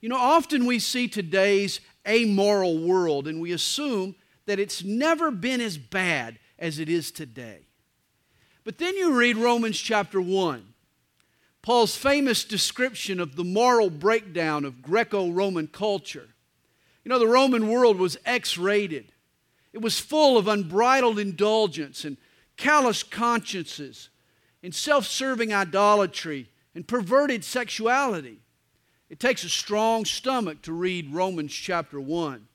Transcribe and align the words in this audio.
You 0.00 0.08
know, 0.08 0.16
often 0.16 0.64
we 0.64 0.78
see 0.78 1.08
today's 1.08 1.80
amoral 2.08 2.78
world 2.78 3.28
and 3.28 3.40
we 3.40 3.52
assume 3.52 4.14
that 4.46 4.58
it's 4.58 4.82
never 4.82 5.30
been 5.30 5.60
as 5.60 5.76
bad 5.76 6.38
as 6.58 6.78
it 6.78 6.88
is 6.88 7.10
today. 7.10 7.66
But 8.64 8.78
then 8.78 8.96
you 8.96 9.12
read 9.12 9.36
Romans 9.36 9.78
chapter 9.78 10.20
1, 10.20 10.74
Paul's 11.62 11.96
famous 11.96 12.44
description 12.44 13.20
of 13.20 13.36
the 13.36 13.44
moral 13.44 13.90
breakdown 13.90 14.64
of 14.64 14.82
Greco 14.82 15.30
Roman 15.30 15.66
culture. 15.66 16.28
You 17.04 17.10
know, 17.10 17.18
the 17.18 17.26
Roman 17.26 17.68
world 17.68 17.98
was 17.98 18.16
X 18.24 18.56
rated, 18.56 19.12
it 19.72 19.80
was 19.80 20.00
full 20.00 20.36
of 20.36 20.48
unbridled 20.48 21.18
indulgence 21.18 22.04
and 22.04 22.16
callous 22.56 23.02
consciences 23.02 24.08
and 24.62 24.74
self 24.74 25.06
serving 25.06 25.52
idolatry 25.52 26.50
and 26.74 26.86
perverted 26.86 27.44
sexuality. 27.44 28.40
It 29.10 29.18
takes 29.18 29.42
a 29.42 29.48
strong 29.48 30.04
stomach 30.04 30.62
to 30.62 30.72
read 30.72 31.12
Romans 31.12 31.52
chapter 31.52 32.00
1. 32.00 32.46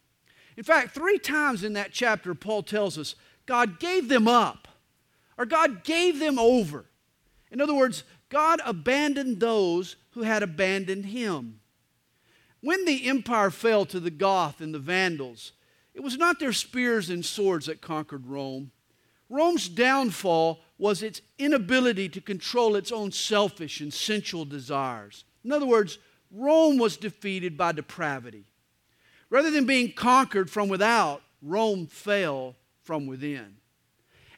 In 0.56 0.64
fact, 0.64 0.96
three 0.96 1.20
times 1.20 1.66
in 1.66 1.74
that 1.74 1.92
chapter, 1.92 2.34
Paul 2.34 2.64
tells 2.64 2.98
us 2.98 3.16
God 3.46 3.78
gave 3.78 4.08
them 4.08 4.28
up, 4.28 4.70
or 5.38 5.46
God 5.46 5.84
gave 5.84 6.18
them 6.18 6.40
over. 6.40 6.86
In 7.52 7.60
other 7.60 7.76
words, 7.76 8.06
God 8.30 8.62
abandoned 8.66 9.42
those 9.42 9.98
who 10.12 10.24
had 10.24 10.42
abandoned 10.42 11.08
him. 11.08 11.60
When 12.62 12.86
the 12.86 13.08
empire 13.08 13.52
fell 13.52 13.86
to 13.88 14.00
the 14.00 14.10
Goth 14.10 14.62
and 14.62 14.74
the 14.74 14.80
Vandals, 14.80 15.52
it 15.94 16.02
was 16.02 16.18
not 16.18 16.40
their 16.40 16.54
spears 16.54 17.10
and 17.10 17.24
swords 17.24 17.66
that 17.68 17.82
conquered 17.82 18.28
Rome. 18.28 18.72
Rome's 19.30 19.68
downfall 19.68 20.62
was 20.78 21.04
its 21.04 21.22
inability 21.38 22.10
to 22.10 22.22
control 22.22 22.76
its 22.76 22.92
own 22.92 23.12
selfish 23.12 23.82
and 23.82 23.94
sensual 23.94 24.46
desires. 24.46 25.26
In 25.44 25.52
other 25.52 25.66
words, 25.66 26.00
Rome 26.32 26.78
was 26.78 26.98
defeated 26.98 27.58
by 27.58 27.72
depravity. 27.72 28.46
Rather 29.30 29.52
than 29.52 29.66
being 29.66 29.94
conquered 29.94 30.50
from 30.50 30.70
without, 30.70 31.22
Rome 31.42 31.88
fell 31.88 32.56
from 32.84 33.08
within. 33.08 33.58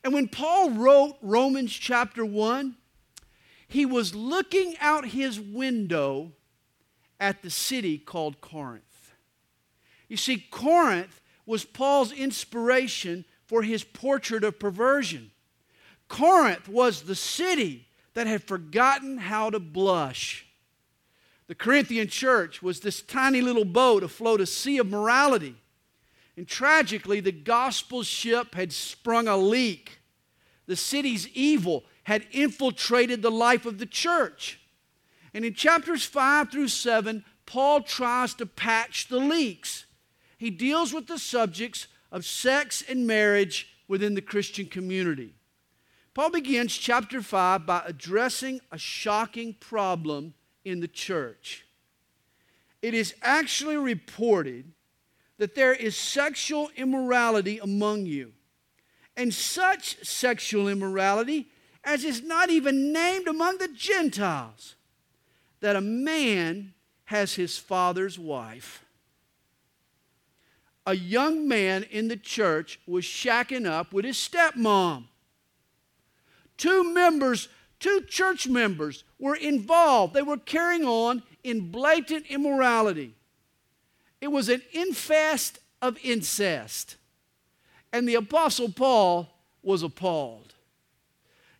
And 0.04 0.14
when 0.14 0.28
Paul 0.28 0.72
wrote 0.72 1.18
Romans 1.22 1.74
chapter 1.74 2.26
1, 2.26 2.76
he 3.68 3.86
was 3.86 4.16
looking 4.16 4.76
out 4.80 5.08
his 5.08 5.40
window 5.40 6.32
at 7.20 7.42
the 7.42 7.50
city 7.50 7.98
called 7.98 8.40
Corinth. 8.42 9.14
You 10.08 10.18
see, 10.18 10.38
Corinth 10.50 11.20
was 11.46 11.66
Paul's 11.66 12.12
inspiration 12.12 13.26
for 13.46 13.64
his 13.64 13.84
portrait 13.84 14.44
of 14.44 14.60
perversion. 14.60 15.32
Corinth 16.08 16.70
was 16.70 17.04
the 17.04 17.16
city 17.16 17.88
that 18.14 18.28
had 18.28 18.44
forgotten 18.44 19.18
how 19.18 19.50
to 19.50 19.60
blush. 19.60 20.47
The 21.48 21.56
Corinthian 21.56 22.10
church 22.10 22.62
was 22.62 22.82
this 22.82 23.02
tiny 23.02 23.42
little 23.42 23.66
boat 23.66 24.04
afloat 24.04 24.42
a 24.42 24.46
sea 24.46 24.78
of 24.78 24.88
morality. 24.88 25.56
And 26.36 26.48
tragically, 26.48 27.20
the 27.20 27.32
gospel 27.32 28.04
ship 28.04 28.54
had 28.54 28.72
sprung 28.72 29.28
a 29.28 29.38
leak. 29.38 30.00
The 30.68 30.76
city's 30.76 31.28
evil 31.30 31.86
had 32.04 32.28
infiltrated 32.32 33.22
the 33.22 33.32
life 33.32 33.66
of 33.66 33.80
the 33.80 33.86
church. 33.86 34.60
And 35.34 35.46
in 35.46 35.54
chapters 35.54 36.04
5 36.04 36.52
through 36.52 36.68
7, 36.68 37.24
Paul 37.46 37.82
tries 37.82 38.34
to 38.36 38.46
patch 38.46 39.08
the 39.08 39.18
leaks. 39.18 39.86
He 40.38 40.50
deals 40.50 40.94
with 40.94 41.08
the 41.08 41.18
subjects 41.18 41.88
of 42.12 42.26
sex 42.26 42.84
and 42.88 43.08
marriage 43.08 43.70
within 43.88 44.14
the 44.14 44.22
Christian 44.22 44.68
community. 44.68 45.34
Paul 46.14 46.30
begins 46.30 46.78
chapter 46.78 47.22
5 47.22 47.66
by 47.66 47.84
addressing 47.86 48.60
a 48.72 48.78
shocking 48.78 49.54
problem 49.54 50.34
in 50.68 50.80
the 50.80 50.88
church. 50.88 51.66
It 52.82 52.94
is 52.94 53.16
actually 53.22 53.78
reported 53.78 54.72
that 55.38 55.56
there 55.56 55.74
is 55.74 55.96
sexual 55.96 56.70
immorality 56.76 57.60
among 57.60 58.06
you, 58.06 58.34
and 59.16 59.34
such 59.34 60.04
sexual 60.06 60.68
immorality 60.68 61.50
as 61.84 62.04
is 62.04 62.22
not 62.22 62.50
even 62.50 62.92
named 62.92 63.28
among 63.28 63.58
the 63.58 63.70
Gentiles, 63.70 64.76
that 65.62 65.76
a 65.76 65.82
man 65.82 66.74
has 67.06 67.36
his 67.36 67.58
father's 67.58 68.20
wife. 68.20 68.84
A 70.86 70.96
young 70.96 71.48
man 71.48 71.84
in 71.84 72.10
the 72.10 72.18
church 72.18 72.80
was 72.86 73.06
shacking 73.06 73.66
up 73.66 73.94
with 73.94 74.06
his 74.06 74.18
stepmom. 74.18 75.06
Two 76.58 76.94
members 76.94 77.48
Two 77.80 78.02
church 78.02 78.48
members 78.48 79.04
were 79.20 79.36
involved. 79.36 80.14
They 80.14 80.22
were 80.22 80.38
carrying 80.38 80.86
on 80.86 81.24
in 81.44 81.72
blatant 81.72 82.26
immorality. 82.28 83.16
It 84.22 84.30
was 84.30 84.50
an 84.50 84.62
infest 84.72 85.60
of 85.82 85.98
incest. 86.04 86.96
And 87.94 88.08
the 88.08 88.16
Apostle 88.16 88.72
Paul 88.72 89.30
was 89.64 89.84
appalled. 89.84 90.54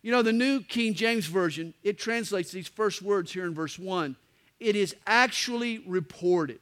You 0.02 0.12
know, 0.12 0.22
the 0.22 0.32
New 0.32 0.60
King 0.60 0.94
James 0.94 1.26
Version, 1.26 1.74
it 1.82 1.98
translates 1.98 2.50
these 2.50 2.68
first 2.68 3.02
words 3.02 3.32
here 3.32 3.44
in 3.44 3.54
verse 3.54 3.78
1. 3.78 4.16
It 4.60 4.76
is 4.76 4.94
actually 5.06 5.78
reported. 5.80 6.60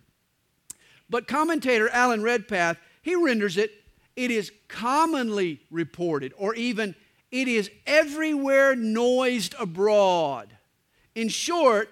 But 1.08 1.28
commentator 1.28 1.88
Alan 1.90 2.22
Redpath, 2.22 2.78
he 3.02 3.14
renders 3.14 3.56
it, 3.56 3.70
it 4.16 4.30
is 4.30 4.50
commonly 4.68 5.60
reported, 5.70 6.32
or 6.36 6.54
even 6.54 6.94
it 7.30 7.48
is 7.48 7.70
everywhere 7.86 8.74
noised 8.74 9.54
abroad. 9.58 10.55
In 11.16 11.30
short, 11.30 11.88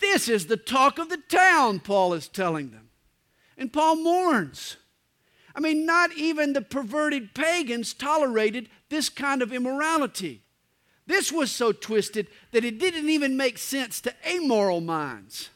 this 0.00 0.28
is 0.28 0.46
the 0.46 0.56
talk 0.56 0.98
of 0.98 1.08
the 1.08 1.22
town, 1.28 1.78
Paul 1.78 2.12
is 2.12 2.26
telling 2.26 2.72
them. 2.72 2.90
And 3.56 3.72
Paul 3.72 3.96
mourns. 3.96 4.76
I 5.54 5.60
mean, 5.60 5.86
not 5.86 6.12
even 6.12 6.52
the 6.52 6.60
perverted 6.60 7.32
pagans 7.32 7.94
tolerated 7.94 8.68
this 8.90 9.08
kind 9.08 9.40
of 9.40 9.52
immorality. 9.52 10.42
This 11.06 11.30
was 11.30 11.52
so 11.52 11.70
twisted 11.70 12.26
that 12.50 12.64
it 12.64 12.78
didn't 12.80 13.08
even 13.08 13.36
make 13.36 13.56
sense 13.56 14.00
to 14.02 14.14
amoral 14.28 14.80
minds. 14.80 15.48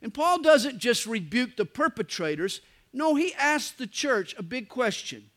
And 0.00 0.14
Paul 0.14 0.40
doesn't 0.40 0.78
just 0.78 1.06
rebuke 1.06 1.56
the 1.56 1.64
perpetrators, 1.64 2.60
no, 2.92 3.16
he 3.16 3.34
asks 3.34 3.72
the 3.72 3.88
church 3.88 4.36
a 4.38 4.42
big 4.44 4.68
question 4.68 5.30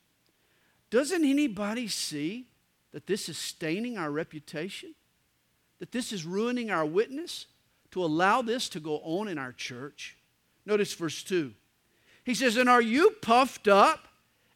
Doesn't 0.92 1.26
anybody 1.26 1.88
see 1.88 2.46
that 2.92 3.08
this 3.08 3.28
is 3.28 3.38
staining 3.38 3.98
our 3.98 4.12
reputation, 4.12 4.94
that 5.80 5.92
this 5.92 6.12
is 6.12 6.26
ruining 6.26 6.72
our 6.72 6.86
witness, 6.86 7.46
to 7.92 8.04
allow 8.04 8.42
this 8.42 8.70
to 8.70 8.80
go 8.80 9.00
on 9.04 9.28
in 9.28 9.38
our 9.38 9.54
church? 9.54 10.18
Notice 10.66 10.94
verse 10.94 11.24
2. 11.24 11.54
He 12.24 12.34
says, 12.34 12.58
And 12.58 12.70
are 12.70 12.82
you 12.82 13.12
puffed 13.22 13.68
up 13.68 14.08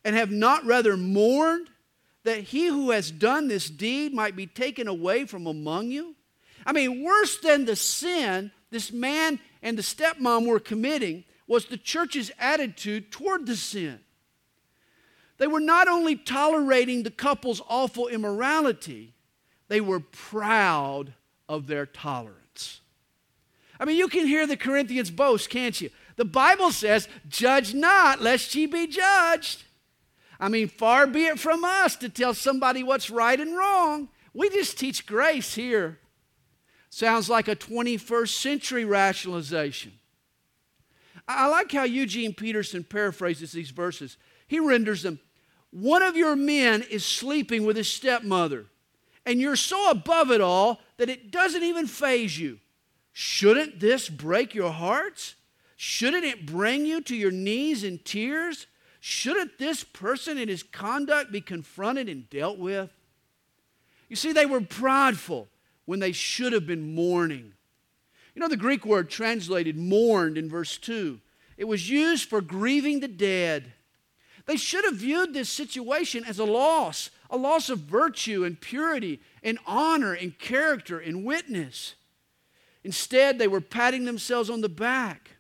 and 0.04 0.16
have 0.16 0.32
not 0.32 0.66
rather 0.66 0.98
mourned 0.98 1.70
that 2.24 2.42
he 2.44 2.68
who 2.68 2.92
has 2.92 3.10
done 3.10 3.48
this 3.48 3.70
deed 3.70 4.14
might 4.14 4.36
be 4.36 4.48
taken 4.48 4.88
away 4.88 5.26
from 5.26 5.48
among 5.48 5.90
you? 5.92 6.16
I 6.66 6.74
mean, 6.74 7.04
worse 7.04 7.38
than 7.38 7.66
the 7.66 7.76
sin 7.76 8.52
this 8.72 8.92
man 8.92 9.40
and 9.62 9.78
the 9.78 9.84
stepmom 9.84 10.48
were 10.48 10.60
committing 10.60 11.26
was 11.46 11.66
the 11.66 11.78
church's 11.78 12.32
attitude 12.40 13.12
toward 13.12 13.46
the 13.46 13.56
sin. 13.56 14.00
They 15.38 15.48
were 15.48 15.60
not 15.60 15.88
only 15.88 16.16
tolerating 16.16 17.04
the 17.04 17.12
couple's 17.12 17.62
awful 17.68 18.08
immorality, 18.08 19.14
they 19.72 19.80
were 19.80 20.02
proud 20.02 21.14
of 21.48 21.66
their 21.66 21.86
tolerance. 21.86 22.82
I 23.80 23.86
mean, 23.86 23.96
you 23.96 24.10
can 24.10 24.28
hear 24.28 24.46
the 24.46 24.58
Corinthians 24.58 25.10
boast, 25.10 25.50
can't 25.50 25.80
you? 25.80 25.90
The 26.18 26.26
Bible 26.26 26.72
says, 26.72 27.08
Judge 27.30 27.74
not, 27.74 28.22
lest 28.22 28.54
ye 28.54 28.66
be 28.66 28.86
judged. 28.86 29.64
I 30.42 30.50
mean, 30.50 30.68
far 30.68 31.08
be 31.08 31.24
it 31.24 31.40
from 31.40 31.64
us 31.64 31.96
to 31.98 32.10
tell 32.10 32.34
somebody 32.34 32.84
what's 32.84 33.10
right 33.10 33.40
and 33.40 33.56
wrong. 33.56 34.10
We 34.34 34.50
just 34.50 34.78
teach 34.78 35.06
grace 35.06 35.56
here. 35.56 36.00
Sounds 36.90 37.30
like 37.30 37.48
a 37.48 37.56
21st 37.56 38.42
century 38.42 38.84
rationalization. 38.84 39.94
I 41.30 41.48
like 41.48 41.72
how 41.72 41.84
Eugene 41.84 42.34
Peterson 42.34 42.84
paraphrases 42.84 43.54
these 43.54 43.70
verses. 43.70 44.18
He 44.50 44.60
renders 44.60 45.04
them 45.04 45.22
one 45.70 46.02
of 46.02 46.18
your 46.18 46.36
men 46.36 46.84
is 46.90 47.06
sleeping 47.06 47.66
with 47.66 47.78
his 47.78 47.90
stepmother, 47.90 48.66
and 49.26 49.40
you're 49.40 49.56
so 49.56 49.90
above 49.90 50.32
it 50.32 50.42
all 50.42 50.82
that 50.98 51.10
it 51.10 51.32
doesn't 51.32 51.64
even 51.64 51.88
faze 51.88 52.38
you. 52.38 52.60
Shouldn't 53.14 53.80
this 53.80 54.10
break 54.10 54.56
your 54.56 54.72
hearts? 54.72 55.36
Shouldn't 55.76 56.24
it 56.24 56.46
bring 56.46 56.86
you 56.86 57.02
to 57.02 57.16
your 57.16 57.32
knees 57.32 57.84
in 57.84 58.00
tears? 58.00 58.68
Shouldn't 59.00 59.58
this 59.58 59.84
person 59.84 60.38
and 60.38 60.50
his 60.50 60.64
conduct 60.64 61.32
be 61.32 61.42
confronted 61.42 62.08
and 62.08 62.30
dealt 62.30 62.60
with? 62.60 62.92
You 64.08 64.16
see, 64.16 64.32
they 64.32 64.46
were 64.46 64.62
prideful 64.62 65.48
when 65.86 66.00
they 66.00 66.12
should 66.12 66.54
have 66.54 66.68
been 66.68 66.94
mourning. 66.94 67.54
You 68.36 68.42
know, 68.42 68.48
the 68.48 68.58
Greek 68.58 68.86
word 68.86 69.10
translated 69.10 69.76
mourned 69.76 70.38
in 70.38 70.50
verse 70.50 70.78
2, 70.78 71.20
it 71.58 71.68
was 71.68 71.90
used 71.90 72.30
for 72.30 72.42
grieving 72.42 73.00
the 73.00 73.08
dead. 73.08 73.74
They 74.46 74.58
should 74.58 74.86
have 74.86 74.96
viewed 74.96 75.34
this 75.34 75.50
situation 75.50 76.24
as 76.26 76.40
a 76.40 76.46
loss, 76.46 77.10
a 77.32 77.38
loss 77.38 77.70
of 77.70 77.80
virtue 77.80 78.44
and 78.44 78.60
purity 78.60 79.22
and 79.42 79.58
honor 79.66 80.14
and 80.14 80.38
character 80.38 81.00
and 81.00 81.26
witness. 81.26 81.96
Instead, 82.84 83.40
they 83.40 83.48
were 83.48 83.62
patting 83.62 84.06
themselves 84.06 84.50
on 84.50 84.62
the 84.62 84.70
back. 84.70 85.32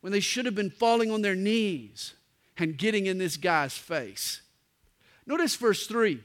when 0.00 0.12
they 0.12 0.20
should 0.20 0.44
have 0.44 0.54
been 0.54 0.70
falling 0.70 1.10
on 1.10 1.22
their 1.22 1.34
knees 1.34 2.14
and 2.56 2.78
getting 2.78 3.06
in 3.06 3.18
this 3.18 3.36
guy's 3.36 3.76
face. 3.76 4.42
Notice 5.26 5.56
verse 5.56 5.88
3 5.88 6.22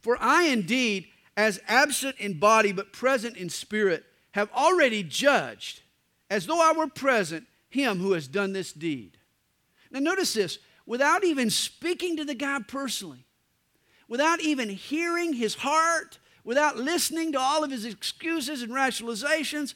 For 0.00 0.16
I 0.18 0.44
indeed, 0.44 1.08
as 1.36 1.60
absent 1.68 2.16
in 2.18 2.38
body 2.38 2.72
but 2.72 2.90
present 2.90 3.36
in 3.36 3.50
spirit, 3.50 4.04
have 4.32 4.50
already 4.52 5.02
judged, 5.02 5.82
as 6.30 6.46
though 6.46 6.60
I 6.60 6.72
were 6.72 6.88
present, 6.88 7.46
him 7.68 7.98
who 7.98 8.12
has 8.12 8.28
done 8.28 8.54
this 8.54 8.72
deed. 8.72 9.18
Now, 9.90 10.00
notice 10.00 10.32
this 10.32 10.58
without 10.86 11.22
even 11.22 11.50
speaking 11.50 12.16
to 12.16 12.24
the 12.24 12.34
guy 12.34 12.60
personally, 12.66 13.23
without 14.14 14.40
even 14.40 14.68
hearing 14.68 15.32
his 15.32 15.56
heart, 15.56 16.20
without 16.44 16.76
listening 16.76 17.32
to 17.32 17.40
all 17.40 17.64
of 17.64 17.72
his 17.72 17.84
excuses 17.84 18.62
and 18.62 18.70
rationalizations, 18.70 19.74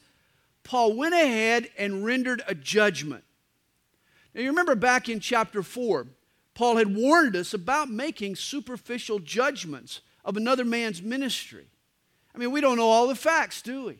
Paul 0.63 0.95
went 0.95 1.13
ahead 1.13 1.69
and 1.77 2.05
rendered 2.05 2.41
a 2.47 2.55
judgment. 2.55 3.25
Now, 4.33 4.39
you 4.39 4.47
remember 4.47 4.75
back 4.75 5.09
in 5.09 5.19
chapter 5.19 5.61
4, 5.61 6.07
Paul 6.53 6.77
had 6.77 6.95
warned 6.95 7.35
us 7.35 7.53
about 7.53 7.89
making 7.89 8.37
superficial 8.37 9.19
judgments 9.19 9.99
of 10.23 10.37
another 10.37 10.63
man's 10.63 11.01
ministry. 11.01 11.65
I 12.33 12.37
mean, 12.37 12.51
we 12.51 12.61
don't 12.61 12.77
know 12.77 12.87
all 12.87 13.07
the 13.07 13.15
facts, 13.15 13.61
do 13.61 13.87
we? 13.87 13.97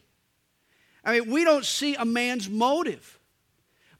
I 1.03 1.19
mean, 1.19 1.29
we 1.29 1.43
don't 1.43 1.65
see 1.65 1.95
a 1.95 2.05
man's 2.05 2.49
motive. 2.49 3.19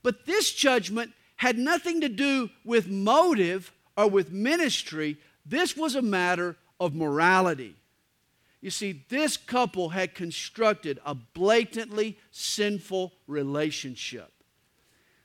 But 0.04 0.26
this 0.26 0.54
judgment 0.54 1.12
had 1.36 1.58
nothing 1.58 2.00
to 2.00 2.08
do 2.08 2.50
with 2.64 2.88
motive 2.88 3.74
or 3.98 4.08
with 4.08 4.32
ministry. 4.32 5.18
This 5.50 5.76
was 5.76 5.96
a 5.96 6.02
matter 6.02 6.56
of 6.80 6.94
morality. 6.94 7.76
You 8.62 8.70
see, 8.70 9.04
this 9.10 9.36
couple 9.36 9.90
had 9.90 10.14
constructed 10.14 11.00
a 11.04 11.16
blatantly 11.16 12.20
sinful 12.30 13.14
relationship. 13.26 14.32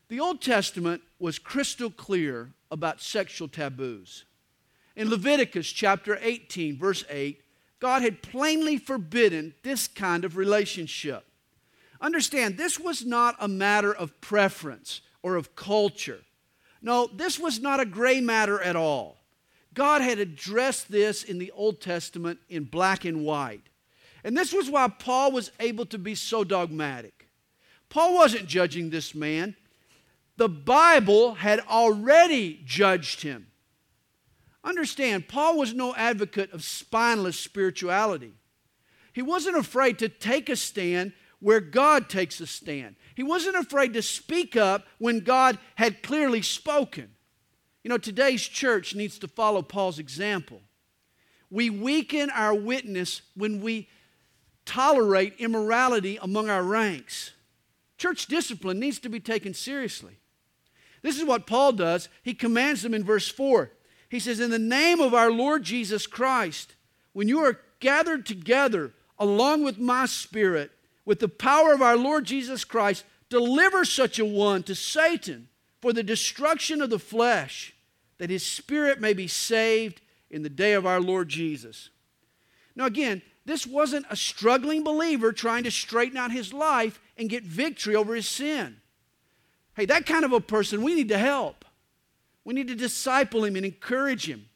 The 0.08 0.20
Old 0.20 0.40
Testament 0.40 1.02
was 1.18 1.38
crystal 1.38 1.90
clear 1.90 2.52
about 2.70 3.02
sexual 3.02 3.48
taboos. 3.48 4.24
In 4.96 5.10
Leviticus 5.10 5.70
chapter 5.70 6.18
18, 6.20 6.78
verse 6.78 7.04
8, 7.10 7.42
God 7.78 8.00
had 8.00 8.22
plainly 8.22 8.78
forbidden 8.78 9.52
this 9.62 9.88
kind 9.88 10.24
of 10.24 10.38
relationship. 10.38 11.24
Understand, 12.00 12.56
this 12.56 12.80
was 12.80 13.04
not 13.04 13.36
a 13.40 13.48
matter 13.48 13.92
of 13.92 14.18
preference 14.22 15.02
or 15.22 15.36
of 15.36 15.54
culture. 15.54 16.20
No, 16.80 17.08
this 17.08 17.38
was 17.38 17.60
not 17.60 17.80
a 17.80 17.84
gray 17.84 18.20
matter 18.20 18.60
at 18.60 18.76
all. 18.76 19.23
God 19.74 20.00
had 20.00 20.18
addressed 20.18 20.90
this 20.90 21.22
in 21.24 21.38
the 21.38 21.50
Old 21.50 21.80
Testament 21.80 22.38
in 22.48 22.64
black 22.64 23.04
and 23.04 23.24
white. 23.24 23.62
And 24.22 24.36
this 24.36 24.52
was 24.52 24.70
why 24.70 24.88
Paul 24.88 25.32
was 25.32 25.50
able 25.60 25.84
to 25.86 25.98
be 25.98 26.14
so 26.14 26.44
dogmatic. 26.44 27.28
Paul 27.90 28.14
wasn't 28.14 28.46
judging 28.46 28.90
this 28.90 29.14
man, 29.14 29.56
the 30.36 30.48
Bible 30.48 31.34
had 31.34 31.60
already 31.60 32.60
judged 32.64 33.22
him. 33.22 33.48
Understand, 34.64 35.28
Paul 35.28 35.58
was 35.58 35.74
no 35.74 35.94
advocate 35.94 36.52
of 36.52 36.64
spineless 36.64 37.38
spirituality. 37.38 38.32
He 39.12 39.22
wasn't 39.22 39.56
afraid 39.56 39.98
to 40.00 40.08
take 40.08 40.48
a 40.48 40.56
stand 40.56 41.12
where 41.38 41.60
God 41.60 42.08
takes 42.08 42.40
a 42.40 42.46
stand. 42.46 42.96
He 43.14 43.22
wasn't 43.22 43.56
afraid 43.56 43.92
to 43.92 44.02
speak 44.02 44.56
up 44.56 44.86
when 44.98 45.20
God 45.20 45.58
had 45.76 46.02
clearly 46.02 46.42
spoken. 46.42 47.13
You 47.84 47.90
know, 47.90 47.98
today's 47.98 48.42
church 48.42 48.94
needs 48.94 49.18
to 49.18 49.28
follow 49.28 49.60
Paul's 49.60 49.98
example. 49.98 50.62
We 51.50 51.68
weaken 51.68 52.30
our 52.30 52.54
witness 52.54 53.20
when 53.36 53.60
we 53.60 53.88
tolerate 54.64 55.34
immorality 55.38 56.18
among 56.20 56.48
our 56.48 56.62
ranks. 56.62 57.32
Church 57.98 58.26
discipline 58.26 58.80
needs 58.80 58.98
to 59.00 59.10
be 59.10 59.20
taken 59.20 59.52
seriously. 59.52 60.16
This 61.02 61.18
is 61.18 61.24
what 61.24 61.46
Paul 61.46 61.72
does. 61.72 62.08
He 62.22 62.32
commands 62.32 62.80
them 62.80 62.94
in 62.94 63.04
verse 63.04 63.28
4. 63.28 63.70
He 64.08 64.18
says, 64.18 64.40
In 64.40 64.50
the 64.50 64.58
name 64.58 65.00
of 65.00 65.12
our 65.12 65.30
Lord 65.30 65.62
Jesus 65.62 66.06
Christ, 66.06 66.74
when 67.12 67.28
you 67.28 67.40
are 67.40 67.60
gathered 67.80 68.24
together 68.24 68.94
along 69.18 69.62
with 69.62 69.78
my 69.78 70.06
spirit, 70.06 70.70
with 71.04 71.20
the 71.20 71.28
power 71.28 71.74
of 71.74 71.82
our 71.82 71.98
Lord 71.98 72.24
Jesus 72.24 72.64
Christ, 72.64 73.04
deliver 73.28 73.84
such 73.84 74.18
a 74.18 74.24
one 74.24 74.62
to 74.62 74.74
Satan 74.74 75.48
for 75.82 75.92
the 75.92 76.02
destruction 76.02 76.80
of 76.80 76.88
the 76.88 76.98
flesh 76.98 77.73
that 78.18 78.30
his 78.30 78.44
spirit 78.44 79.00
may 79.00 79.12
be 79.12 79.26
saved 79.26 80.00
in 80.30 80.42
the 80.42 80.48
day 80.48 80.72
of 80.72 80.86
our 80.86 81.00
Lord 81.00 81.28
Jesus. 81.28 81.90
Now, 82.76 82.86
again, 82.86 83.22
this 83.46 83.66
wasn't 83.66 84.06
a 84.10 84.16
struggling 84.16 84.82
believer 84.82 85.32
trying 85.32 85.64
to 85.64 85.70
straighten 85.70 86.16
out 86.16 86.32
his 86.32 86.52
life 86.52 87.00
and 87.16 87.28
get 87.28 87.44
victory 87.44 87.94
over 87.94 88.14
his 88.14 88.28
sin. 88.28 88.76
Hey, 89.76 89.86
that 89.86 90.06
kind 90.06 90.24
of 90.24 90.32
a 90.32 90.40
person 90.40 90.82
we 90.82 90.94
need 90.94 91.08
to 91.08 91.18
help. 91.18 91.64
We 92.44 92.54
need 92.54 92.68
to 92.68 92.74
disciple 92.74 93.44
him 93.44 93.56
and 93.56 93.64
encourage 93.64 94.28
him. 94.28 94.46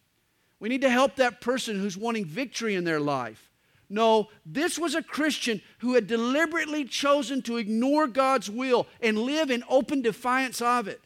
We 0.60 0.68
need 0.68 0.80
to 0.82 0.90
help 0.90 1.16
that 1.16 1.40
person 1.40 1.78
who's 1.78 1.96
wanting 1.96 2.24
victory 2.24 2.74
in 2.74 2.84
their 2.84 3.00
life. 3.00 3.50
No, 3.90 4.28
this 4.44 4.78
was 4.78 4.94
a 4.94 5.02
Christian 5.02 5.62
who 5.78 5.94
had 5.94 6.06
deliberately 6.06 6.84
chosen 6.84 7.40
to 7.42 7.56
ignore 7.56 8.06
God's 8.06 8.50
will 8.50 8.86
and 9.00 9.18
live 9.18 9.50
in 9.50 9.64
open 9.68 10.02
defiance 10.02 10.60
of 10.60 10.88
it. 10.88 11.00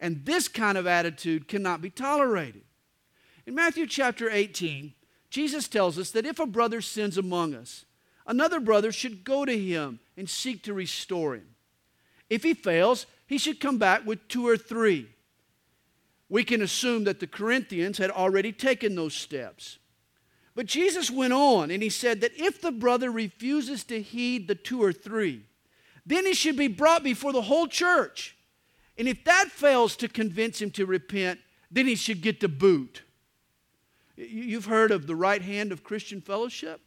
And 0.00 0.24
this 0.24 0.48
kind 0.48 0.76
of 0.76 0.86
attitude 0.86 1.48
cannot 1.48 1.80
be 1.80 1.90
tolerated. 1.90 2.62
In 3.46 3.54
Matthew 3.54 3.86
chapter 3.86 4.30
18, 4.30 4.92
Jesus 5.30 5.68
tells 5.68 5.98
us 5.98 6.10
that 6.10 6.26
if 6.26 6.38
a 6.38 6.46
brother 6.46 6.80
sins 6.80 7.16
among 7.18 7.54
us, 7.54 7.84
another 8.26 8.60
brother 8.60 8.92
should 8.92 9.24
go 9.24 9.44
to 9.44 9.58
him 9.58 10.00
and 10.16 10.28
seek 10.28 10.62
to 10.64 10.74
restore 10.74 11.34
him. 11.34 11.48
If 12.28 12.42
he 12.42 12.54
fails, 12.54 13.06
he 13.26 13.38
should 13.38 13.60
come 13.60 13.78
back 13.78 14.04
with 14.04 14.28
two 14.28 14.46
or 14.46 14.56
three. 14.56 15.08
We 16.28 16.42
can 16.42 16.60
assume 16.60 17.04
that 17.04 17.20
the 17.20 17.26
Corinthians 17.26 17.98
had 17.98 18.10
already 18.10 18.52
taken 18.52 18.94
those 18.94 19.14
steps. 19.14 19.78
But 20.54 20.66
Jesus 20.66 21.10
went 21.10 21.32
on 21.32 21.70
and 21.70 21.82
he 21.82 21.90
said 21.90 22.20
that 22.22 22.32
if 22.36 22.60
the 22.60 22.72
brother 22.72 23.10
refuses 23.10 23.84
to 23.84 24.00
heed 24.00 24.48
the 24.48 24.54
two 24.54 24.82
or 24.82 24.92
three, 24.92 25.44
then 26.04 26.24
he 26.24 26.34
should 26.34 26.56
be 26.56 26.68
brought 26.68 27.04
before 27.04 27.32
the 27.32 27.42
whole 27.42 27.66
church 27.66 28.35
and 28.98 29.08
if 29.08 29.24
that 29.24 29.50
fails 29.50 29.96
to 29.96 30.08
convince 30.08 30.60
him 30.60 30.70
to 30.72 30.86
repent, 30.86 31.40
then 31.70 31.86
he 31.86 31.94
should 31.94 32.22
get 32.22 32.40
the 32.40 32.48
boot. 32.48 33.02
You've 34.16 34.66
heard 34.66 34.90
of 34.90 35.06
the 35.06 35.14
right 35.14 35.42
hand 35.42 35.72
of 35.72 35.84
Christian 35.84 36.20
fellowship? 36.20 36.80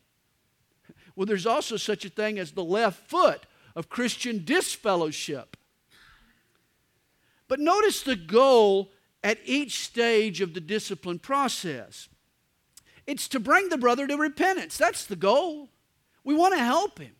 Well, 1.15 1.25
there's 1.25 1.45
also 1.45 1.77
such 1.77 2.05
a 2.05 2.09
thing 2.09 2.39
as 2.39 2.51
the 2.51 2.63
left 2.63 3.07
foot 3.07 3.45
of 3.75 3.89
Christian 3.89 4.43
disfellowship. 4.43 5.57
But 7.47 7.59
notice 7.59 8.01
the 8.01 8.15
goal 8.15 8.91
at 9.23 9.39
each 9.45 9.83
stage 9.83 10.41
of 10.41 10.53
the 10.53 10.61
discipline 10.61 11.19
process 11.19 12.07
it's 13.09 13.27
to 13.29 13.39
bring 13.39 13.69
the 13.69 13.77
brother 13.77 14.05
to 14.05 14.15
repentance. 14.17 14.77
That's 14.77 15.07
the 15.07 15.15
goal. 15.15 15.69
We 16.23 16.35
want 16.35 16.53
to 16.53 16.63
help 16.63 16.99
him. 16.99 17.15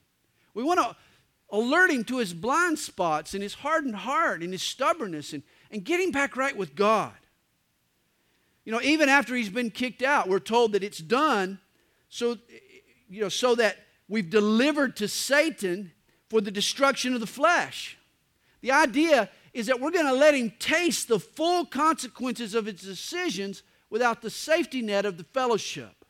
We 0.54 0.62
want 0.62 0.80
to 0.80 0.96
alert 1.52 1.92
him 1.92 2.04
to 2.06 2.18
his 2.18 2.34
blind 2.34 2.80
spots 2.80 3.34
and 3.34 3.42
his 3.42 3.56
hardened 3.56 3.96
heart 3.96 4.44
and 4.44 4.52
his 4.52 4.62
stubbornness 4.62 5.34
and, 5.34 5.44
and 5.72 5.84
get 5.84 6.00
him 6.00 6.12
back 6.12 6.38
right 6.38 6.56
with 6.56 6.76
God. 6.76 7.14
You 8.66 8.72
know, 8.72 8.82
even 8.82 9.10
after 9.10 9.36
he's 9.36 9.50
been 9.50 9.72
kicked 9.72 10.04
out, 10.04 10.30
we're 10.30 10.40
told 10.40 10.74
that 10.74 10.84
it's 10.84 11.00
done 11.00 11.60
so, 12.10 12.38
you 13.10 13.22
know, 13.22 13.30
so 13.30 13.56
that 13.56 13.78
we've 14.08 14.30
delivered 14.30 14.96
to 14.98 15.08
Satan 15.08 15.92
for 16.30 16.42
the 16.42 16.52
destruction 16.52 17.14
of 17.14 17.20
the 17.20 17.28
flesh. 17.28 17.98
The 18.62 18.72
idea 18.72 19.30
is 19.54 19.68
that 19.68 19.80
we're 19.80 19.92
going 19.92 20.06
to 20.06 20.14
let 20.14 20.36
him 20.36 20.54
taste 20.60 21.08
the 21.08 21.20
full 21.20 21.66
consequences 21.66 22.54
of 22.54 22.66
his 22.66 22.82
decisions 22.82 23.64
without 23.90 24.22
the 24.22 24.30
safety 24.30 24.82
net 24.82 25.06
of 25.06 25.18
the 25.18 25.24
fellowship. 25.24 26.06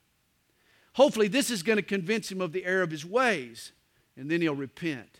Hopefully, 0.93 1.27
this 1.27 1.49
is 1.49 1.63
going 1.63 1.77
to 1.77 1.83
convince 1.83 2.31
him 2.31 2.41
of 2.41 2.51
the 2.51 2.65
error 2.65 2.81
of 2.81 2.91
his 2.91 3.05
ways, 3.05 3.71
and 4.17 4.29
then 4.29 4.41
he'll 4.41 4.55
repent. 4.55 5.18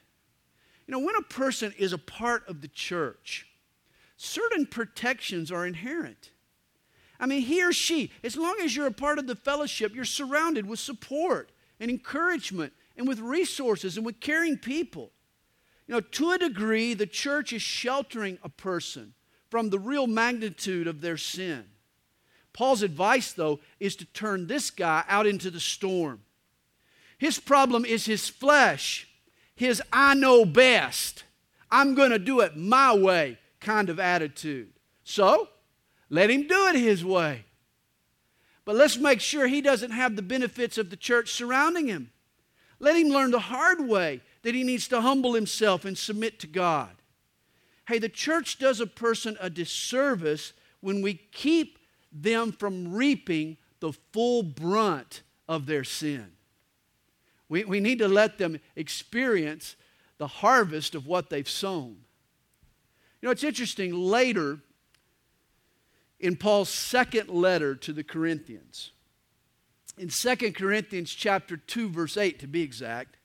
You 0.90 0.94
know, 0.94 1.06
when 1.06 1.16
a 1.18 1.22
person 1.22 1.72
is 1.78 1.94
a 1.94 2.00
part 2.00 2.50
of 2.50 2.62
the 2.62 2.68
church, 2.68 3.46
certain 4.18 4.66
protections 4.66 5.52
are 5.52 5.68
inherent. 5.68 6.32
I 7.20 7.28
mean, 7.28 7.44
he 7.44 7.64
or 7.64 7.72
she, 7.72 8.12
as 8.24 8.36
long 8.36 8.56
as 8.64 8.76
you're 8.76 8.88
a 8.88 8.92
part 8.92 9.20
of 9.20 9.28
the 9.28 9.36
fellowship, 9.36 9.94
you're 9.94 10.04
surrounded 10.04 10.66
with 10.66 10.80
support 10.80 11.52
and 11.80 11.92
encouragement 11.92 12.74
and 12.98 13.08
with 13.08 13.20
resources 13.20 13.98
and 13.98 14.06
with 14.06 14.20
caring 14.20 14.58
people. 14.58 15.12
You 15.86 15.94
know, 15.94 16.02
to 16.02 16.32
a 16.32 16.40
degree, 16.40 16.96
the 16.96 17.06
church 17.06 17.54
is 17.54 17.62
sheltering 17.62 18.40
a 18.42 18.50
person 18.50 19.14
from 19.52 19.70
the 19.70 19.78
real 19.78 20.08
magnitude 20.08 20.88
of 20.88 21.02
their 21.02 21.18
sin. 21.18 21.66
Paul's 22.52 22.82
advice, 22.82 23.32
though, 23.32 23.60
is 23.80 23.96
to 23.98 24.06
turn 24.06 24.48
this 24.48 24.72
guy 24.72 25.04
out 25.08 25.28
into 25.28 25.52
the 25.52 25.60
storm. 25.60 26.22
His 27.20 27.38
problem 27.38 27.86
is 27.86 28.08
his 28.08 28.28
flesh 28.28 29.06
his 29.60 29.82
I 29.92 30.14
know 30.14 30.46
best, 30.46 31.26
I'm 31.70 31.94
going 31.94 32.12
to 32.12 32.18
do 32.18 32.40
it 32.40 32.56
my 32.56 32.96
way 32.96 33.38
kind 33.60 33.90
of 33.90 34.00
attitude. 34.00 34.72
So, 35.04 35.50
let 36.10 36.30
him 36.30 36.48
do 36.48 36.68
it 36.68 36.76
his 36.76 37.04
way. 37.04 37.44
But 38.64 38.78
let's 38.78 38.96
make 38.96 39.20
sure 39.20 39.48
he 39.48 39.60
doesn't 39.60 39.92
have 39.92 40.16
the 40.16 40.22
benefits 40.22 40.78
of 40.78 40.90
the 40.90 40.96
church 40.96 41.34
surrounding 41.34 41.88
him. 41.88 42.10
Let 42.80 42.96
him 42.96 43.10
learn 43.10 43.32
the 43.32 43.40
hard 43.40 43.86
way 43.86 44.22
that 44.44 44.56
he 44.56 44.64
needs 44.64 44.88
to 44.88 45.02
humble 45.02 45.34
himself 45.34 45.84
and 45.84 45.98
submit 45.98 46.40
to 46.40 46.48
God. 46.48 46.96
Hey, 47.86 48.00
the 48.00 48.08
church 48.08 48.60
does 48.60 48.80
a 48.80 48.88
person 48.88 49.36
a 49.42 49.50
disservice 49.50 50.54
when 50.80 51.02
we 51.02 51.16
keep 51.16 51.80
them 52.14 52.54
from 52.54 52.94
reaping 52.94 53.58
the 53.82 53.92
full 54.14 54.42
brunt 54.42 55.22
of 55.50 55.66
their 55.66 55.84
sin. 55.84 56.32
We, 57.50 57.64
we 57.66 57.80
need 57.80 58.00
to 58.00 58.08
let 58.08 58.38
them 58.38 58.60
experience 58.76 59.76
the 60.18 60.28
harvest 60.28 60.96
of 60.96 61.08
what 61.08 61.30
they've 61.30 61.50
sown. 61.50 61.98
You 63.22 63.28
know, 63.28 63.32
it's 63.32 63.44
interesting. 63.44 63.94
Later, 63.94 64.60
in 66.20 66.36
Paul's 66.36 66.70
second 66.70 67.30
letter 67.30 67.76
to 67.76 67.92
the 67.92 68.04
Corinthians, 68.04 68.92
in 69.98 70.10
2 70.10 70.54
Corinthians 70.54 71.12
chapter 71.12 71.58
2 71.58 71.90
verse 71.90 72.16
8 72.16 72.40
to 72.40 72.48
be 72.48 72.62
exact, 72.62 73.18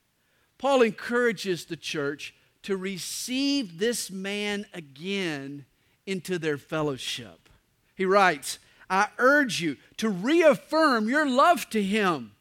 Paul 0.58 0.82
encourages 0.82 1.66
the 1.66 1.76
church 1.76 2.34
to 2.62 2.76
receive 2.76 3.78
this 3.78 4.10
man 4.10 4.66
again 4.72 5.66
into 6.06 6.38
their 6.38 6.58
fellowship. 6.58 7.48
He 7.94 8.04
writes, 8.04 8.58
I 8.88 9.08
urge 9.18 9.60
you 9.60 9.76
to 9.98 10.08
reaffirm 10.08 11.08
your 11.08 11.28
love 11.28 11.68
to 11.70 11.82
him. 11.82 12.32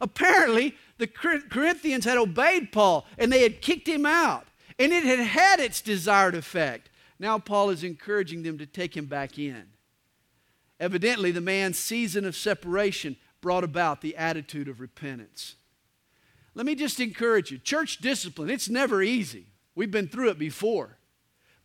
Apparently, 0.00 0.76
the 0.98 1.06
Corinthians 1.06 2.04
had 2.04 2.18
obeyed 2.18 2.72
Paul 2.72 3.06
and 3.18 3.32
they 3.32 3.42
had 3.42 3.62
kicked 3.62 3.88
him 3.88 4.06
out, 4.06 4.46
and 4.78 4.92
it 4.92 5.04
had 5.04 5.18
had 5.18 5.60
its 5.60 5.80
desired 5.80 6.34
effect. 6.34 6.90
Now, 7.18 7.38
Paul 7.38 7.70
is 7.70 7.84
encouraging 7.84 8.42
them 8.42 8.58
to 8.58 8.66
take 8.66 8.96
him 8.96 9.06
back 9.06 9.38
in. 9.38 9.64
Evidently, 10.80 11.30
the 11.30 11.40
man's 11.40 11.78
season 11.78 12.24
of 12.24 12.34
separation 12.34 13.16
brought 13.40 13.64
about 13.64 14.00
the 14.00 14.16
attitude 14.16 14.68
of 14.68 14.80
repentance. 14.80 15.56
Let 16.54 16.66
me 16.66 16.74
just 16.74 17.00
encourage 17.00 17.50
you 17.50 17.58
church 17.58 17.98
discipline, 17.98 18.50
it's 18.50 18.68
never 18.68 19.02
easy. 19.02 19.46
We've 19.74 19.90
been 19.90 20.08
through 20.08 20.30
it 20.30 20.38
before, 20.38 20.98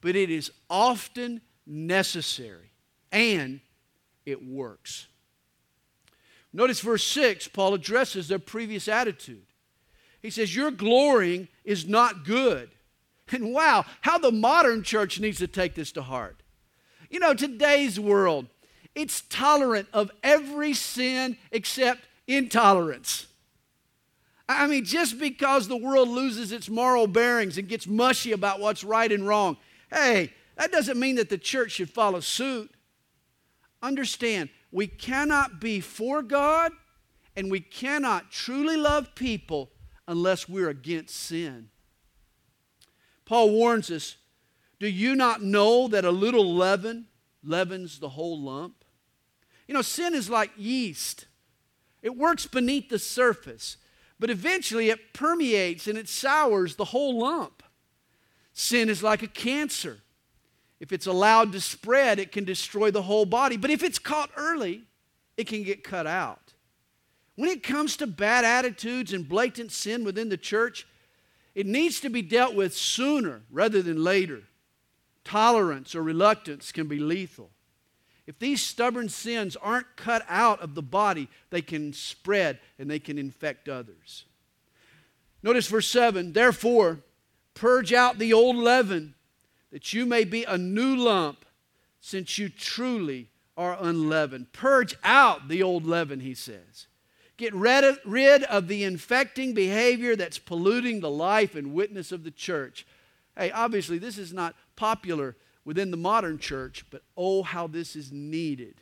but 0.02 0.16
it 0.16 0.30
is 0.30 0.52
often 0.70 1.42
necessary 1.66 2.72
and 3.12 3.60
it 4.26 4.46
works. 4.46 5.08
Notice 6.54 6.80
verse 6.80 7.04
6, 7.04 7.50
Paul 7.50 7.74
addresses 7.74 8.28
their 8.28 8.40
previous 8.40 8.88
attitude. 8.88 9.46
He 10.22 10.30
says, 10.30 10.56
Your 10.56 10.72
glorying 10.72 11.48
is 11.64 11.88
not 11.88 12.26
good. 12.26 12.70
And 13.30 13.54
wow, 13.54 13.84
how 14.00 14.18
the 14.18 14.32
modern 14.32 14.84
church 14.84 15.20
needs 15.20 15.40
to 15.40 15.48
take 15.48 15.76
this 15.76 15.92
to 15.92 16.02
heart. 16.02 16.42
You 17.10 17.20
know, 17.20 17.34
today's 17.34 18.00
world, 18.00 18.48
it's 18.96 19.20
tolerant 19.30 19.90
of 19.92 20.12
every 20.24 20.74
sin 20.74 21.36
except 21.52 22.08
intolerance. 22.26 23.28
I 24.50 24.66
mean, 24.68 24.86
just 24.86 25.20
because 25.20 25.68
the 25.68 25.76
world 25.76 26.08
loses 26.08 26.54
its 26.54 26.70
moral 26.70 27.06
bearings 27.06 27.58
and 27.58 27.68
gets 27.68 27.86
mushy 27.86 28.32
about 28.32 28.62
what's 28.62 28.84
right 28.84 29.12
and 29.12 29.28
wrong, 29.28 29.58
hey, 29.92 30.34
that 30.56 30.72
doesn't 30.72 31.00
mean 31.00 31.18
that 31.18 31.30
the 31.30 31.38
church 31.38 31.74
should 31.74 31.90
follow 31.90 32.22
suit. 32.22 32.72
Understand, 33.82 34.50
we 34.72 34.88
cannot 34.88 35.60
be 35.60 35.80
for 35.80 36.22
God 36.22 36.72
and 37.36 37.52
we 37.52 37.60
cannot 37.60 38.32
truly 38.32 38.78
love 38.78 39.16
people 39.16 39.72
unless 40.08 40.50
we're 40.50 40.70
against 40.70 41.16
sin. 41.16 41.70
Paul 43.26 43.52
warns 43.52 43.92
us 43.92 44.18
Do 44.80 44.88
you 44.88 45.16
not 45.16 45.44
know 45.44 45.88
that 45.88 46.06
a 46.06 46.12
little 46.12 46.56
leaven 46.56 47.08
leavens 47.44 48.00
the 48.00 48.10
whole 48.10 48.42
lump? 48.42 48.84
You 49.68 49.74
know, 49.74 49.82
sin 49.82 50.16
is 50.16 50.30
like 50.30 50.52
yeast, 50.58 51.26
it 52.02 52.16
works 52.16 52.46
beneath 52.46 52.90
the 52.90 53.00
surface, 53.00 53.78
but 54.20 54.30
eventually 54.30 54.90
it 54.90 55.14
permeates 55.14 55.88
and 55.88 55.98
it 55.98 56.08
sours 56.08 56.76
the 56.76 56.86
whole 56.86 57.20
lump. 57.20 57.64
Sin 58.54 58.90
is 58.90 59.04
like 59.04 59.22
a 59.22 59.28
cancer. 59.28 60.00
If 60.80 60.92
it's 60.92 61.08
allowed 61.08 61.52
to 61.54 61.62
spread, 61.62 62.20
it 62.20 62.32
can 62.32 62.44
destroy 62.44 62.92
the 62.92 63.02
whole 63.02 63.26
body. 63.26 63.58
But 63.58 63.72
if 63.72 63.84
it's 63.84 64.00
caught 64.00 64.30
early, 64.38 64.84
it 65.36 65.48
can 65.48 65.64
get 65.64 65.84
cut 65.84 66.06
out. 66.06 66.54
When 67.36 67.50
it 67.50 67.64
comes 67.64 67.98
to 67.98 68.08
bad 68.08 68.46
attitudes 68.46 69.14
and 69.14 69.28
blatant 69.28 69.72
sin 69.72 70.04
within 70.04 70.30
the 70.30 70.38
church, 70.38 70.88
it 71.56 71.66
needs 71.66 72.00
to 72.02 72.10
be 72.10 72.22
dealt 72.22 72.56
with 72.56 72.76
sooner 72.76 73.42
rather 73.52 73.82
than 73.82 74.04
later. 74.04 74.44
Tolerance 75.24 75.96
or 75.96 76.04
reluctance 76.04 76.72
can 76.72 76.88
be 76.88 77.00
lethal. 77.00 77.50
If 78.28 78.40
these 78.40 78.62
stubborn 78.62 79.10
sins 79.10 79.56
aren't 79.56 79.96
cut 79.96 80.26
out 80.28 80.62
of 80.62 80.76
the 80.76 80.82
body, 80.82 81.30
they 81.50 81.62
can 81.62 81.94
spread 81.94 82.60
and 82.78 82.90
they 82.90 83.00
can 83.00 83.18
infect 83.18 83.70
others. 83.70 84.26
Notice 85.42 85.68
verse 85.68 85.88
7 85.88 86.34
Therefore, 86.34 87.00
purge 87.54 87.94
out 87.94 88.18
the 88.18 88.34
old 88.34 88.58
leaven, 88.58 89.16
that 89.72 89.94
you 89.94 90.06
may 90.06 90.24
be 90.24 90.44
a 90.44 90.58
new 90.58 90.96
lump, 90.96 91.46
since 92.00 92.38
you 92.38 92.50
truly 92.50 93.30
are 93.58 93.78
unleavened. 93.80 94.54
Purge 94.54 94.96
out 95.04 95.48
the 95.48 95.64
old 95.64 95.86
leaven, 95.86 96.20
he 96.20 96.34
says. 96.34 96.88
Get 97.38 97.54
rid 97.54 97.84
of, 97.84 98.00
rid 98.06 98.44
of 98.44 98.68
the 98.68 98.84
infecting 98.84 99.54
behavior 99.54 100.16
that's 100.16 100.40
polluting 100.40 101.00
the 101.00 101.10
life 101.10 101.56
and 101.56 101.74
witness 101.74 102.12
of 102.12 102.24
the 102.24 102.32
church. 102.32 102.86
Hey, 103.38 103.52
obviously, 103.52 103.98
this 103.98 104.18
is 104.18 104.34
not 104.34 104.56
popular 104.76 105.36
within 105.66 105.92
the 105.92 105.98
modern 105.98 106.40
church, 106.40 106.86
but 106.90 107.04
oh, 107.16 107.44
how 107.44 107.68
this 107.68 107.96
is 107.96 108.12
needed 108.12 108.82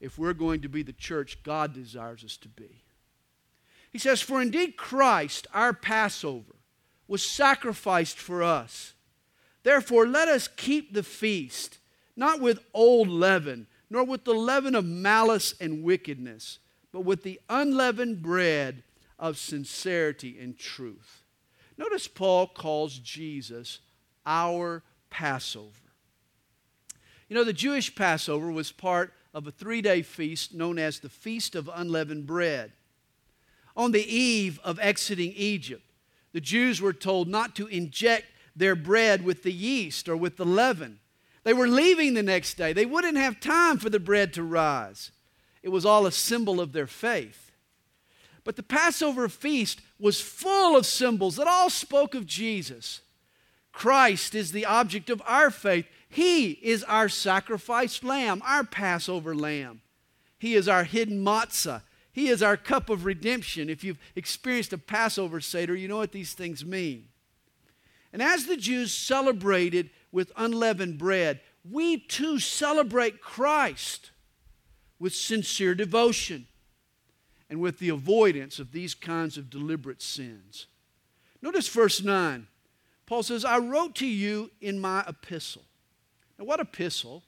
if 0.00 0.18
we're 0.18 0.32
going 0.32 0.60
to 0.62 0.68
be 0.68 0.82
the 0.82 0.92
church 0.92 1.42
God 1.42 1.72
desires 1.72 2.24
us 2.24 2.36
to 2.38 2.48
be. 2.48 2.82
He 3.90 3.98
says, 3.98 4.20
For 4.20 4.40
indeed 4.40 4.76
Christ, 4.76 5.46
our 5.54 5.72
Passover, 5.72 6.56
was 7.06 7.22
sacrificed 7.22 8.18
for 8.18 8.42
us. 8.42 8.94
Therefore, 9.68 10.06
let 10.06 10.28
us 10.28 10.48
keep 10.48 10.94
the 10.94 11.02
feast, 11.02 11.76
not 12.16 12.40
with 12.40 12.64
old 12.72 13.06
leaven, 13.06 13.66
nor 13.90 14.02
with 14.02 14.24
the 14.24 14.32
leaven 14.32 14.74
of 14.74 14.86
malice 14.86 15.52
and 15.60 15.82
wickedness, 15.82 16.58
but 16.90 17.02
with 17.02 17.22
the 17.22 17.38
unleavened 17.50 18.22
bread 18.22 18.82
of 19.18 19.36
sincerity 19.36 20.38
and 20.40 20.58
truth. 20.58 21.22
Notice 21.76 22.08
Paul 22.08 22.46
calls 22.46 22.98
Jesus 22.98 23.80
our 24.24 24.82
Passover. 25.10 25.92
You 27.28 27.36
know, 27.36 27.44
the 27.44 27.52
Jewish 27.52 27.94
Passover 27.94 28.50
was 28.50 28.72
part 28.72 29.12
of 29.34 29.46
a 29.46 29.50
three 29.50 29.82
day 29.82 30.00
feast 30.00 30.54
known 30.54 30.78
as 30.78 30.98
the 30.98 31.10
Feast 31.10 31.54
of 31.54 31.68
Unleavened 31.74 32.26
Bread. 32.26 32.72
On 33.76 33.92
the 33.92 34.06
eve 34.16 34.60
of 34.64 34.80
exiting 34.80 35.34
Egypt, 35.36 35.84
the 36.32 36.40
Jews 36.40 36.80
were 36.80 36.94
told 36.94 37.28
not 37.28 37.54
to 37.56 37.66
inject 37.66 38.24
their 38.58 38.76
bread 38.76 39.24
with 39.24 39.42
the 39.42 39.52
yeast 39.52 40.08
or 40.08 40.16
with 40.16 40.36
the 40.36 40.44
leaven. 40.44 41.00
They 41.44 41.54
were 41.54 41.68
leaving 41.68 42.14
the 42.14 42.22
next 42.22 42.54
day. 42.54 42.72
They 42.72 42.86
wouldn't 42.86 43.16
have 43.16 43.40
time 43.40 43.78
for 43.78 43.88
the 43.88 44.00
bread 44.00 44.32
to 44.34 44.42
rise. 44.42 45.12
It 45.62 45.70
was 45.70 45.86
all 45.86 46.06
a 46.06 46.12
symbol 46.12 46.60
of 46.60 46.72
their 46.72 46.86
faith. 46.86 47.52
But 48.44 48.56
the 48.56 48.62
Passover 48.62 49.28
feast 49.28 49.80
was 49.98 50.20
full 50.20 50.76
of 50.76 50.86
symbols 50.86 51.36
that 51.36 51.46
all 51.46 51.70
spoke 51.70 52.14
of 52.14 52.26
Jesus. 52.26 53.00
Christ 53.72 54.34
is 54.34 54.52
the 54.52 54.66
object 54.66 55.10
of 55.10 55.22
our 55.26 55.50
faith. 55.50 55.86
He 56.08 56.52
is 56.52 56.82
our 56.84 57.08
sacrificed 57.08 58.02
lamb, 58.02 58.42
our 58.44 58.64
Passover 58.64 59.34
lamb. 59.34 59.82
He 60.38 60.54
is 60.54 60.68
our 60.68 60.84
hidden 60.84 61.24
matzah. 61.24 61.82
He 62.10 62.28
is 62.28 62.42
our 62.42 62.56
cup 62.56 62.90
of 62.90 63.04
redemption. 63.04 63.68
If 63.68 63.84
you've 63.84 63.98
experienced 64.16 64.72
a 64.72 64.78
Passover 64.78 65.40
Seder, 65.40 65.76
you 65.76 65.86
know 65.86 65.98
what 65.98 66.12
these 66.12 66.32
things 66.32 66.64
mean. 66.64 67.08
And 68.12 68.22
as 68.22 68.46
the 68.46 68.56
Jews 68.56 68.92
celebrated 68.92 69.90
with 70.12 70.32
unleavened 70.36 70.98
bread, 70.98 71.40
we 71.68 71.98
too 71.98 72.38
celebrate 72.38 73.20
Christ 73.20 74.10
with 74.98 75.14
sincere 75.14 75.74
devotion 75.74 76.46
and 77.50 77.60
with 77.60 77.78
the 77.78 77.88
avoidance 77.88 78.58
of 78.58 78.72
these 78.72 78.94
kinds 78.94 79.36
of 79.36 79.50
deliberate 79.50 80.02
sins. 80.02 80.66
Notice 81.40 81.68
verse 81.68 82.02
9. 82.02 82.46
Paul 83.06 83.22
says, 83.22 83.44
I 83.44 83.58
wrote 83.58 83.94
to 83.96 84.06
you 84.06 84.50
in 84.60 84.78
my 84.78 85.04
epistle. 85.06 85.62
Now, 86.38 86.44
what 86.44 86.60
epistle? 86.60 87.22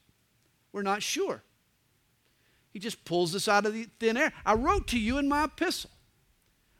We're 0.72 0.82
not 0.82 1.02
sure. 1.02 1.42
He 2.72 2.78
just 2.78 3.04
pulls 3.04 3.32
this 3.32 3.48
out 3.48 3.66
of 3.66 3.72
the 3.72 3.88
thin 3.98 4.16
air. 4.16 4.32
I 4.44 4.54
wrote 4.54 4.88
to 4.88 4.98
you 4.98 5.18
in 5.18 5.28
my 5.28 5.44
epistle. 5.44 5.90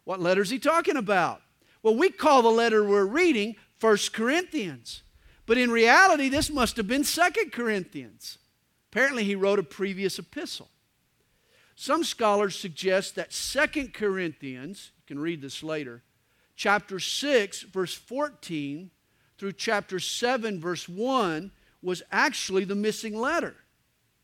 What 0.04 0.21
letter 0.21 0.42
is 0.42 0.50
he 0.50 0.59
talking 0.59 0.97
about? 0.97 1.40
Well, 1.83 1.97
we 1.97 2.11
call 2.11 2.42
the 2.42 2.50
letter 2.50 2.85
we're 2.85 3.04
reading 3.07 3.57
First 3.81 4.13
Corinthians. 4.13 5.03
But 5.47 5.59
in 5.59 5.71
reality, 5.71 6.29
this 6.29 6.51
must 6.51 6.77
have 6.77 6.87
been 6.87 7.03
Second 7.03 7.51
Corinthians. 7.51 8.39
Apparently, 8.93 9.25
he 9.25 9.35
wrote 9.35 9.59
a 9.59 9.65
previous 9.65 10.19
epistle. 10.19 10.69
Some 11.75 12.05
scholars 12.05 12.57
suggest 12.57 13.15
that 13.15 13.33
Second 13.33 13.95
Corinthians, 13.95 14.93
you 14.99 15.03
can 15.07 15.19
read 15.19 15.41
this 15.41 15.63
later, 15.63 16.03
chapter 16.57 17.01
6, 17.01 17.63
verse 17.63 17.95
14 17.95 18.91
through 19.39 19.53
chapter 19.55 19.99
7, 19.99 20.61
verse 20.61 20.87
1, 20.87 21.51
was 21.83 22.03
actually 22.13 22.65
the 22.65 22.75
missing 22.75 23.19
letter. 23.19 23.57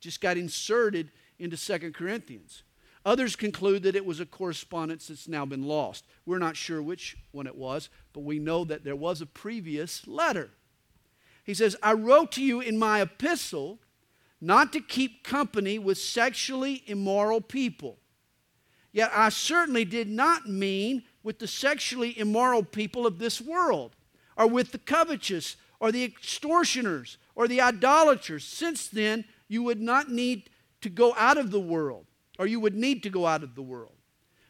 Just 0.01 0.21
got 0.21 0.37
inserted 0.37 1.11
into 1.39 1.57
Second 1.57 1.95
Corinthians. 1.95 2.63
Others 3.07 3.37
conclude 3.37 3.85
that 3.85 3.95
it 3.95 4.05
was 4.05 4.19
a 4.19 4.27
correspondence 4.27 5.07
that's 5.07 5.29
now 5.29 5.47
been 5.47 5.63
lost. 5.63 6.05
We're 6.27 6.41
not 6.41 6.57
sure 6.57 6.83
which 6.83 7.17
one 7.31 7.47
it 7.47 7.55
was, 7.55 7.89
but 8.13 8.25
we 8.25 8.41
know 8.41 8.65
that 8.65 8.83
there 8.83 8.97
was 8.97 9.21
a 9.21 9.27
previous 9.27 10.09
letter. 10.09 10.51
He 11.45 11.55
says, 11.55 11.77
I 11.85 11.93
wrote 11.93 12.33
to 12.33 12.43
you 12.43 12.61
in 12.61 12.77
my 12.77 13.01
epistle 13.01 13.79
not 14.41 14.73
to 14.73 14.81
keep 14.81 15.23
company 15.23 15.79
with 15.79 15.99
sexually 15.99 16.83
immoral 16.87 17.41
people. 17.41 17.99
Yet 18.93 19.13
I 19.15 19.29
certainly 19.29 19.85
did 19.85 20.09
not 20.09 20.49
mean 20.49 21.05
with 21.23 21.39
the 21.39 21.47
sexually 21.47 22.19
immoral 22.19 22.65
people 22.65 23.07
of 23.07 23.21
this 23.21 23.41
world, 23.41 23.95
or 24.37 24.49
with 24.49 24.73
the 24.73 24.79
covetous, 24.79 25.55
or 25.79 25.93
the 25.93 26.03
extortioners, 26.03 27.19
or 27.37 27.47
the 27.47 27.61
idolaters. 27.61 28.45
Since 28.45 28.89
then, 28.89 29.27
you 29.47 29.63
would 29.63 29.81
not 29.81 30.11
need 30.11 30.51
to 30.81 30.89
go 30.89 31.15
out 31.17 31.39
of 31.39 31.53
the 31.53 31.61
world, 31.61 32.06
or 32.39 32.47
you 32.47 32.61
would 32.61 32.75
need 32.75 33.03
to 33.03 33.11
go 33.11 33.27
out 33.27 33.43
of 33.43 33.55
the 33.55 33.63
world. 33.63 33.93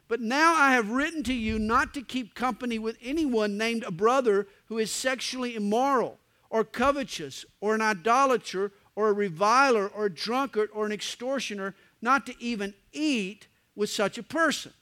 But 0.08 0.20
now 0.20 0.54
I 0.54 0.72
have 0.72 0.90
written 0.90 1.22
to 1.24 1.34
you 1.34 1.58
not 1.58 1.92
to 1.94 2.02
keep 2.02 2.34
company 2.34 2.78
with 2.78 2.96
anyone 3.02 3.58
named 3.58 3.82
a 3.82 3.90
brother 3.90 4.46
who 4.66 4.78
is 4.78 4.90
sexually 4.90 5.56
immoral, 5.56 6.18
or 6.48 6.64
covetous, 6.64 7.44
or 7.60 7.74
an 7.74 7.80
idolater, 7.80 8.72
or 8.94 9.08
a 9.08 9.12
reviler, 9.12 9.88
or 9.88 10.06
a 10.06 10.14
drunkard, 10.14 10.70
or 10.72 10.86
an 10.86 10.92
extortioner, 10.92 11.74
not 12.00 12.24
to 12.26 12.34
even 12.40 12.72
eat 12.92 13.48
with 13.74 13.90
such 13.90 14.16
a 14.16 14.22
person. 14.22 14.72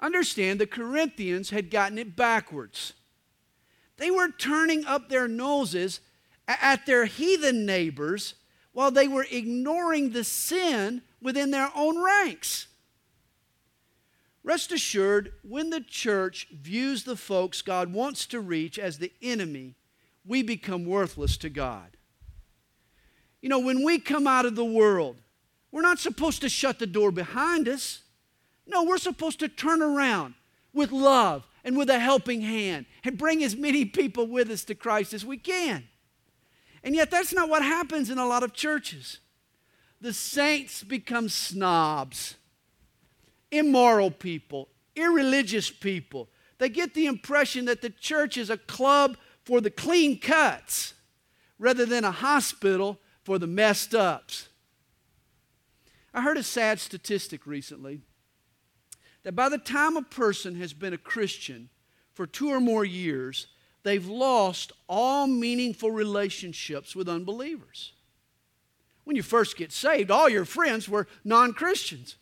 Understand, 0.00 0.60
the 0.60 0.66
Corinthians 0.66 1.50
had 1.50 1.70
gotten 1.70 1.96
it 1.96 2.16
backwards. 2.16 2.92
They 3.96 4.10
were 4.10 4.28
turning 4.28 4.84
up 4.84 5.08
their 5.08 5.28
noses 5.28 6.00
at 6.46 6.86
their 6.86 7.06
heathen 7.06 7.64
neighbors 7.64 8.34
while 8.72 8.90
they 8.90 9.08
were 9.08 9.26
ignoring 9.30 10.10
the 10.10 10.24
sin 10.24 11.02
within 11.20 11.50
their 11.50 11.70
own 11.74 12.02
ranks. 12.02 12.66
Rest 14.42 14.70
assured, 14.70 15.32
when 15.42 15.70
the 15.70 15.80
church 15.80 16.46
views 16.52 17.02
the 17.02 17.16
folks 17.16 17.62
God 17.62 17.92
wants 17.92 18.26
to 18.26 18.40
reach 18.40 18.78
as 18.78 18.98
the 18.98 19.12
enemy, 19.20 19.74
we 20.24 20.42
become 20.42 20.84
worthless 20.84 21.36
to 21.38 21.50
God. 21.50 21.96
You 23.42 23.48
know, 23.48 23.58
when 23.58 23.84
we 23.84 23.98
come 23.98 24.26
out 24.26 24.46
of 24.46 24.54
the 24.54 24.64
world, 24.64 25.16
we're 25.72 25.82
not 25.82 25.98
supposed 25.98 26.40
to 26.42 26.48
shut 26.48 26.78
the 26.78 26.86
door 26.86 27.10
behind 27.10 27.68
us. 27.68 28.02
No, 28.66 28.84
we're 28.84 28.98
supposed 28.98 29.40
to 29.40 29.48
turn 29.48 29.82
around 29.82 30.34
with 30.72 30.92
love 30.92 31.46
and 31.64 31.76
with 31.76 31.90
a 31.90 31.98
helping 31.98 32.40
hand 32.40 32.86
and 33.04 33.18
bring 33.18 33.42
as 33.42 33.56
many 33.56 33.84
people 33.84 34.26
with 34.26 34.48
us 34.50 34.64
to 34.64 34.74
Christ 34.74 35.12
as 35.12 35.24
we 35.24 35.38
can. 35.38 35.84
And 36.84 36.94
yet, 36.94 37.10
that's 37.10 37.32
not 37.32 37.48
what 37.48 37.62
happens 37.62 38.10
in 38.10 38.18
a 38.18 38.26
lot 38.26 38.44
of 38.44 38.52
churches. 38.52 39.18
The 40.00 40.12
saints 40.12 40.82
become 40.82 41.28
snobs 41.28 42.36
immoral 43.50 44.10
people, 44.10 44.68
irreligious 44.94 45.70
people. 45.70 46.28
They 46.58 46.68
get 46.68 46.94
the 46.94 47.06
impression 47.06 47.66
that 47.66 47.82
the 47.82 47.90
church 47.90 48.36
is 48.36 48.50
a 48.50 48.56
club 48.56 49.16
for 49.44 49.60
the 49.60 49.70
clean 49.70 50.18
cuts 50.18 50.94
rather 51.58 51.86
than 51.86 52.04
a 52.04 52.10
hospital 52.10 53.00
for 53.24 53.38
the 53.38 53.46
messed 53.46 53.94
ups. 53.94 54.48
I 56.12 56.22
heard 56.22 56.38
a 56.38 56.42
sad 56.42 56.80
statistic 56.80 57.46
recently 57.46 58.00
that 59.22 59.36
by 59.36 59.48
the 59.48 59.58
time 59.58 59.96
a 59.96 60.02
person 60.02 60.56
has 60.56 60.72
been 60.72 60.92
a 60.92 60.98
Christian 60.98 61.68
for 62.14 62.26
two 62.26 62.48
or 62.48 62.60
more 62.60 62.84
years, 62.84 63.48
they've 63.82 64.06
lost 64.06 64.72
all 64.88 65.26
meaningful 65.26 65.90
relationships 65.90 66.96
with 66.96 67.08
unbelievers. 67.08 67.92
When 69.06 69.14
you 69.14 69.22
first 69.22 69.56
get 69.56 69.70
saved, 69.70 70.10
all 70.10 70.28
your 70.28 70.44
friends 70.44 70.88
were 70.88 71.06
non 71.22 71.52
Christians. 71.52 72.16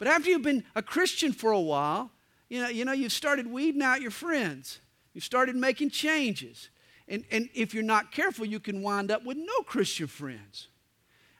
But 0.00 0.08
after 0.08 0.30
you've 0.30 0.42
been 0.42 0.64
a 0.74 0.82
Christian 0.82 1.32
for 1.32 1.52
a 1.52 1.60
while, 1.60 2.10
you 2.48 2.60
know, 2.60 2.68
you 2.68 2.84
know, 2.84 2.90
you've 2.90 3.12
started 3.12 3.46
weeding 3.46 3.82
out 3.82 4.02
your 4.02 4.10
friends. 4.10 4.80
You've 5.14 5.22
started 5.22 5.54
making 5.54 5.90
changes. 5.90 6.70
And, 7.06 7.22
and 7.30 7.48
if 7.54 7.72
you're 7.72 7.84
not 7.84 8.10
careful, 8.10 8.44
you 8.44 8.58
can 8.58 8.82
wind 8.82 9.12
up 9.12 9.24
with 9.24 9.36
no 9.36 9.62
Christian 9.64 10.08
friends. 10.08 10.66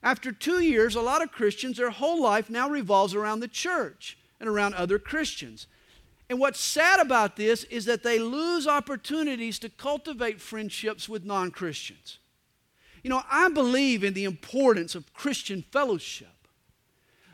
After 0.01 0.31
two 0.31 0.61
years, 0.61 0.95
a 0.95 1.01
lot 1.01 1.23
of 1.23 1.33
Christians, 1.33 1.79
their 1.79 1.91
whole 1.91 2.23
life 2.23 2.49
now 2.49 2.69
revolves 2.69 3.17
around 3.17 3.41
the 3.41 3.49
church 3.49 4.17
and 4.39 4.49
around 4.49 4.75
other 4.75 5.01
Christians. 5.01 5.67
And 6.31 6.39
what's 6.39 6.61
sad 6.61 7.01
about 7.01 7.35
this 7.35 7.65
is 7.65 7.85
that 7.87 8.05
they 8.05 8.21
lose 8.21 8.69
opportunities 8.69 9.59
to 9.59 9.69
cultivate 9.69 10.41
friendships 10.41 11.09
with 11.09 11.25
non 11.25 11.51
Christians. 11.51 12.19
You 13.03 13.11
know, 13.11 13.23
I 13.31 13.49
believe 13.49 14.05
in 14.05 14.15
the 14.15 14.25
importance 14.25 14.95
of 14.95 15.13
Christian 15.13 15.65
fellowship. 15.73 16.29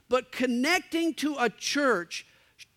But 0.08 0.32
connecting 0.32 1.12
to 1.14 1.36
a 1.38 1.50
church 1.50 2.26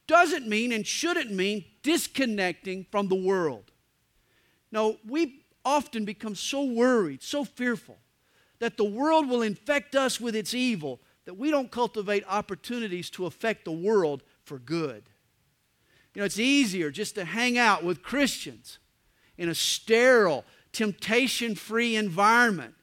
doesn't 0.07 0.47
mean 0.47 0.73
and 0.73 0.85
shouldn't 0.85 1.31
mean 1.31 1.63
disconnecting 1.83 2.85
from 2.91 3.07
the 3.07 3.15
world. 3.15 3.71
No, 4.71 4.97
we 5.07 5.43
often 5.63 6.03
become 6.03 6.35
so 6.35 6.63
worried, 6.63 7.21
so 7.21 7.45
fearful 7.45 7.97
that 8.59 8.77
the 8.77 8.83
world 8.83 9.29
will 9.29 9.41
infect 9.41 9.95
us 9.95 10.19
with 10.19 10.35
its 10.35 10.53
evil 10.53 10.99
that 11.25 11.35
we 11.35 11.49
don't 11.49 11.71
cultivate 11.71 12.23
opportunities 12.27 13.09
to 13.11 13.25
affect 13.25 13.63
the 13.63 13.71
world 13.71 14.23
for 14.43 14.59
good. 14.59 15.03
You 16.13 16.19
know, 16.19 16.25
it's 16.25 16.39
easier 16.39 16.91
just 16.91 17.15
to 17.15 17.23
hang 17.23 17.57
out 17.57 17.83
with 17.83 18.03
Christians 18.03 18.79
in 19.37 19.47
a 19.47 19.55
sterile, 19.55 20.43
temptation 20.73 21.55
free 21.55 21.95
environment 21.95 22.75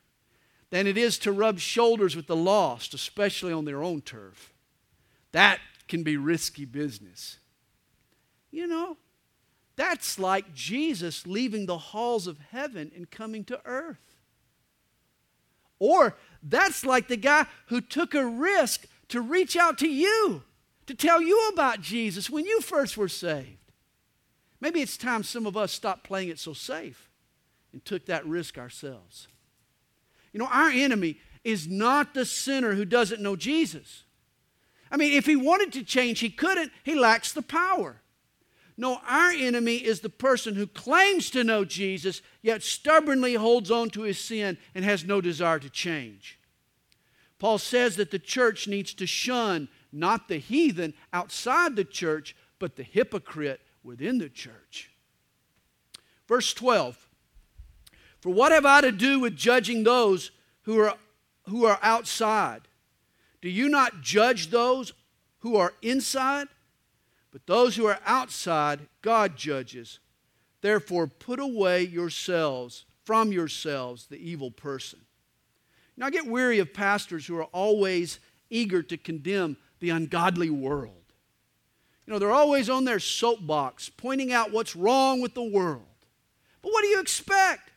than 0.70 0.86
it 0.86 0.98
is 0.98 1.18
to 1.18 1.32
rub 1.32 1.58
shoulders 1.58 2.14
with 2.14 2.26
the 2.26 2.36
lost, 2.36 2.94
especially 2.94 3.52
on 3.52 3.64
their 3.64 3.82
own 3.82 4.00
turf. 4.00 4.52
That 5.32 5.60
can 5.86 6.02
be 6.02 6.16
risky 6.16 6.64
business. 6.64 7.38
You 8.50 8.66
know, 8.66 8.96
that's 9.76 10.18
like 10.18 10.54
Jesus 10.54 11.26
leaving 11.26 11.66
the 11.66 11.78
halls 11.78 12.26
of 12.26 12.38
heaven 12.50 12.90
and 12.94 13.10
coming 13.10 13.44
to 13.44 13.60
earth. 13.64 14.16
Or 15.78 16.16
that's 16.42 16.84
like 16.84 17.08
the 17.08 17.16
guy 17.16 17.46
who 17.66 17.80
took 17.80 18.14
a 18.14 18.26
risk 18.26 18.86
to 19.08 19.20
reach 19.20 19.56
out 19.56 19.78
to 19.78 19.88
you, 19.88 20.42
to 20.86 20.94
tell 20.94 21.22
you 21.22 21.48
about 21.52 21.80
Jesus 21.80 22.28
when 22.28 22.44
you 22.44 22.60
first 22.60 22.96
were 22.96 23.08
saved. 23.08 23.72
Maybe 24.60 24.80
it's 24.80 24.96
time 24.96 25.22
some 25.22 25.46
of 25.46 25.56
us 25.56 25.72
stopped 25.72 26.04
playing 26.04 26.30
it 26.30 26.38
so 26.38 26.52
safe 26.52 27.08
and 27.72 27.84
took 27.84 28.06
that 28.06 28.26
risk 28.26 28.58
ourselves. 28.58 29.28
You 30.32 30.40
know, 30.40 30.48
our 30.50 30.70
enemy 30.70 31.18
is 31.44 31.66
not 31.66 32.14
the 32.14 32.24
sinner 32.24 32.74
who 32.74 32.84
doesn't 32.84 33.22
know 33.22 33.36
Jesus. 33.36 34.04
I 34.90 34.96
mean, 34.96 35.12
if 35.12 35.26
he 35.26 35.36
wanted 35.36 35.72
to 35.74 35.84
change, 35.84 36.20
he 36.20 36.30
couldn't. 36.30 36.72
He 36.84 36.94
lacks 36.94 37.32
the 37.32 37.42
power. 37.42 38.00
No, 38.76 39.00
our 39.08 39.30
enemy 39.30 39.76
is 39.76 40.00
the 40.00 40.08
person 40.08 40.54
who 40.54 40.66
claims 40.66 41.30
to 41.30 41.42
know 41.42 41.64
Jesus, 41.64 42.22
yet 42.42 42.62
stubbornly 42.62 43.34
holds 43.34 43.70
on 43.70 43.90
to 43.90 44.02
his 44.02 44.18
sin 44.20 44.56
and 44.74 44.84
has 44.84 45.04
no 45.04 45.20
desire 45.20 45.58
to 45.58 45.68
change. 45.68 46.38
Paul 47.38 47.58
says 47.58 47.96
that 47.96 48.10
the 48.10 48.18
church 48.18 48.68
needs 48.68 48.94
to 48.94 49.06
shun 49.06 49.68
not 49.92 50.28
the 50.28 50.38
heathen 50.38 50.94
outside 51.12 51.74
the 51.74 51.84
church, 51.84 52.36
but 52.58 52.76
the 52.76 52.82
hypocrite 52.82 53.60
within 53.82 54.18
the 54.18 54.28
church. 54.28 54.90
Verse 56.26 56.52
12 56.52 57.07
for 58.20 58.30
what 58.30 58.52
have 58.52 58.66
I 58.66 58.80
to 58.80 58.92
do 58.92 59.20
with 59.20 59.36
judging 59.36 59.84
those 59.84 60.30
who 60.62 60.80
are, 60.80 60.94
who 61.44 61.64
are 61.64 61.78
outside? 61.82 62.62
Do 63.40 63.48
you 63.48 63.68
not 63.68 64.00
judge 64.00 64.50
those 64.50 64.92
who 65.40 65.56
are 65.56 65.74
inside? 65.82 66.48
But 67.30 67.46
those 67.46 67.76
who 67.76 67.86
are 67.86 68.00
outside, 68.04 68.80
God 69.02 69.36
judges. 69.36 70.00
Therefore, 70.60 71.06
put 71.06 71.38
away 71.38 71.82
yourselves 71.84 72.84
from 73.04 73.32
yourselves 73.32 74.06
the 74.06 74.16
evil 74.16 74.50
person. 74.50 75.00
Now, 75.96 76.06
I 76.06 76.10
get 76.10 76.26
weary 76.26 76.58
of 76.58 76.74
pastors 76.74 77.26
who 77.26 77.36
are 77.38 77.44
always 77.44 78.18
eager 78.50 78.82
to 78.82 78.96
condemn 78.96 79.56
the 79.80 79.90
ungodly 79.90 80.50
world. 80.50 80.94
You 82.06 82.12
know, 82.12 82.18
they're 82.18 82.30
always 82.30 82.70
on 82.70 82.84
their 82.84 83.00
soapbox 83.00 83.88
pointing 83.90 84.32
out 84.32 84.52
what's 84.52 84.74
wrong 84.74 85.20
with 85.20 85.34
the 85.34 85.42
world. 85.42 85.84
But 86.62 86.72
what 86.72 86.82
do 86.82 86.88
you 86.88 87.00
expect? 87.00 87.67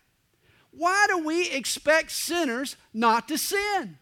Why 0.72 1.06
do 1.08 1.20
we 1.20 1.50
expect 1.50 2.12
sinners 2.12 2.76
not 2.94 3.28
to 3.28 3.38
sin? 3.38 3.98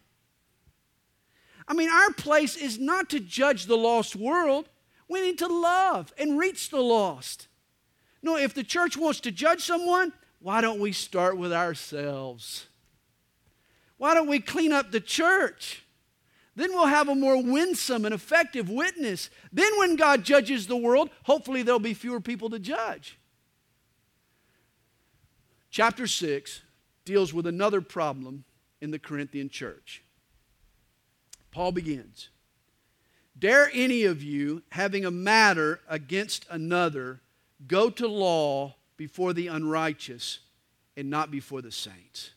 I 1.66 1.74
mean, 1.74 1.88
our 1.88 2.12
place 2.12 2.56
is 2.56 2.78
not 2.78 3.10
to 3.10 3.20
judge 3.20 3.66
the 3.66 3.76
lost 3.76 4.16
world. 4.16 4.68
We 5.08 5.20
need 5.20 5.38
to 5.38 5.46
love 5.46 6.12
and 6.18 6.38
reach 6.38 6.70
the 6.70 6.80
lost. 6.80 7.48
No, 8.22 8.36
if 8.36 8.54
the 8.54 8.64
church 8.64 8.96
wants 8.96 9.20
to 9.20 9.30
judge 9.30 9.62
someone, 9.62 10.12
why 10.40 10.60
don't 10.60 10.80
we 10.80 10.92
start 10.92 11.36
with 11.36 11.52
ourselves? 11.52 12.66
Why 13.98 14.14
don't 14.14 14.28
we 14.28 14.40
clean 14.40 14.72
up 14.72 14.90
the 14.90 15.00
church? 15.00 15.84
Then 16.56 16.70
we'll 16.72 16.86
have 16.86 17.08
a 17.08 17.14
more 17.14 17.40
winsome 17.40 18.04
and 18.04 18.14
effective 18.14 18.68
witness. 18.68 19.30
Then, 19.52 19.70
when 19.78 19.96
God 19.96 20.24
judges 20.24 20.66
the 20.66 20.76
world, 20.76 21.10
hopefully 21.22 21.62
there'll 21.62 21.78
be 21.78 21.94
fewer 21.94 22.20
people 22.20 22.50
to 22.50 22.58
judge. 22.58 23.19
Chapter 25.70 26.06
6 26.06 26.62
deals 27.04 27.32
with 27.32 27.46
another 27.46 27.80
problem 27.80 28.44
in 28.80 28.90
the 28.90 28.98
Corinthian 28.98 29.48
church. 29.48 30.02
Paul 31.50 31.72
begins 31.72 32.28
Dare 33.38 33.70
any 33.72 34.04
of 34.04 34.22
you, 34.22 34.62
having 34.70 35.04
a 35.04 35.10
matter 35.10 35.80
against 35.88 36.44
another, 36.50 37.20
go 37.66 37.88
to 37.88 38.06
law 38.06 38.74
before 38.96 39.32
the 39.32 39.46
unrighteous 39.46 40.40
and 40.96 41.08
not 41.08 41.30
before 41.30 41.62
the 41.62 41.70
saints. 41.70 42.32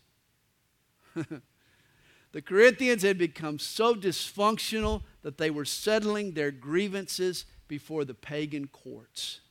the 2.31 2.41
Corinthians 2.41 3.01
had 3.01 3.17
become 3.17 3.59
so 3.59 3.95
dysfunctional 3.95 5.01
that 5.23 5.37
they 5.37 5.49
were 5.49 5.65
settling 5.65 6.31
their 6.31 6.51
grievances 6.51 7.45
before 7.67 8.05
the 8.05 8.13
pagan 8.13 8.67
courts. 8.67 9.41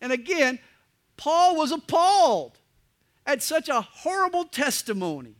And 0.00 0.12
again, 0.12 0.58
Paul 1.16 1.56
was 1.56 1.72
appalled 1.72 2.58
at 3.26 3.42
such 3.42 3.68
a 3.68 3.80
horrible 3.80 4.44
testimony. 4.44 5.36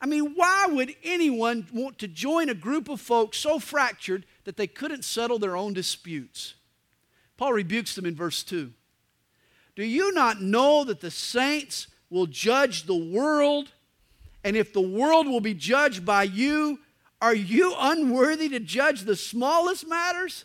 I 0.00 0.06
mean, 0.06 0.34
why 0.34 0.66
would 0.66 0.94
anyone 1.02 1.66
want 1.72 1.98
to 2.00 2.08
join 2.08 2.48
a 2.48 2.54
group 2.54 2.88
of 2.88 3.00
folks 3.00 3.38
so 3.38 3.58
fractured 3.58 4.26
that 4.44 4.56
they 4.56 4.66
couldn't 4.66 5.04
settle 5.04 5.38
their 5.38 5.56
own 5.56 5.72
disputes? 5.72 6.54
Paul 7.36 7.52
rebukes 7.52 7.94
them 7.94 8.06
in 8.06 8.14
verse 8.14 8.42
2. 8.42 8.72
Do 9.76 9.84
you 9.84 10.12
not 10.12 10.40
know 10.40 10.84
that 10.84 11.00
the 11.00 11.10
saints 11.10 11.88
will 12.10 12.26
judge 12.26 12.84
the 12.84 12.94
world? 12.94 13.72
And 14.44 14.56
if 14.56 14.72
the 14.72 14.80
world 14.80 15.26
will 15.26 15.40
be 15.40 15.54
judged 15.54 16.04
by 16.04 16.24
you, 16.24 16.80
are 17.20 17.34
you 17.34 17.74
unworthy 17.78 18.48
to 18.50 18.60
judge 18.60 19.02
the 19.02 19.16
smallest 19.16 19.88
matters? 19.88 20.44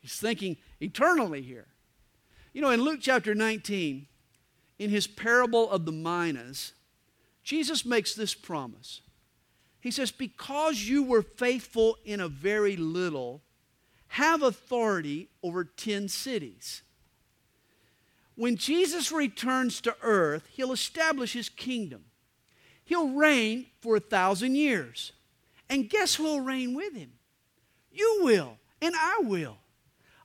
He's 0.00 0.18
thinking 0.18 0.56
eternally 0.80 1.42
here. 1.42 1.66
You 2.54 2.62
know, 2.62 2.70
in 2.70 2.80
Luke 2.80 3.00
chapter 3.02 3.34
19, 3.34 4.06
in 4.80 4.88
his 4.88 5.06
parable 5.06 5.70
of 5.70 5.84
the 5.84 5.92
minas, 5.92 6.72
Jesus 7.44 7.84
makes 7.84 8.14
this 8.14 8.34
promise. 8.34 9.02
He 9.78 9.90
says, 9.90 10.10
Because 10.10 10.80
you 10.80 11.02
were 11.02 11.20
faithful 11.20 11.98
in 12.02 12.18
a 12.18 12.28
very 12.28 12.76
little, 12.78 13.42
have 14.08 14.42
authority 14.42 15.28
over 15.42 15.64
10 15.64 16.08
cities. 16.08 16.80
When 18.36 18.56
Jesus 18.56 19.12
returns 19.12 19.82
to 19.82 19.94
earth, 20.00 20.48
he'll 20.50 20.72
establish 20.72 21.34
his 21.34 21.50
kingdom. 21.50 22.06
He'll 22.82 23.10
reign 23.10 23.66
for 23.80 23.96
a 23.96 24.00
thousand 24.00 24.54
years. 24.54 25.12
And 25.68 25.90
guess 25.90 26.14
who 26.14 26.24
will 26.24 26.40
reign 26.40 26.74
with 26.74 26.94
him? 26.94 27.12
You 27.92 28.20
will, 28.22 28.56
and 28.80 28.94
I 28.96 29.18
will. 29.20 29.58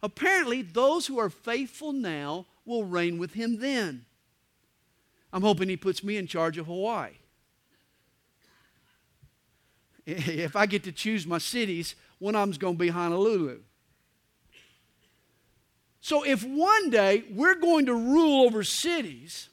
Apparently, 0.02 0.62
those 0.62 1.08
who 1.08 1.20
are 1.20 1.30
faithful 1.30 1.92
now 1.92 2.46
will 2.64 2.86
reign 2.86 3.18
with 3.18 3.34
him 3.34 3.60
then. 3.60 4.06
I'm 5.36 5.42
hoping 5.42 5.68
he 5.68 5.76
puts 5.76 6.02
me 6.02 6.16
in 6.16 6.28
charge 6.28 6.58
of 6.58 6.66
Hawaii. 6.68 7.12
If 10.08 10.56
I 10.56 10.66
get 10.66 10.84
to 10.84 10.92
choose 10.92 11.28
my 11.28 11.40
cities, 11.40 11.96
one 12.20 12.36
of 12.36 12.42
them's 12.42 12.58
going 12.58 12.76
to 12.76 12.80
be 12.80 12.90
Honolulu. 12.90 13.60
So, 16.00 16.24
if 16.24 16.44
one 16.44 16.92
day 16.92 17.26
we're 17.32 17.56
going 17.56 17.88
to 17.88 17.94
rule 17.96 18.46
over 18.46 18.64
cities, 18.64 19.50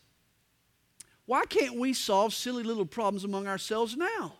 why 1.25 1.47
can't 1.47 1.77
we 1.77 1.95
solve 1.95 2.33
silly 2.33 2.63
little 2.63 2.87
problems 2.87 3.25
among 3.25 3.49
ourselves 3.49 3.97
now? 3.97 4.35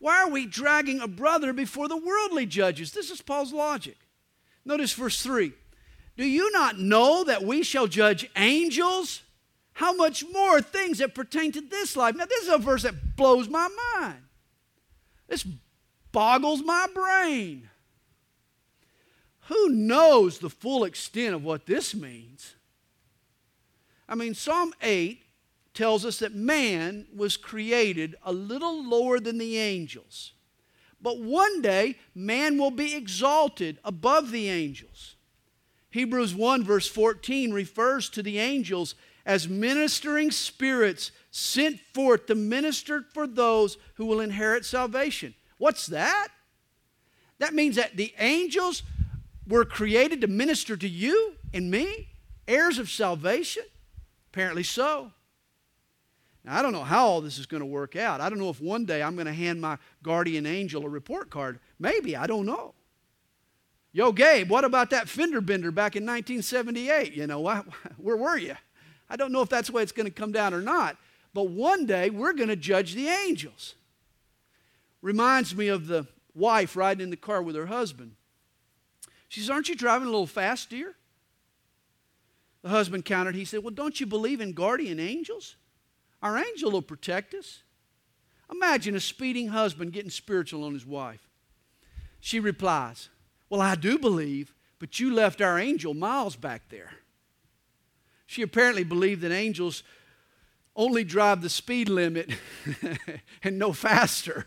Why 0.00 0.24
are 0.24 0.28
we 0.28 0.44
dragging 0.44 1.00
a 1.00 1.08
brother 1.08 1.52
before 1.52 1.88
the 1.88 1.96
worldly 1.96 2.44
judges? 2.44 2.92
This 2.92 3.10
is 3.10 3.22
Paul's 3.22 3.52
logic. 3.52 3.96
Notice 4.64 4.92
verse 4.92 5.22
3 5.22 5.52
Do 6.18 6.26
you 6.26 6.50
not 6.50 6.78
know 6.78 7.24
that 7.24 7.44
we 7.44 7.62
shall 7.62 7.86
judge 7.86 8.28
angels? 8.36 9.22
How 9.78 9.92
much 9.92 10.24
more 10.32 10.60
things 10.60 10.98
that 10.98 11.14
pertain 11.14 11.52
to 11.52 11.60
this 11.60 11.96
life? 11.96 12.16
Now, 12.16 12.24
this 12.24 12.42
is 12.42 12.48
a 12.48 12.58
verse 12.58 12.82
that 12.82 13.14
blows 13.14 13.48
my 13.48 13.68
mind. 13.94 14.18
This 15.28 15.46
boggles 16.10 16.64
my 16.64 16.88
brain. 16.92 17.70
Who 19.42 19.68
knows 19.68 20.40
the 20.40 20.50
full 20.50 20.82
extent 20.82 21.36
of 21.36 21.44
what 21.44 21.66
this 21.66 21.94
means? 21.94 22.56
I 24.08 24.16
mean, 24.16 24.34
Psalm 24.34 24.74
8 24.82 25.22
tells 25.74 26.04
us 26.04 26.18
that 26.18 26.34
man 26.34 27.06
was 27.14 27.36
created 27.36 28.16
a 28.24 28.32
little 28.32 28.84
lower 28.84 29.20
than 29.20 29.38
the 29.38 29.58
angels. 29.58 30.32
But 31.00 31.20
one 31.20 31.62
day, 31.62 31.94
man 32.16 32.58
will 32.58 32.72
be 32.72 32.96
exalted 32.96 33.78
above 33.84 34.32
the 34.32 34.48
angels. 34.48 35.14
Hebrews 35.90 36.34
1, 36.34 36.64
verse 36.64 36.88
14, 36.88 37.52
refers 37.52 38.08
to 38.10 38.24
the 38.24 38.40
angels 38.40 38.96
as 39.28 39.46
ministering 39.46 40.30
spirits 40.30 41.12
sent 41.30 41.78
forth 41.78 42.26
to 42.26 42.34
minister 42.34 43.04
for 43.12 43.26
those 43.26 43.76
who 43.96 44.06
will 44.06 44.20
inherit 44.20 44.64
salvation. 44.64 45.34
What's 45.58 45.86
that? 45.88 46.28
That 47.38 47.52
means 47.52 47.76
that 47.76 47.96
the 47.96 48.14
angels 48.18 48.82
were 49.46 49.66
created 49.66 50.22
to 50.22 50.26
minister 50.26 50.78
to 50.78 50.88
you 50.88 51.34
and 51.52 51.70
me, 51.70 52.08
heirs 52.48 52.78
of 52.78 52.88
salvation? 52.88 53.64
Apparently 54.32 54.62
so. 54.62 55.12
Now, 56.42 56.58
I 56.58 56.62
don't 56.62 56.72
know 56.72 56.82
how 56.82 57.06
all 57.06 57.20
this 57.20 57.38
is 57.38 57.44
going 57.44 57.60
to 57.60 57.66
work 57.66 57.96
out. 57.96 58.22
I 58.22 58.30
don't 58.30 58.38
know 58.38 58.48
if 58.48 58.62
one 58.62 58.86
day 58.86 59.02
I'm 59.02 59.14
going 59.14 59.26
to 59.26 59.32
hand 59.32 59.60
my 59.60 59.76
guardian 60.02 60.46
angel 60.46 60.86
a 60.86 60.88
report 60.88 61.28
card. 61.28 61.60
Maybe, 61.78 62.16
I 62.16 62.26
don't 62.26 62.46
know. 62.46 62.72
Yo, 63.92 64.10
Gabe, 64.10 64.48
what 64.48 64.64
about 64.64 64.90
that 64.90 65.08
fender 65.08 65.42
bender 65.42 65.70
back 65.70 65.96
in 65.96 66.04
1978? 66.04 67.12
You 67.12 67.26
know, 67.26 67.40
why, 67.40 67.62
where 67.98 68.16
were 68.16 68.38
you? 68.38 68.56
I 69.10 69.16
don't 69.16 69.32
know 69.32 69.42
if 69.42 69.48
that's 69.48 69.68
the 69.68 69.74
way 69.74 69.82
it's 69.82 69.92
going 69.92 70.06
to 70.06 70.12
come 70.12 70.32
down 70.32 70.54
or 70.54 70.60
not. 70.60 70.96
But 71.34 71.50
one 71.50 71.86
day 71.86 72.10
we're 72.10 72.32
going 72.32 72.48
to 72.48 72.56
judge 72.56 72.94
the 72.94 73.08
angels. 73.08 73.74
Reminds 75.02 75.54
me 75.54 75.68
of 75.68 75.86
the 75.86 76.06
wife 76.34 76.76
riding 76.76 77.04
in 77.04 77.10
the 77.10 77.16
car 77.16 77.42
with 77.42 77.56
her 77.56 77.66
husband. 77.66 78.12
She 79.28 79.40
says, 79.40 79.50
Aren't 79.50 79.68
you 79.68 79.74
driving 79.74 80.08
a 80.08 80.10
little 80.10 80.26
fast, 80.26 80.70
dear? 80.70 80.94
The 82.62 82.70
husband 82.70 83.04
countered. 83.04 83.34
He 83.34 83.44
said, 83.44 83.62
Well, 83.62 83.74
don't 83.74 84.00
you 84.00 84.06
believe 84.06 84.40
in 84.40 84.52
guardian 84.52 84.98
angels? 84.98 85.56
Our 86.22 86.38
angel 86.38 86.72
will 86.72 86.82
protect 86.82 87.34
us. 87.34 87.62
Imagine 88.50 88.96
a 88.96 89.00
speeding 89.00 89.48
husband 89.48 89.92
getting 89.92 90.10
spiritual 90.10 90.64
on 90.64 90.72
his 90.72 90.86
wife. 90.86 91.28
She 92.20 92.40
replies, 92.40 93.10
Well, 93.48 93.60
I 93.60 93.74
do 93.74 93.98
believe, 93.98 94.54
but 94.78 94.98
you 94.98 95.12
left 95.12 95.40
our 95.40 95.58
angel 95.58 95.94
miles 95.94 96.34
back 96.34 96.62
there. 96.70 96.90
She 98.28 98.42
apparently 98.42 98.84
believed 98.84 99.22
that 99.22 99.32
angels 99.32 99.82
only 100.76 101.02
drive 101.02 101.40
the 101.40 101.48
speed 101.48 101.88
limit 101.88 102.30
and 103.42 103.58
no 103.58 103.72
faster. 103.72 104.46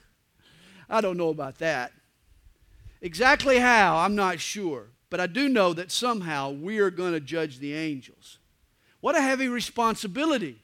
I 0.87 1.01
don't 1.01 1.17
know 1.17 1.29
about 1.29 1.57
that. 1.57 1.91
Exactly 3.01 3.57
how, 3.57 3.97
I'm 3.97 4.13
not 4.13 4.39
sure. 4.39 4.89
But 5.09 5.19
I 5.19 5.25
do 5.25 5.49
know 5.49 5.73
that 5.73 5.91
somehow 5.91 6.51
we 6.51 6.77
are 6.77 6.91
going 6.91 7.13
to 7.13 7.19
judge 7.19 7.57
the 7.57 7.73
angels. 7.73 8.37
What 8.99 9.17
a 9.17 9.21
heavy 9.21 9.47
responsibility. 9.47 10.61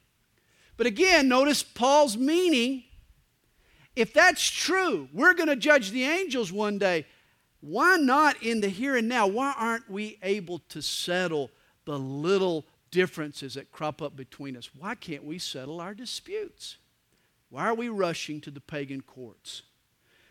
But 0.77 0.85
again, 0.85 1.27
notice 1.27 1.63
Paul's 1.63 2.15
meaning. 2.15 2.83
If 3.95 4.13
that's 4.13 4.47
true, 4.47 5.09
we're 5.11 5.33
going 5.33 5.49
to 5.49 5.55
judge 5.55 5.89
the 5.89 6.03
angels 6.03 6.51
one 6.51 6.77
day. 6.77 7.07
Why 7.61 7.97
not 7.97 8.43
in 8.43 8.61
the 8.61 8.69
here 8.69 8.95
and 8.95 9.09
now? 9.09 9.25
Why 9.25 9.55
aren't 9.57 9.89
we 9.89 10.19
able 10.21 10.59
to 10.69 10.83
settle 10.83 11.49
the 11.85 11.97
little 11.97 12.67
differences 12.91 13.55
that 13.55 13.71
crop 13.71 14.01
up 14.01 14.15
between 14.15 14.57
us? 14.57 14.69
Why 14.77 14.95
can't 14.95 15.23
we 15.23 15.39
settle 15.39 15.81
our 15.81 15.93
disputes? 15.93 16.77
Why 17.49 17.65
are 17.65 17.75
we 17.75 17.89
rushing 17.89 18.41
to 18.41 18.51
the 18.51 18.59
pagan 18.59 19.01
courts? 19.01 19.63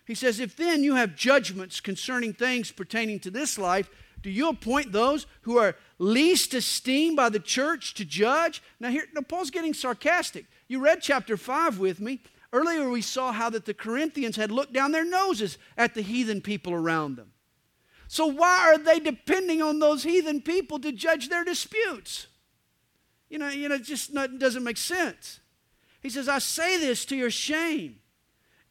He 0.07 0.15
says, 0.15 0.39
If 0.39 0.57
then 0.57 0.85
you 0.85 0.95
have 0.95 1.17
judgments 1.17 1.81
concerning 1.81 2.33
things 2.33 2.71
pertaining 2.71 3.21
to 3.21 3.31
this 3.31 3.59
life, 3.59 3.91
do 4.23 4.31
you 4.31 4.49
appoint 4.49 4.93
those 4.93 5.27
who 5.43 5.59
are 5.59 5.77
least 5.99 6.55
esteemed 6.55 7.17
by 7.17 7.29
the 7.29 7.41
church 7.41 7.95
to 7.95 8.05
judge? 8.05 8.63
Now, 8.81 8.91
here, 8.91 9.05
now 9.15 9.21
Paul's 9.21 9.51
getting 9.51 9.75
sarcastic. 9.75 10.47
You 10.69 10.81
read 10.81 11.01
chapter 11.03 11.37
5 11.37 11.79
with 11.79 12.01
me. 12.01 12.21
Earlier, 12.53 12.89
we 12.89 13.03
saw 13.03 13.33
how 13.33 13.51
that 13.51 13.67
the 13.67 13.75
Corinthians 13.75 14.37
had 14.37 14.51
looked 14.51 14.73
down 14.73 14.93
their 14.93 15.05
noses 15.05 15.59
at 15.77 15.95
the 15.95 16.03
heathen 16.03 16.41
people 16.41 16.73
around 16.73 17.17
them. 17.17 17.33
So, 18.09 18.27
why 18.27 18.73
are 18.73 18.79
they 18.79 19.01
depending 19.01 19.61
on 19.61 19.79
those 19.79 20.05
heathen 20.05 20.41
people 20.41 20.79
to 20.81 20.93
judge 20.93 21.29
their 21.29 21.45
disputes? 21.45 22.29
You 23.29 23.39
know, 23.39 23.49
you 23.49 23.69
know, 23.69 23.79
just 23.79 24.13
not, 24.13 24.39
doesn't 24.39 24.63
make 24.65 24.77
sense. 24.77 25.41
He 26.03 26.11
says, 26.11 26.29
I 26.29 26.39
say 26.39 26.79
this 26.79 27.05
to 27.07 27.17
your 27.17 27.31
shame. 27.31 27.99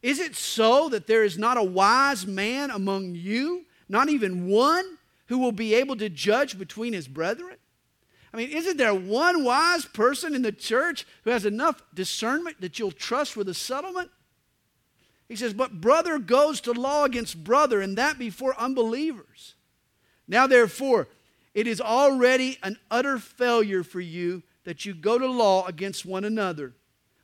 Is 0.02 0.18
it 0.18 0.36
so 0.36 0.88
that 0.90 1.06
there 1.06 1.24
is 1.24 1.36
not 1.36 1.56
a 1.56 1.62
wise 1.62 2.26
man 2.26 2.70
among 2.70 3.14
you, 3.14 3.64
not 3.88 4.08
even 4.08 4.46
one, 4.46 4.98
who 5.26 5.38
will 5.38 5.52
be 5.52 5.74
able 5.74 5.96
to 5.96 6.08
judge 6.08 6.58
between 6.58 6.92
his 6.92 7.08
brethren? 7.08 7.56
I 8.32 8.36
mean, 8.36 8.50
isn't 8.50 8.76
there 8.76 8.94
one 8.94 9.44
wise 9.44 9.84
person 9.84 10.34
in 10.34 10.42
the 10.42 10.52
church 10.52 11.06
who 11.24 11.30
has 11.30 11.44
enough 11.44 11.82
discernment 11.94 12.60
that 12.60 12.78
you'll 12.78 12.92
trust 12.92 13.36
with 13.36 13.48
a 13.48 13.54
settlement? 13.54 14.10
He 15.28 15.36
says, 15.36 15.52
But 15.52 15.80
brother 15.80 16.18
goes 16.18 16.60
to 16.62 16.72
law 16.72 17.04
against 17.04 17.42
brother, 17.42 17.80
and 17.80 17.96
that 17.98 18.18
before 18.18 18.58
unbelievers. 18.60 19.54
Now, 20.28 20.46
therefore, 20.46 21.08
it 21.56 21.66
is 21.66 21.80
already 21.80 22.58
an 22.62 22.78
utter 22.90 23.18
failure 23.18 23.82
for 23.82 23.98
you 24.00 24.42
that 24.64 24.84
you 24.84 24.92
go 24.92 25.18
to 25.18 25.26
law 25.26 25.66
against 25.66 26.04
one 26.04 26.26
another. 26.26 26.74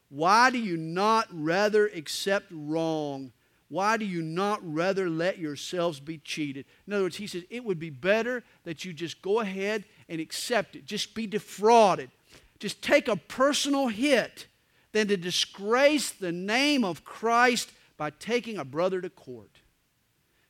Why 0.08 0.48
do 0.48 0.58
you 0.58 0.78
not 0.78 1.26
rather 1.30 1.86
accept 1.88 2.46
wrong? 2.50 3.32
Why 3.68 3.98
do 3.98 4.06
you 4.06 4.22
not 4.22 4.60
rather 4.62 5.10
let 5.10 5.38
yourselves 5.38 6.00
be 6.00 6.16
cheated? 6.16 6.64
In 6.86 6.94
other 6.94 7.02
words, 7.02 7.16
he 7.16 7.26
says 7.26 7.44
it 7.50 7.62
would 7.62 7.78
be 7.78 7.90
better 7.90 8.42
that 8.64 8.86
you 8.86 8.94
just 8.94 9.20
go 9.20 9.40
ahead 9.40 9.84
and 10.08 10.18
accept 10.18 10.76
it, 10.76 10.86
just 10.86 11.14
be 11.14 11.26
defrauded. 11.26 12.10
just 12.58 12.80
take 12.80 13.08
a 13.08 13.16
personal 13.16 13.88
hit 13.88 14.46
than 14.92 15.08
to 15.08 15.16
disgrace 15.18 16.10
the 16.10 16.32
name 16.32 16.84
of 16.84 17.04
Christ 17.04 17.70
by 17.98 18.08
taking 18.08 18.56
a 18.56 18.64
brother 18.64 19.02
to 19.02 19.10
court. 19.10 19.58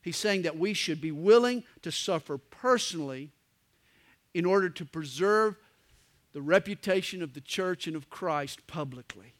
He's 0.01 0.15
saying 0.15 0.43
that 0.43 0.57
we 0.57 0.73
should 0.73 1.01
be 1.01 1.11
willing 1.11 1.65
to 1.81 1.91
suffer 1.91 2.37
personally 2.37 3.31
in 4.33 4.45
order 4.45 4.69
to 4.69 4.85
preserve 4.85 5.55
the 6.33 6.41
reputation 6.41 7.21
of 7.21 7.33
the 7.33 7.41
church 7.41 7.87
and 7.87 7.95
of 7.95 8.09
Christ 8.09 8.65
publicly. 8.67 9.33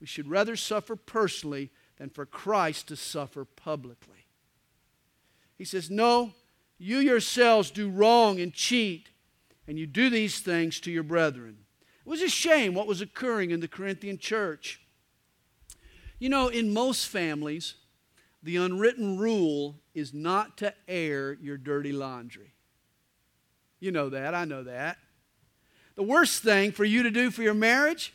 We 0.00 0.06
should 0.06 0.28
rather 0.28 0.56
suffer 0.56 0.96
personally 0.96 1.70
than 1.98 2.10
for 2.10 2.26
Christ 2.26 2.88
to 2.88 2.96
suffer 2.96 3.44
publicly. 3.44 4.26
He 5.56 5.64
says, 5.64 5.90
No, 5.90 6.32
you 6.78 6.98
yourselves 6.98 7.70
do 7.70 7.88
wrong 7.88 8.40
and 8.40 8.52
cheat, 8.52 9.10
and 9.66 9.78
you 9.78 9.86
do 9.86 10.10
these 10.10 10.40
things 10.40 10.80
to 10.80 10.90
your 10.90 11.02
brethren. 11.02 11.58
It 12.04 12.08
was 12.08 12.22
a 12.22 12.28
shame 12.28 12.74
what 12.74 12.86
was 12.86 13.00
occurring 13.00 13.50
in 13.50 13.60
the 13.60 13.68
Corinthian 13.68 14.18
church. 14.18 14.80
You 16.18 16.28
know, 16.28 16.48
in 16.48 16.72
most 16.72 17.08
families, 17.08 17.74
the 18.42 18.56
unwritten 18.56 19.18
rule 19.18 19.80
is 19.94 20.14
not 20.14 20.56
to 20.58 20.72
air 20.86 21.34
your 21.34 21.56
dirty 21.56 21.92
laundry. 21.92 22.55
You 23.80 23.92
know 23.92 24.08
that, 24.10 24.34
I 24.34 24.44
know 24.44 24.62
that. 24.64 24.98
The 25.96 26.02
worst 26.02 26.42
thing 26.42 26.72
for 26.72 26.84
you 26.84 27.02
to 27.02 27.10
do 27.10 27.30
for 27.30 27.42
your 27.42 27.54
marriage 27.54 28.14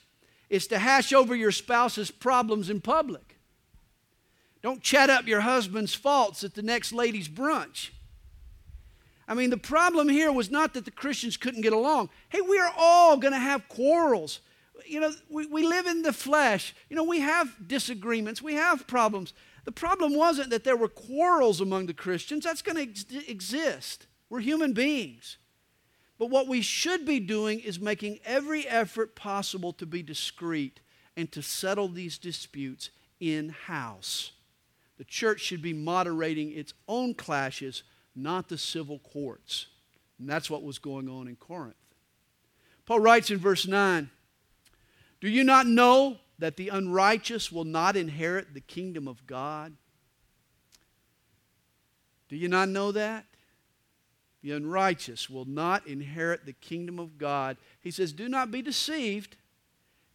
is 0.49 0.67
to 0.67 0.79
hash 0.79 1.13
over 1.13 1.35
your 1.35 1.51
spouse's 1.51 2.11
problems 2.11 2.69
in 2.69 2.81
public. 2.81 3.39
Don't 4.61 4.81
chat 4.81 5.09
up 5.09 5.25
your 5.25 5.41
husband's 5.41 5.95
faults 5.95 6.43
at 6.43 6.53
the 6.53 6.61
next 6.61 6.93
lady's 6.93 7.27
brunch. 7.27 7.89
I 9.27 9.33
mean, 9.33 9.49
the 9.49 9.57
problem 9.57 10.09
here 10.09 10.31
was 10.31 10.51
not 10.51 10.73
that 10.73 10.85
the 10.85 10.91
Christians 10.91 11.37
couldn't 11.37 11.61
get 11.61 11.73
along. 11.73 12.09
Hey, 12.29 12.41
we 12.41 12.59
are 12.59 12.71
all 12.77 13.17
going 13.17 13.33
to 13.33 13.39
have 13.39 13.67
quarrels. 13.69 14.41
You 14.85 14.99
know, 14.99 15.13
we, 15.29 15.47
we 15.47 15.63
live 15.63 15.87
in 15.87 16.01
the 16.01 16.13
flesh. 16.13 16.75
You 16.89 16.95
know, 16.95 17.03
we 17.03 17.21
have 17.21 17.67
disagreements, 17.67 18.41
we 18.41 18.55
have 18.55 18.85
problems. 18.87 19.33
The 19.63 19.71
problem 19.71 20.15
wasn't 20.15 20.49
that 20.49 20.63
there 20.63 20.75
were 20.75 20.87
quarrels 20.87 21.61
among 21.61 21.85
the 21.85 21.93
Christians, 21.93 22.43
that's 22.43 22.61
going 22.61 22.75
to 22.75 22.83
ex- 22.83 23.05
exist. 23.27 24.07
We're 24.29 24.39
human 24.41 24.73
beings. 24.73 25.37
But 26.21 26.29
what 26.29 26.47
we 26.47 26.61
should 26.61 27.03
be 27.03 27.19
doing 27.19 27.61
is 27.61 27.79
making 27.79 28.19
every 28.23 28.67
effort 28.67 29.15
possible 29.15 29.73
to 29.73 29.87
be 29.87 30.03
discreet 30.03 30.79
and 31.17 31.31
to 31.31 31.41
settle 31.41 31.87
these 31.87 32.19
disputes 32.19 32.91
in 33.19 33.49
house. 33.49 34.31
The 34.99 35.03
church 35.03 35.41
should 35.41 35.63
be 35.63 35.73
moderating 35.73 36.51
its 36.51 36.75
own 36.87 37.15
clashes, 37.15 37.81
not 38.15 38.49
the 38.49 38.59
civil 38.59 38.99
courts. 38.99 39.65
And 40.19 40.29
that's 40.29 40.47
what 40.47 40.61
was 40.61 40.77
going 40.77 41.09
on 41.09 41.27
in 41.27 41.37
Corinth. 41.37 41.73
Paul 42.85 42.99
writes 42.99 43.31
in 43.31 43.39
verse 43.39 43.65
9 43.65 44.07
Do 45.21 45.27
you 45.27 45.43
not 45.43 45.65
know 45.65 46.17
that 46.37 46.55
the 46.55 46.69
unrighteous 46.69 47.51
will 47.51 47.65
not 47.65 47.97
inherit 47.97 48.53
the 48.53 48.61
kingdom 48.61 49.07
of 49.07 49.25
God? 49.25 49.73
Do 52.29 52.35
you 52.35 52.47
not 52.47 52.69
know 52.69 52.91
that? 52.91 53.25
The 54.43 54.51
unrighteous 54.51 55.29
will 55.29 55.45
not 55.45 55.85
inherit 55.85 56.45
the 56.45 56.53
kingdom 56.53 56.99
of 56.99 57.17
God. 57.17 57.57
He 57.79 57.91
says, 57.91 58.11
Do 58.11 58.27
not 58.27 58.49
be 58.49 58.61
deceived, 58.61 59.37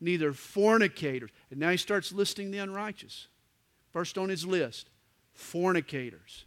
neither 0.00 0.32
fornicators. 0.32 1.30
And 1.50 1.60
now 1.60 1.70
he 1.70 1.76
starts 1.76 2.12
listing 2.12 2.50
the 2.50 2.58
unrighteous. 2.58 3.28
First 3.92 4.18
on 4.18 4.28
his 4.28 4.44
list, 4.44 4.90
fornicators. 5.32 6.44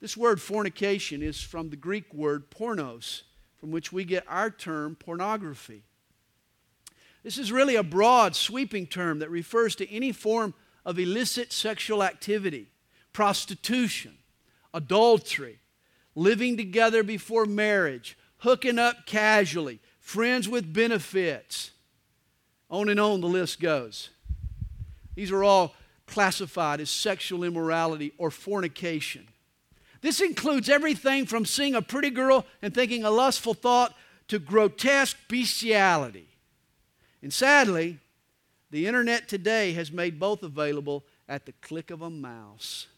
This 0.00 0.16
word 0.16 0.40
fornication 0.40 1.22
is 1.22 1.40
from 1.40 1.70
the 1.70 1.76
Greek 1.76 2.12
word 2.12 2.50
pornos, 2.50 3.22
from 3.58 3.70
which 3.70 3.92
we 3.92 4.04
get 4.04 4.24
our 4.26 4.50
term 4.50 4.96
pornography. 4.96 5.84
This 7.22 7.38
is 7.38 7.52
really 7.52 7.76
a 7.76 7.84
broad, 7.84 8.34
sweeping 8.34 8.86
term 8.86 9.20
that 9.20 9.30
refers 9.30 9.76
to 9.76 9.88
any 9.88 10.10
form 10.10 10.54
of 10.84 10.98
illicit 10.98 11.52
sexual 11.52 12.02
activity, 12.02 12.66
prostitution, 13.12 14.18
adultery, 14.74 15.60
living 16.14 16.56
together 16.56 17.02
before 17.02 17.46
marriage, 17.46 18.16
hooking 18.38 18.78
up 18.78 19.06
casually, 19.06 19.80
friends 20.00 20.48
with 20.48 20.72
benefits. 20.72 21.70
On 22.70 22.88
and 22.88 22.98
on 23.00 23.20
the 23.20 23.28
list 23.28 23.60
goes. 23.60 24.10
These 25.14 25.30
are 25.30 25.44
all 25.44 25.74
classified 26.06 26.80
as 26.80 26.90
sexual 26.90 27.44
immorality 27.44 28.12
or 28.18 28.30
fornication. 28.30 29.28
This 30.00 30.20
includes 30.20 30.68
everything 30.68 31.26
from 31.26 31.46
seeing 31.46 31.74
a 31.74 31.82
pretty 31.82 32.10
girl 32.10 32.44
and 32.60 32.74
thinking 32.74 33.04
a 33.04 33.10
lustful 33.10 33.54
thought 33.54 33.94
to 34.28 34.38
grotesque 34.38 35.16
bestiality. 35.28 36.28
And 37.22 37.32
sadly, 37.32 37.98
the 38.70 38.86
internet 38.86 39.28
today 39.28 39.72
has 39.74 39.92
made 39.92 40.18
both 40.18 40.42
available 40.42 41.04
at 41.28 41.46
the 41.46 41.52
click 41.60 41.90
of 41.90 42.02
a 42.02 42.10
mouse. 42.10 42.88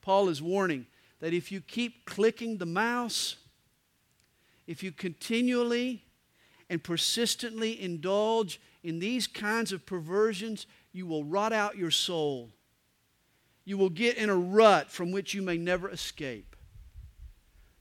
Paul 0.00 0.28
is 0.28 0.40
warning 0.40 0.86
that 1.24 1.32
if 1.32 1.50
you 1.50 1.62
keep 1.62 2.04
clicking 2.04 2.58
the 2.58 2.66
mouse, 2.66 3.36
if 4.66 4.82
you 4.82 4.92
continually 4.92 6.04
and 6.68 6.84
persistently 6.84 7.80
indulge 7.80 8.60
in 8.82 8.98
these 8.98 9.26
kinds 9.26 9.72
of 9.72 9.86
perversions, 9.86 10.66
you 10.92 11.06
will 11.06 11.24
rot 11.24 11.50
out 11.50 11.78
your 11.78 11.90
soul. 11.90 12.50
You 13.64 13.78
will 13.78 13.88
get 13.88 14.18
in 14.18 14.28
a 14.28 14.36
rut 14.36 14.90
from 14.90 15.12
which 15.12 15.32
you 15.32 15.40
may 15.40 15.56
never 15.56 15.88
escape. 15.88 16.56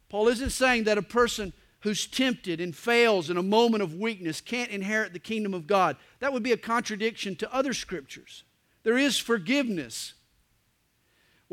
Paul 0.07 0.29
isn't 0.29 0.51
saying 0.51 0.85
that 0.85 0.97
a 0.97 1.01
person 1.01 1.51
who's 1.81 2.07
tempted 2.07 2.61
and 2.61 2.73
fails 2.73 3.29
in 3.29 3.35
a 3.35 3.43
moment 3.43 3.83
of 3.83 3.93
weakness 3.93 4.39
can't 4.39 4.71
inherit 4.71 5.11
the 5.11 5.19
kingdom 5.19 5.53
of 5.53 5.67
God. 5.67 5.97
That 6.21 6.31
would 6.31 6.43
be 6.43 6.53
a 6.53 6.57
contradiction 6.57 7.35
to 7.35 7.53
other 7.53 7.73
scriptures. 7.73 8.45
There 8.83 8.97
is 8.97 9.17
forgiveness 9.17 10.13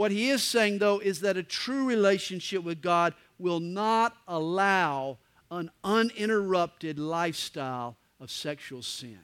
what 0.01 0.13
he 0.13 0.31
is 0.31 0.43
saying, 0.43 0.79
though, 0.79 0.99
is 0.99 1.21
that 1.21 1.37
a 1.37 1.43
true 1.43 1.85
relationship 1.85 2.65
with 2.65 2.81
God 2.81 3.13
will 3.39 3.61
not 3.61 4.17
allow 4.27 5.19
an 5.51 5.71
uninterrupted 5.85 6.99
lifestyle 6.99 7.99
of 8.19 8.31
sexual 8.31 8.81
sin. 8.81 9.19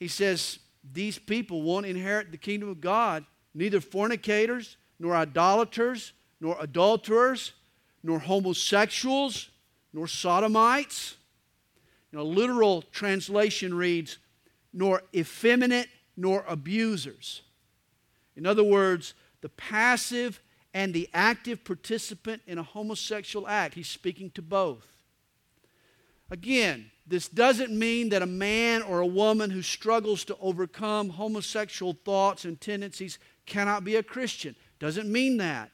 He 0.00 0.08
says, 0.08 0.58
These 0.92 1.20
people 1.20 1.62
won't 1.62 1.86
inherit 1.86 2.32
the 2.32 2.36
kingdom 2.36 2.68
of 2.68 2.80
God, 2.80 3.24
neither 3.54 3.80
fornicators, 3.80 4.76
nor 4.98 5.14
idolaters, 5.14 6.12
nor 6.40 6.56
adulterers, 6.58 7.52
nor 8.02 8.18
homosexuals, 8.18 9.50
nor 9.92 10.08
sodomites. 10.08 11.14
Know, 12.10 12.24
literal 12.24 12.82
translation 12.82 13.72
reads, 13.72 14.18
nor 14.72 15.04
effeminate, 15.14 15.86
nor 16.16 16.44
abusers. 16.48 17.42
In 18.36 18.46
other 18.46 18.64
words, 18.64 19.14
the 19.40 19.48
passive 19.48 20.40
and 20.74 20.92
the 20.92 21.08
active 21.14 21.64
participant 21.64 22.42
in 22.46 22.58
a 22.58 22.62
homosexual 22.62 23.48
act. 23.48 23.74
He's 23.74 23.88
speaking 23.88 24.30
to 24.32 24.42
both. 24.42 24.86
Again, 26.30 26.90
this 27.06 27.28
doesn't 27.28 27.76
mean 27.76 28.08
that 28.10 28.22
a 28.22 28.26
man 28.26 28.82
or 28.82 29.00
a 29.00 29.06
woman 29.06 29.50
who 29.50 29.62
struggles 29.62 30.24
to 30.24 30.36
overcome 30.40 31.10
homosexual 31.10 31.96
thoughts 32.04 32.44
and 32.44 32.60
tendencies 32.60 33.18
cannot 33.46 33.84
be 33.84 33.96
a 33.96 34.02
Christian. 34.02 34.56
Doesn't 34.78 35.10
mean 35.10 35.36
that. 35.38 35.70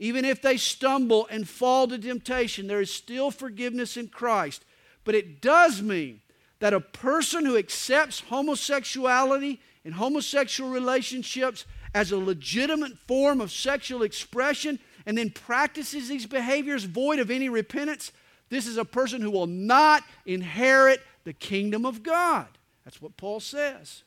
Even 0.00 0.24
if 0.24 0.42
they 0.42 0.56
stumble 0.56 1.26
and 1.30 1.48
fall 1.48 1.88
to 1.88 1.98
temptation, 1.98 2.66
there 2.66 2.80
is 2.80 2.92
still 2.92 3.30
forgiveness 3.30 3.96
in 3.96 4.08
Christ. 4.08 4.64
But 5.04 5.14
it 5.14 5.40
does 5.40 5.80
mean 5.80 6.20
that 6.58 6.74
a 6.74 6.80
person 6.80 7.46
who 7.46 7.56
accepts 7.56 8.20
homosexuality 8.20 9.60
and 9.84 9.94
homosexual 9.94 10.70
relationships 10.70 11.64
as 11.94 12.12
a 12.12 12.18
legitimate 12.18 12.98
form 13.06 13.40
of 13.40 13.50
sexual 13.50 14.02
expression 14.02 14.78
and 15.06 15.16
then 15.16 15.30
practices 15.30 16.08
these 16.08 16.26
behaviors 16.26 16.84
void 16.84 17.18
of 17.18 17.30
any 17.30 17.48
repentance, 17.48 18.12
this 18.50 18.66
is 18.66 18.76
a 18.76 18.84
person 18.84 19.20
who 19.20 19.30
will 19.30 19.46
not 19.46 20.02
inherit 20.26 21.00
the 21.24 21.32
kingdom 21.32 21.84
of 21.84 22.02
God. 22.02 22.46
That's 22.84 23.00
what 23.02 23.16
Paul 23.16 23.40
says. 23.40 24.02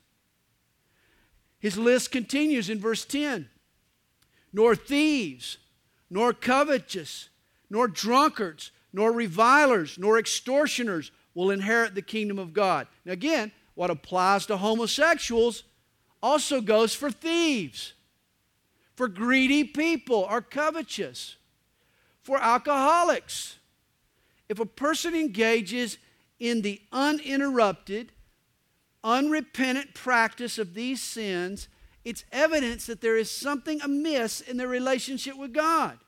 His 1.59 1.77
list 1.77 2.11
continues 2.11 2.69
in 2.69 2.79
verse 2.79 3.05
10 3.05 3.49
nor 4.53 4.75
thieves, 4.75 5.57
nor 6.09 6.33
covetous, 6.33 7.29
nor 7.69 7.87
drunkards, 7.87 8.71
nor 8.91 9.11
revilers, 9.11 9.97
nor 9.97 10.19
extortioners 10.19 11.11
will 11.33 11.51
inherit 11.51 11.95
the 11.95 12.01
kingdom 12.01 12.37
of 12.37 12.51
God. 12.51 12.87
Now, 13.05 13.13
again, 13.13 13.53
what 13.75 13.89
applies 13.89 14.45
to 14.47 14.57
homosexuals 14.57 15.63
also 16.21 16.61
goes 16.61 16.93
for 16.93 17.11
thieves, 17.11 17.93
for 18.95 19.07
greedy 19.07 19.63
people 19.63 20.27
or 20.29 20.41
covetous, 20.41 21.37
for 22.21 22.37
alcoholics. 22.41 23.57
If 24.49 24.59
a 24.59 24.65
person 24.65 25.15
engages 25.15 25.97
in 26.39 26.61
the 26.61 26.81
uninterrupted, 26.91 28.11
unrepentant 29.03 29.93
practice 29.93 30.57
of 30.57 30.73
these 30.73 31.01
sins, 31.01 31.67
it's 32.03 32.25
evidence 32.31 32.85
that 32.87 33.01
there 33.01 33.17
is 33.17 33.31
something 33.31 33.81
amiss 33.81 34.41
in 34.41 34.57
their 34.57 34.67
relationship 34.67 35.37
with 35.37 35.53
God. 35.53 35.99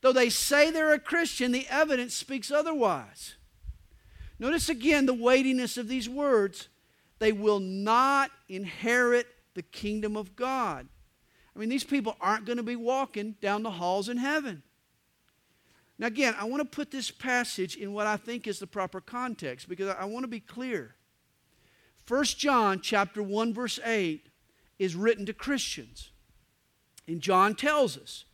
Though 0.00 0.12
they 0.12 0.30
say 0.30 0.70
they're 0.70 0.92
a 0.92 0.98
Christian, 0.98 1.52
the 1.52 1.66
evidence 1.68 2.14
speaks 2.14 2.50
otherwise. 2.50 3.36
Notice 4.38 4.68
again 4.68 5.06
the 5.06 5.14
weightiness 5.14 5.76
of 5.76 5.88
these 5.88 6.08
words. 6.08 6.68
They 7.22 7.30
will 7.30 7.60
not 7.60 8.32
inherit 8.48 9.28
the 9.54 9.62
kingdom 9.62 10.16
of 10.16 10.34
God. 10.34 10.88
I 11.54 11.58
mean, 11.60 11.68
these 11.68 11.84
people 11.84 12.16
aren't 12.20 12.46
going 12.46 12.56
to 12.56 12.64
be 12.64 12.74
walking 12.74 13.36
down 13.40 13.62
the 13.62 13.70
halls 13.70 14.08
in 14.08 14.16
heaven. 14.16 14.64
Now, 16.00 16.08
again, 16.08 16.34
I 16.36 16.46
want 16.46 16.62
to 16.62 16.76
put 16.76 16.90
this 16.90 17.12
passage 17.12 17.76
in 17.76 17.92
what 17.92 18.08
I 18.08 18.16
think 18.16 18.48
is 18.48 18.58
the 18.58 18.66
proper 18.66 19.00
context 19.00 19.68
because 19.68 19.94
I 19.96 20.04
want 20.06 20.24
to 20.24 20.28
be 20.28 20.40
clear. 20.40 20.96
1 22.08 22.24
John 22.24 22.80
chapter 22.80 23.22
1 23.22 23.54
verse 23.54 23.78
8 23.84 24.26
is 24.80 24.96
written 24.96 25.24
to 25.26 25.32
Christians. 25.32 26.10
And 27.06 27.20
John 27.20 27.54
tells 27.54 27.96
us, 27.96 28.24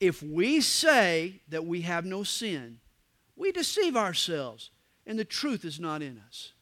if 0.00 0.22
we 0.22 0.62
say 0.62 1.42
that 1.50 1.66
we 1.66 1.82
have 1.82 2.06
no 2.06 2.22
sin, 2.22 2.78
we 3.36 3.52
deceive 3.52 3.98
ourselves 3.98 4.70
and 5.06 5.18
the 5.18 5.26
truth 5.26 5.66
is 5.66 5.78
not 5.78 6.00
in 6.00 6.22
us. 6.26 6.54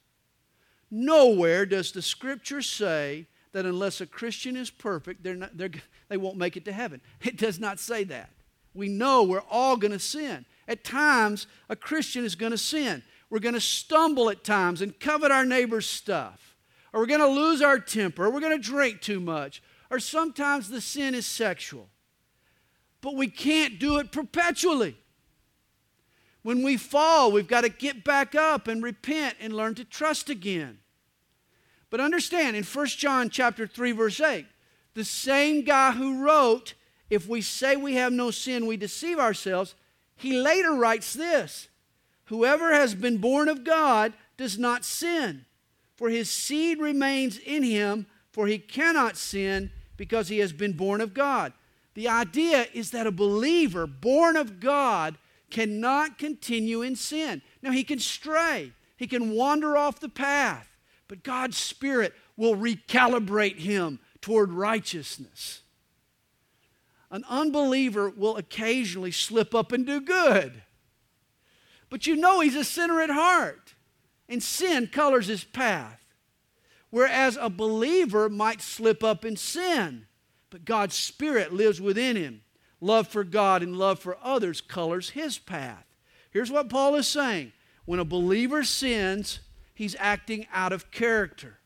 Nowhere 0.90 1.66
does 1.66 1.92
the 1.92 2.02
scripture 2.02 2.62
say 2.62 3.26
that 3.52 3.66
unless 3.66 4.00
a 4.00 4.06
Christian 4.06 4.56
is 4.56 4.70
perfect, 4.70 5.22
they're 5.22 5.34
not, 5.34 5.56
they're, 5.56 5.70
they 6.08 6.16
won't 6.16 6.36
make 6.36 6.56
it 6.56 6.64
to 6.66 6.72
heaven. 6.72 7.00
It 7.22 7.36
does 7.36 7.58
not 7.58 7.78
say 7.78 8.04
that. 8.04 8.30
We 8.74 8.88
know 8.88 9.22
we're 9.22 9.42
all 9.50 9.76
going 9.76 9.92
to 9.92 9.98
sin. 9.98 10.44
At 10.68 10.84
times, 10.84 11.46
a 11.68 11.76
Christian 11.76 12.24
is 12.24 12.34
going 12.34 12.52
to 12.52 12.58
sin. 12.58 13.02
We're 13.30 13.38
going 13.38 13.54
to 13.54 13.60
stumble 13.60 14.30
at 14.30 14.44
times 14.44 14.82
and 14.82 14.98
covet 15.00 15.30
our 15.30 15.44
neighbor's 15.44 15.86
stuff. 15.86 16.56
Or 16.92 17.00
we're 17.00 17.06
going 17.06 17.20
to 17.20 17.26
lose 17.26 17.62
our 17.62 17.78
temper. 17.78 18.26
Or 18.26 18.30
we're 18.30 18.40
going 18.40 18.60
to 18.60 18.62
drink 18.62 19.00
too 19.00 19.20
much. 19.20 19.62
Or 19.90 19.98
sometimes 19.98 20.68
the 20.68 20.80
sin 20.80 21.14
is 21.14 21.26
sexual. 21.26 21.88
But 23.00 23.16
we 23.16 23.28
can't 23.28 23.78
do 23.78 23.98
it 23.98 24.12
perpetually. 24.12 24.96
When 26.46 26.62
we 26.62 26.76
fall, 26.76 27.32
we've 27.32 27.48
got 27.48 27.62
to 27.62 27.68
get 27.68 28.04
back 28.04 28.36
up 28.36 28.68
and 28.68 28.80
repent 28.80 29.34
and 29.40 29.52
learn 29.52 29.74
to 29.74 29.84
trust 29.84 30.30
again. 30.30 30.78
But 31.90 32.00
understand 32.00 32.54
in 32.54 32.62
1 32.62 32.86
John 32.86 33.30
chapter 33.30 33.66
3 33.66 33.90
verse 33.90 34.20
8, 34.20 34.46
the 34.94 35.02
same 35.02 35.64
guy 35.64 35.90
who 35.90 36.22
wrote 36.22 36.74
if 37.10 37.26
we 37.26 37.40
say 37.40 37.74
we 37.74 37.94
have 37.96 38.12
no 38.12 38.30
sin, 38.30 38.68
we 38.68 38.76
deceive 38.76 39.18
ourselves. 39.18 39.74
He 40.14 40.38
later 40.38 40.72
writes 40.72 41.14
this 41.14 41.66
Whoever 42.26 42.72
has 42.72 42.94
been 42.94 43.18
born 43.18 43.48
of 43.48 43.64
God 43.64 44.12
does 44.36 44.56
not 44.56 44.84
sin, 44.84 45.46
for 45.96 46.10
his 46.10 46.30
seed 46.30 46.78
remains 46.78 47.38
in 47.38 47.64
him, 47.64 48.06
for 48.30 48.46
he 48.46 48.58
cannot 48.58 49.16
sin 49.16 49.72
because 49.96 50.28
he 50.28 50.38
has 50.38 50.52
been 50.52 50.74
born 50.74 51.00
of 51.00 51.12
God. 51.12 51.52
The 51.94 52.08
idea 52.08 52.68
is 52.72 52.92
that 52.92 53.08
a 53.08 53.10
believer 53.10 53.88
born 53.88 54.36
of 54.36 54.60
God 54.60 55.18
cannot 55.50 56.18
continue 56.18 56.82
in 56.82 56.96
sin. 56.96 57.42
Now, 57.62 57.70
he 57.70 57.84
can 57.84 57.98
stray, 57.98 58.72
he 58.96 59.06
can 59.06 59.30
wander 59.30 59.76
off 59.76 60.00
the 60.00 60.08
path, 60.08 60.68
but 61.08 61.22
God's 61.22 61.56
Spirit 61.56 62.14
will 62.36 62.56
recalibrate 62.56 63.58
him 63.58 64.00
toward 64.20 64.52
righteousness. 64.52 65.62
An 67.10 67.24
unbeliever 67.28 68.10
will 68.10 68.36
occasionally 68.36 69.12
slip 69.12 69.54
up 69.54 69.72
and 69.72 69.86
do 69.86 70.00
good. 70.00 70.62
But 71.88 72.06
you 72.06 72.16
know 72.16 72.40
he's 72.40 72.56
a 72.56 72.64
sinner 72.64 73.00
at 73.00 73.10
heart, 73.10 73.74
and 74.28 74.42
sin 74.42 74.88
colors 74.88 75.28
his 75.28 75.44
path. 75.44 76.00
Whereas 76.90 77.38
a 77.40 77.48
believer 77.48 78.28
might 78.28 78.60
slip 78.60 79.04
up 79.04 79.24
in 79.24 79.36
sin, 79.36 80.06
but 80.50 80.64
God's 80.64 80.96
Spirit 80.96 81.52
lives 81.52 81.80
within 81.80 82.16
him. 82.16 82.42
Love 82.80 83.08
for 83.08 83.24
God 83.24 83.62
and 83.62 83.76
love 83.76 83.98
for 83.98 84.18
others 84.22 84.60
colors 84.60 85.10
his 85.10 85.38
path. 85.38 85.84
Here's 86.30 86.50
what 86.50 86.68
Paul 86.68 86.94
is 86.96 87.06
saying 87.06 87.52
when 87.84 88.00
a 88.00 88.04
believer 88.04 88.64
sins, 88.64 89.40
he's 89.74 89.96
acting 89.98 90.46
out 90.52 90.72
of 90.72 90.90
character. 90.90 91.58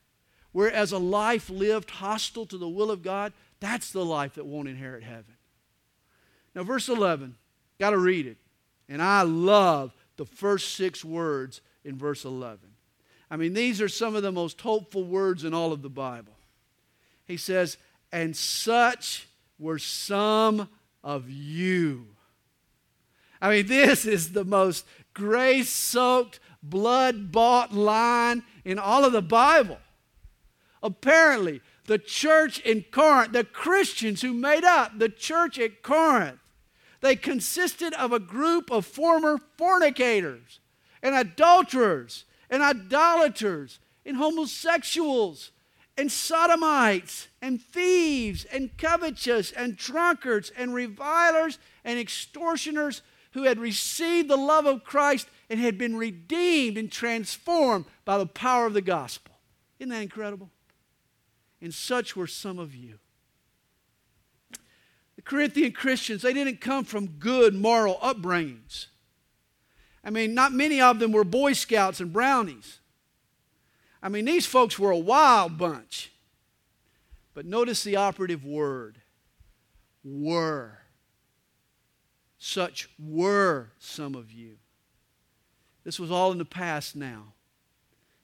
Whereas 0.53 0.91
a 0.91 0.97
life 0.97 1.49
lived 1.49 1.89
hostile 1.89 2.45
to 2.47 2.57
the 2.57 2.67
will 2.67 2.91
of 2.91 3.03
God, 3.03 3.33
that's 3.59 3.91
the 3.91 4.03
life 4.03 4.35
that 4.35 4.45
won't 4.45 4.67
inherit 4.67 5.03
heaven. 5.03 5.35
Now, 6.53 6.63
verse 6.63 6.89
11, 6.89 7.35
got 7.79 7.91
to 7.91 7.97
read 7.97 8.27
it. 8.27 8.37
And 8.89 9.01
I 9.01 9.21
love 9.21 9.93
the 10.17 10.25
first 10.25 10.75
six 10.75 11.05
words 11.05 11.61
in 11.85 11.97
verse 11.97 12.25
11. 12.25 12.59
I 13.29 13.37
mean, 13.37 13.53
these 13.53 13.81
are 13.81 13.87
some 13.87 14.15
of 14.15 14.23
the 14.23 14.31
most 14.31 14.59
hopeful 14.59 15.05
words 15.05 15.45
in 15.45 15.53
all 15.53 15.71
of 15.71 15.81
the 15.81 15.89
Bible. 15.89 16.33
He 17.25 17.37
says, 17.37 17.77
And 18.11 18.35
such 18.35 19.27
were 19.57 19.79
some 19.79 20.67
of 21.03 21.29
you. 21.29 22.07
I 23.41 23.49
mean, 23.49 23.67
this 23.67 24.05
is 24.05 24.33
the 24.33 24.45
most 24.45 24.85
grace 25.13 25.69
soaked, 25.69 26.39
blood 26.61 27.31
bought 27.31 27.73
line 27.73 28.43
in 28.63 28.77
all 28.77 29.03
of 29.03 29.13
the 29.13 29.21
Bible. 29.21 29.79
Apparently, 30.83 31.61
the 31.85 31.97
church 31.97 32.59
in 32.59 32.85
Corinth, 32.91 33.33
the 33.33 33.43
Christians 33.43 34.21
who 34.21 34.33
made 34.33 34.63
up 34.63 34.97
the 34.97 35.09
church 35.09 35.59
at 35.59 35.81
Corinth, 35.81 36.39
they 37.01 37.15
consisted 37.15 37.93
of 37.95 38.11
a 38.11 38.19
group 38.19 38.71
of 38.71 38.85
former 38.85 39.39
fornicators 39.57 40.59
and 41.01 41.15
adulterers 41.15 42.25
and 42.49 42.61
idolaters 42.61 43.79
and 44.05 44.17
homosexuals 44.17 45.51
and 45.97 46.11
sodomites 46.11 47.27
and 47.41 47.61
thieves 47.61 48.45
and 48.45 48.75
covetous 48.77 49.51
and 49.51 49.77
drunkards 49.77 50.51
and 50.57 50.73
revilers 50.73 51.59
and 51.83 51.99
extortioners 51.99 53.01
who 53.31 53.43
had 53.43 53.59
received 53.59 54.29
the 54.29 54.37
love 54.37 54.65
of 54.65 54.83
Christ 54.83 55.27
and 55.49 55.59
had 55.59 55.77
been 55.77 55.95
redeemed 55.95 56.77
and 56.77 56.91
transformed 56.91 57.85
by 58.05 58.17
the 58.17 58.25
power 58.25 58.65
of 58.65 58.73
the 58.73 58.81
gospel. 58.81 59.35
Isn't 59.79 59.89
that 59.89 60.01
incredible? 60.01 60.49
And 61.61 61.73
such 61.73 62.15
were 62.15 62.27
some 62.27 62.59
of 62.59 62.75
you. 62.75 62.99
The 65.15 65.21
Corinthian 65.21 65.71
Christians, 65.71 66.23
they 66.23 66.33
didn't 66.33 66.61
come 66.61 66.83
from 66.83 67.07
good 67.07 67.53
moral 67.53 67.95
upbringings. 68.01 68.87
I 70.03 70.09
mean, 70.09 70.33
not 70.33 70.51
many 70.51 70.81
of 70.81 70.99
them 70.99 71.11
were 71.11 71.23
Boy 71.23 71.53
Scouts 71.53 71.99
and 71.99 72.11
Brownies. 72.11 72.80
I 74.03 74.09
mean, 74.09 74.25
these 74.25 74.45
folks 74.45 74.79
were 74.79 74.91
a 74.91 74.97
wild 74.97 75.57
bunch. 75.57 76.11
But 77.33 77.45
notice 77.45 77.83
the 77.83 77.95
operative 77.95 78.43
word 78.43 78.99
were. 80.03 80.79
Such 82.37 82.89
were 82.99 83.69
some 83.77 84.15
of 84.15 84.31
you. 84.31 84.57
This 85.83 85.99
was 85.99 86.11
all 86.11 86.31
in 86.31 86.37
the 86.37 86.45
past 86.45 86.95
now. 86.95 87.33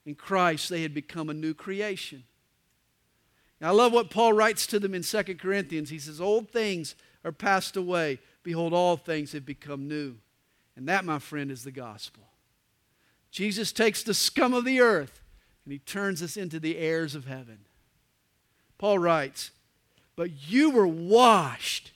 In 0.06 0.16
Christ, 0.16 0.70
they 0.70 0.82
had 0.82 0.94
become 0.94 1.30
a 1.30 1.34
new 1.34 1.54
creation. 1.54 2.24
Now, 3.60 3.70
I 3.70 3.72
love 3.72 3.94
what 3.94 4.10
Paul 4.10 4.34
writes 4.34 4.68
to 4.68 4.80
them 4.80 4.94
in 4.94 5.04
2 5.04 5.24
Corinthians. 5.36 5.90
He 5.90 6.00
says, 6.00 6.22
Old 6.22 6.50
things 6.50 6.96
are 7.24 7.32
passed 7.32 7.76
away. 7.76 8.20
Behold, 8.44 8.74
all 8.74 8.98
things 8.98 9.34
have 9.34 9.46
become 9.46 9.88
new. 9.88 10.16
And 10.76 10.88
that, 10.88 11.06
my 11.06 11.20
friend, 11.20 11.52
is 11.52 11.64
the 11.64 11.72
gospel. 11.72 12.24
Jesus 13.32 13.72
takes 13.72 14.04
the 14.04 14.14
scum 14.14 14.54
of 14.54 14.64
the 14.64 14.80
earth 14.80 15.22
and 15.68 15.74
he 15.74 15.80
turns 15.80 16.24
us 16.24 16.38
into 16.38 16.62
the 16.62 16.78
heirs 16.78 17.14
of 17.14 17.26
heaven. 17.26 17.58
Paul 18.78 19.00
writes, 19.00 19.52
But 20.16 20.30
you 20.48 20.70
were 20.70 20.88
washed, 20.88 21.92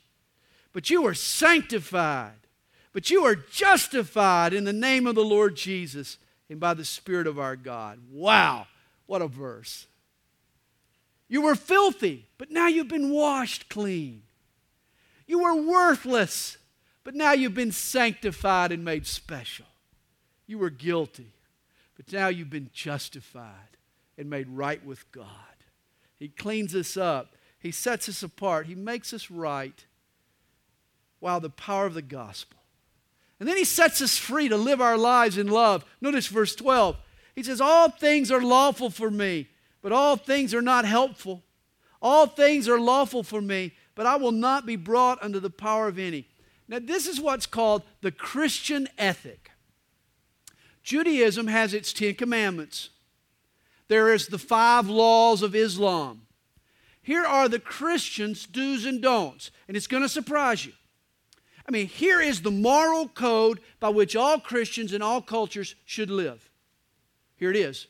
but 0.74 0.90
you 0.90 1.04
were 1.04 1.14
sanctified, 1.14 2.48
but 2.92 3.10
you 3.10 3.24
are 3.24 3.36
justified 3.36 4.54
in 4.54 4.66
the 4.66 4.74
name 4.74 5.08
of 5.08 5.16
the 5.16 5.24
Lord 5.24 5.56
Jesus 5.56 6.18
and 6.50 6.60
by 6.60 6.74
the 6.74 6.84
Spirit 6.84 7.28
of 7.28 7.40
our 7.40 7.56
God. 7.56 8.00
Wow, 8.12 8.68
what 9.06 9.22
a 9.22 9.28
verse. 9.30 9.88
You 11.30 11.42
were 11.42 11.56
filthy, 11.56 12.26
but 12.38 12.52
now 12.52 12.68
you've 12.68 12.90
been 12.90 13.10
washed 13.10 13.70
clean. 13.70 14.24
You 15.26 15.44
were 15.44 15.56
worthless, 15.56 16.58
but 17.06 17.16
now 17.16 17.32
you've 17.32 17.54
been 17.54 17.72
sanctified 17.72 18.74
and 18.74 18.84
made 18.84 19.08
special. 19.08 19.68
You 20.46 20.58
were 20.58 20.70
guilty, 20.70 21.32
but 21.96 22.12
now 22.12 22.28
you've 22.28 22.50
been 22.50 22.70
justified 22.74 23.78
and 24.18 24.30
made 24.30 24.50
right 24.50 24.84
with 24.86 25.12
God. 25.12 25.28
He 26.18 26.30
cleans 26.30 26.76
us 26.76 26.98
up, 26.98 27.36
He 27.60 27.72
sets 27.72 28.08
us 28.10 28.24
apart, 28.24 28.68
He 28.68 28.76
makes 28.76 29.14
us 29.14 29.32
right. 29.32 29.86
Wow, 31.20 31.40
the 31.40 31.50
power 31.50 31.86
of 31.86 31.94
the 31.94 32.02
gospel. 32.02 32.58
And 33.40 33.48
then 33.48 33.58
He 33.58 33.66
sets 33.66 34.02
us 34.02 34.18
free 34.18 34.50
to 34.50 34.58
live 34.58 34.82
our 34.82 34.98
lives 34.98 35.38
in 35.38 35.48
love. 35.48 35.86
Notice 36.00 36.28
verse 36.28 36.56
12. 36.56 36.98
He 37.36 37.44
says, 37.44 37.62
All 37.62 37.90
things 37.90 38.32
are 38.32 38.42
lawful 38.42 38.90
for 38.90 39.10
me 39.10 39.48
but 39.82 39.92
all 39.92 40.16
things 40.16 40.54
are 40.54 40.62
not 40.62 40.86
helpful. 40.86 41.44
All 42.02 42.28
things 42.28 42.68
are 42.68 42.80
lawful 42.80 43.24
for 43.24 43.42
me, 43.42 43.74
but 43.96 44.06
I 44.06 44.16
will 44.16 44.32
not 44.32 44.66
be 44.66 44.76
brought 44.76 45.22
under 45.22 45.40
the 45.40 45.50
power 45.50 45.88
of 45.88 46.00
any. 46.00 46.28
Now, 46.68 46.80
this 46.80 47.08
is 47.08 47.20
what's 47.20 47.46
called 47.46 47.84
the 48.02 48.12
Christian 48.12 48.88
ethic. 48.98 49.51
Judaism 50.84 51.48
has 51.48 51.74
its 51.74 51.94
Ten 51.94 52.16
Commandments. 52.16 52.90
There 53.88 54.14
is 54.14 54.28
the 54.28 54.38
five 54.38 54.88
laws 54.88 55.42
of 55.42 55.56
Islam. 55.56 56.22
Here 57.02 57.26
are 57.26 57.50
the 57.50 57.60
Christians' 57.60 58.46
do's 58.46 58.86
and 58.86 59.02
don'ts, 59.02 59.52
and 59.68 59.76
it's 59.76 59.88
going 59.88 60.04
to 60.04 60.10
surprise 60.10 60.66
you. 60.66 60.74
I 61.68 61.72
mean, 61.72 61.88
here 61.88 62.22
is 62.22 62.42
the 62.42 62.52
moral 62.52 63.08
code 63.08 63.60
by 63.80 63.90
which 63.90 64.16
all 64.16 64.40
Christians 64.40 64.94
in 64.94 65.02
all 65.02 65.22
cultures 65.22 65.76
should 65.86 66.10
live. 66.10 66.50
Here 67.36 67.50
it 67.50 67.58
is 67.58 67.88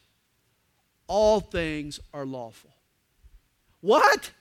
all 1.07 1.41
things 1.41 1.99
are 2.13 2.25
lawful. 2.25 2.69
What? 3.81 4.31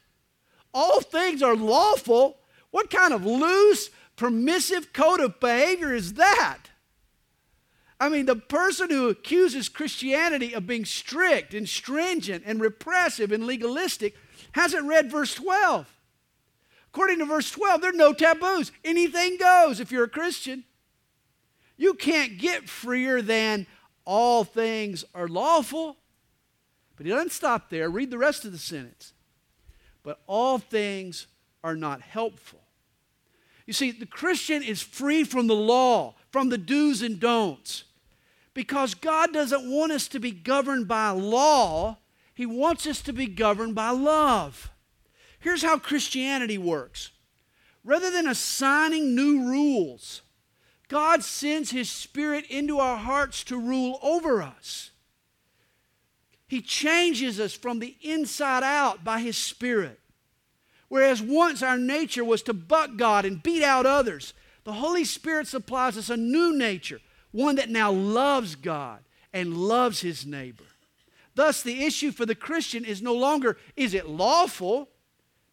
All 0.72 1.00
things 1.00 1.42
are 1.42 1.56
lawful? 1.56 2.38
What 2.70 2.90
kind 2.90 3.12
of 3.12 3.26
loose, 3.26 3.90
permissive 4.14 4.92
code 4.92 5.18
of 5.18 5.40
behavior 5.40 5.92
is 5.92 6.14
that? 6.14 6.69
I 8.00 8.08
mean, 8.08 8.24
the 8.24 8.36
person 8.36 8.88
who 8.88 9.10
accuses 9.10 9.68
Christianity 9.68 10.54
of 10.54 10.66
being 10.66 10.86
strict 10.86 11.52
and 11.52 11.68
stringent 11.68 12.44
and 12.46 12.58
repressive 12.58 13.30
and 13.30 13.46
legalistic 13.46 14.14
hasn't 14.52 14.88
read 14.88 15.10
verse 15.10 15.34
12. 15.34 15.86
According 16.86 17.18
to 17.18 17.26
verse 17.26 17.50
12, 17.50 17.82
there 17.82 17.90
are 17.90 17.92
no 17.92 18.14
taboos. 18.14 18.72
Anything 18.84 19.36
goes 19.36 19.80
if 19.80 19.92
you're 19.92 20.04
a 20.04 20.08
Christian. 20.08 20.64
You 21.76 21.92
can't 21.92 22.38
get 22.38 22.70
freer 22.70 23.20
than 23.20 23.66
all 24.06 24.44
things 24.44 25.04
are 25.14 25.28
lawful. 25.28 25.98
But 26.96 27.04
he 27.04 27.12
doesn't 27.12 27.32
stop 27.32 27.68
there. 27.68 27.90
Read 27.90 28.10
the 28.10 28.18
rest 28.18 28.46
of 28.46 28.52
the 28.52 28.58
sentence. 28.58 29.12
But 30.02 30.20
all 30.26 30.58
things 30.58 31.26
are 31.62 31.76
not 31.76 32.00
helpful. 32.00 32.60
You 33.66 33.74
see, 33.74 33.90
the 33.90 34.06
Christian 34.06 34.62
is 34.62 34.82
free 34.82 35.22
from 35.22 35.46
the 35.46 35.54
law, 35.54 36.16
from 36.30 36.48
the 36.48 36.58
do's 36.58 37.02
and 37.02 37.20
don'ts. 37.20 37.84
Because 38.52 38.94
God 38.94 39.32
doesn't 39.32 39.70
want 39.70 39.92
us 39.92 40.08
to 40.08 40.18
be 40.20 40.32
governed 40.32 40.88
by 40.88 41.10
law, 41.10 41.98
He 42.34 42.46
wants 42.46 42.86
us 42.86 43.00
to 43.02 43.12
be 43.12 43.26
governed 43.26 43.74
by 43.74 43.90
love. 43.90 44.70
Here's 45.38 45.62
how 45.62 45.78
Christianity 45.78 46.58
works 46.58 47.10
rather 47.84 48.10
than 48.10 48.28
assigning 48.28 49.14
new 49.14 49.48
rules, 49.48 50.22
God 50.88 51.22
sends 51.22 51.70
His 51.70 51.90
Spirit 51.90 52.44
into 52.50 52.78
our 52.78 52.96
hearts 52.96 53.44
to 53.44 53.58
rule 53.58 53.98
over 54.02 54.42
us. 54.42 54.90
He 56.46 56.60
changes 56.60 57.38
us 57.38 57.54
from 57.54 57.78
the 57.78 57.96
inside 58.02 58.64
out 58.64 59.04
by 59.04 59.20
His 59.20 59.36
Spirit. 59.36 60.00
Whereas 60.88 61.22
once 61.22 61.62
our 61.62 61.78
nature 61.78 62.24
was 62.24 62.42
to 62.42 62.52
buck 62.52 62.96
God 62.96 63.24
and 63.24 63.42
beat 63.42 63.62
out 63.62 63.86
others, 63.86 64.34
the 64.64 64.72
Holy 64.72 65.04
Spirit 65.04 65.46
supplies 65.46 65.96
us 65.96 66.10
a 66.10 66.16
new 66.16 66.56
nature, 66.56 67.00
one 67.32 67.56
that 67.56 67.70
now 67.70 67.92
loves 67.92 68.56
God 68.56 69.00
and 69.32 69.56
loves 69.56 70.00
his 70.00 70.26
neighbor. 70.26 70.64
Thus, 71.34 71.62
the 71.62 71.84
issue 71.84 72.10
for 72.10 72.26
the 72.26 72.34
Christian 72.34 72.84
is 72.84 73.00
no 73.00 73.14
longer 73.14 73.56
is 73.76 73.94
it 73.94 74.08
lawful, 74.08 74.88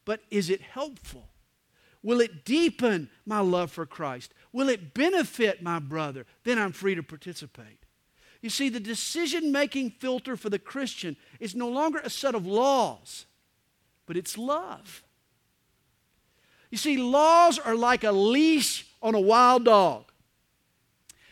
but 0.04 0.20
is 0.30 0.50
it 0.50 0.60
helpful? 0.60 1.28
Will 2.02 2.20
it 2.20 2.44
deepen 2.44 3.10
my 3.26 3.40
love 3.40 3.70
for 3.70 3.86
Christ? 3.86 4.32
Will 4.52 4.68
it 4.68 4.94
benefit 4.94 5.62
my 5.62 5.78
brother? 5.78 6.26
Then 6.44 6.58
I'm 6.58 6.72
free 6.72 6.94
to 6.94 7.02
participate. 7.02 7.78
You 8.40 8.50
see, 8.50 8.68
the 8.68 8.80
decision 8.80 9.50
making 9.50 9.90
filter 9.90 10.36
for 10.36 10.48
the 10.48 10.60
Christian 10.60 11.16
is 11.40 11.54
no 11.54 11.68
longer 11.68 11.98
a 11.98 12.10
set 12.10 12.34
of 12.34 12.46
laws, 12.46 13.26
but 14.06 14.16
it's 14.16 14.38
love. 14.38 15.02
You 16.70 16.78
see, 16.78 16.98
laws 16.98 17.58
are 17.58 17.74
like 17.74 18.04
a 18.04 18.12
leash 18.12 18.86
on 19.02 19.14
a 19.14 19.20
wild 19.20 19.64
dog. 19.64 20.07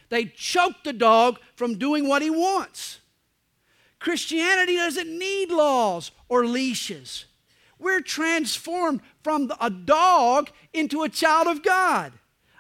They 0.09 0.26
choke 0.26 0.84
the 0.84 0.92
dog 0.92 1.38
from 1.54 1.78
doing 1.78 2.09
what 2.09 2.22
he 2.22 2.30
wants. 2.30 3.00
Christianity 3.98 4.76
doesn't 4.76 5.18
need 5.18 5.50
laws 5.50 6.11
or 6.28 6.46
leashes. 6.46 7.24
We're 7.78 8.00
transformed 8.00 9.00
from 9.22 9.50
a 9.61 9.70
dog 9.70 10.50
into 10.72 11.02
a 11.02 11.09
child 11.09 11.46
of 11.46 11.62
God. 11.62 12.12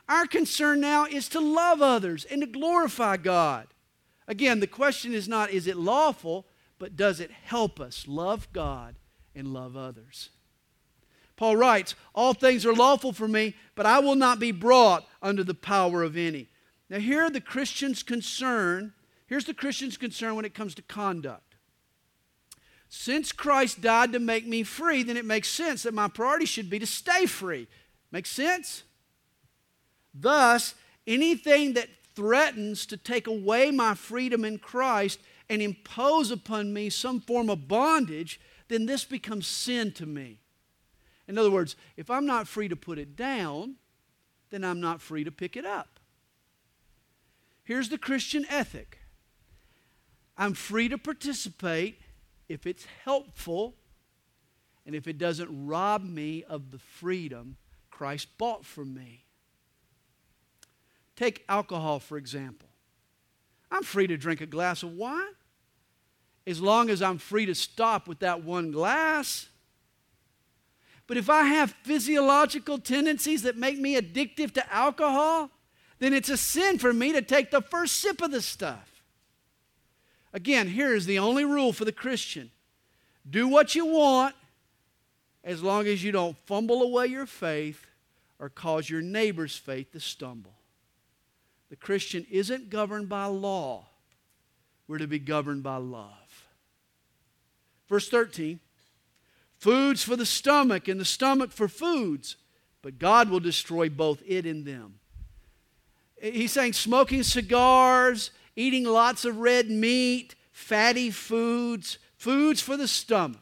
Our 0.08 0.26
concern 0.26 0.80
now 0.80 1.06
is 1.06 1.28
to 1.30 1.40
love 1.40 1.82
others 1.82 2.24
and 2.24 2.40
to 2.40 2.46
glorify 2.46 3.16
God. 3.16 3.66
Again, 4.28 4.60
the 4.60 4.66
question 4.66 5.14
is 5.14 5.28
not 5.28 5.50
is 5.50 5.66
it 5.66 5.76
lawful, 5.76 6.46
but 6.78 6.96
does 6.96 7.20
it 7.20 7.30
help 7.30 7.80
us 7.80 8.06
love 8.06 8.48
God 8.52 8.96
and 9.34 9.52
love 9.52 9.76
others? 9.76 10.30
Paul 11.36 11.56
writes, 11.56 11.94
All 12.14 12.34
things 12.34 12.64
are 12.64 12.74
lawful 12.74 13.12
for 13.12 13.28
me, 13.28 13.54
but 13.74 13.86
I 13.86 13.98
will 13.98 14.14
not 14.14 14.38
be 14.38 14.52
brought 14.52 15.06
under 15.22 15.44
the 15.44 15.54
power 15.54 16.02
of 16.02 16.16
any. 16.16 16.48
Now, 16.88 16.98
here 16.98 17.28
the 17.30 17.40
Christian's 17.40 18.02
concern, 18.02 18.92
here's 19.26 19.44
the 19.44 19.54
Christian's 19.54 19.96
concern 19.96 20.36
when 20.36 20.44
it 20.44 20.54
comes 20.54 20.74
to 20.76 20.82
conduct. 20.82 21.56
Since 22.88 23.32
Christ 23.32 23.80
died 23.80 24.12
to 24.12 24.20
make 24.20 24.46
me 24.46 24.62
free, 24.62 25.02
then 25.02 25.16
it 25.16 25.24
makes 25.24 25.48
sense 25.48 25.82
that 25.82 25.94
my 25.94 26.08
priority 26.08 26.46
should 26.46 26.70
be 26.70 26.78
to 26.78 26.86
stay 26.86 27.26
free. 27.26 27.66
Makes 28.12 28.30
sense? 28.30 28.84
Thus, 30.14 30.74
anything 31.06 31.74
that 31.74 31.88
threatens 32.14 32.86
to 32.86 32.96
take 32.96 33.26
away 33.26 33.70
my 33.70 33.94
freedom 33.94 34.44
in 34.44 34.58
Christ 34.58 35.18
and 35.48 35.60
impose 35.60 36.30
upon 36.30 36.72
me 36.72 36.88
some 36.88 37.20
form 37.20 37.50
of 37.50 37.68
bondage, 37.68 38.40
then 38.68 38.86
this 38.86 39.04
becomes 39.04 39.46
sin 39.46 39.92
to 39.92 40.06
me. 40.06 40.38
In 41.28 41.38
other 41.38 41.50
words, 41.50 41.76
if 41.96 42.08
I'm 42.08 42.24
not 42.24 42.48
free 42.48 42.68
to 42.68 42.76
put 42.76 42.98
it 42.98 43.16
down, 43.16 43.74
then 44.50 44.64
I'm 44.64 44.80
not 44.80 45.02
free 45.02 45.24
to 45.24 45.32
pick 45.32 45.56
it 45.56 45.66
up. 45.66 45.95
Here's 47.66 47.88
the 47.88 47.98
Christian 47.98 48.46
ethic 48.48 49.00
I'm 50.38 50.54
free 50.54 50.88
to 50.88 50.96
participate 50.96 52.00
if 52.48 52.64
it's 52.64 52.86
helpful 53.04 53.74
and 54.86 54.94
if 54.94 55.08
it 55.08 55.18
doesn't 55.18 55.66
rob 55.66 56.04
me 56.04 56.44
of 56.44 56.70
the 56.70 56.78
freedom 56.78 57.56
Christ 57.90 58.28
bought 58.38 58.64
for 58.64 58.84
me. 58.84 59.24
Take 61.16 61.44
alcohol, 61.48 61.98
for 61.98 62.16
example. 62.16 62.68
I'm 63.68 63.82
free 63.82 64.06
to 64.06 64.16
drink 64.16 64.40
a 64.40 64.46
glass 64.46 64.84
of 64.84 64.92
wine 64.92 65.34
as 66.46 66.60
long 66.60 66.88
as 66.88 67.02
I'm 67.02 67.18
free 67.18 67.46
to 67.46 67.54
stop 67.54 68.06
with 68.06 68.20
that 68.20 68.44
one 68.44 68.70
glass. 68.70 69.48
But 71.08 71.16
if 71.16 71.28
I 71.28 71.42
have 71.44 71.74
physiological 71.82 72.78
tendencies 72.78 73.42
that 73.42 73.56
make 73.56 73.80
me 73.80 74.00
addictive 74.00 74.52
to 74.54 74.72
alcohol, 74.72 75.50
then 75.98 76.12
it's 76.12 76.28
a 76.28 76.36
sin 76.36 76.78
for 76.78 76.92
me 76.92 77.12
to 77.12 77.22
take 77.22 77.50
the 77.50 77.62
first 77.62 77.96
sip 77.96 78.20
of 78.22 78.30
the 78.30 78.42
stuff. 78.42 79.02
Again, 80.32 80.68
here 80.68 80.94
is 80.94 81.06
the 81.06 81.18
only 81.18 81.44
rule 81.44 81.72
for 81.72 81.84
the 81.84 81.92
Christian 81.92 82.50
do 83.28 83.48
what 83.48 83.74
you 83.74 83.86
want 83.86 84.34
as 85.42 85.62
long 85.62 85.86
as 85.86 86.04
you 86.04 86.12
don't 86.12 86.36
fumble 86.38 86.82
away 86.82 87.06
your 87.06 87.26
faith 87.26 87.86
or 88.38 88.48
cause 88.48 88.90
your 88.90 89.00
neighbor's 89.00 89.56
faith 89.56 89.92
to 89.92 90.00
stumble. 90.00 90.54
The 91.70 91.76
Christian 91.76 92.26
isn't 92.30 92.70
governed 92.70 93.08
by 93.08 93.24
law, 93.24 93.86
we're 94.86 94.98
to 94.98 95.06
be 95.06 95.18
governed 95.18 95.62
by 95.62 95.76
love. 95.76 96.46
Verse 97.88 98.08
13 98.08 98.60
Foods 99.58 100.02
for 100.02 100.16
the 100.16 100.26
stomach, 100.26 100.86
and 100.86 101.00
the 101.00 101.04
stomach 101.04 101.50
for 101.50 101.66
foods, 101.66 102.36
but 102.82 102.98
God 102.98 103.30
will 103.30 103.40
destroy 103.40 103.88
both 103.88 104.22
it 104.26 104.44
and 104.44 104.64
them. 104.64 105.00
He's 106.20 106.52
saying 106.52 106.72
smoking 106.72 107.22
cigars, 107.22 108.30
eating 108.54 108.84
lots 108.84 109.24
of 109.24 109.38
red 109.38 109.70
meat, 109.70 110.34
fatty 110.50 111.10
foods, 111.10 111.98
foods 112.16 112.60
for 112.60 112.76
the 112.76 112.88
stomach. 112.88 113.40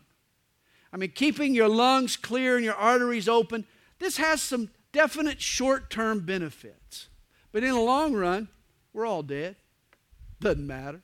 I 0.93 0.97
mean, 0.97 1.11
keeping 1.11 1.55
your 1.55 1.69
lungs 1.69 2.17
clear 2.17 2.57
and 2.57 2.65
your 2.65 2.75
arteries 2.75 3.29
open, 3.29 3.67
this 3.99 4.17
has 4.17 4.43
some 4.43 4.71
definite 4.93 5.41
short 5.41 5.91
term 5.91 6.21
benefits. 6.21 7.09
But 7.53 7.65
in 7.65 7.73
the 7.73 7.81
long 7.81 8.15
run, 8.15 8.49
we're 8.93 9.07
all 9.07 9.23
dead. 9.23 9.57
Doesn't 10.41 10.67
matter. 10.67 11.03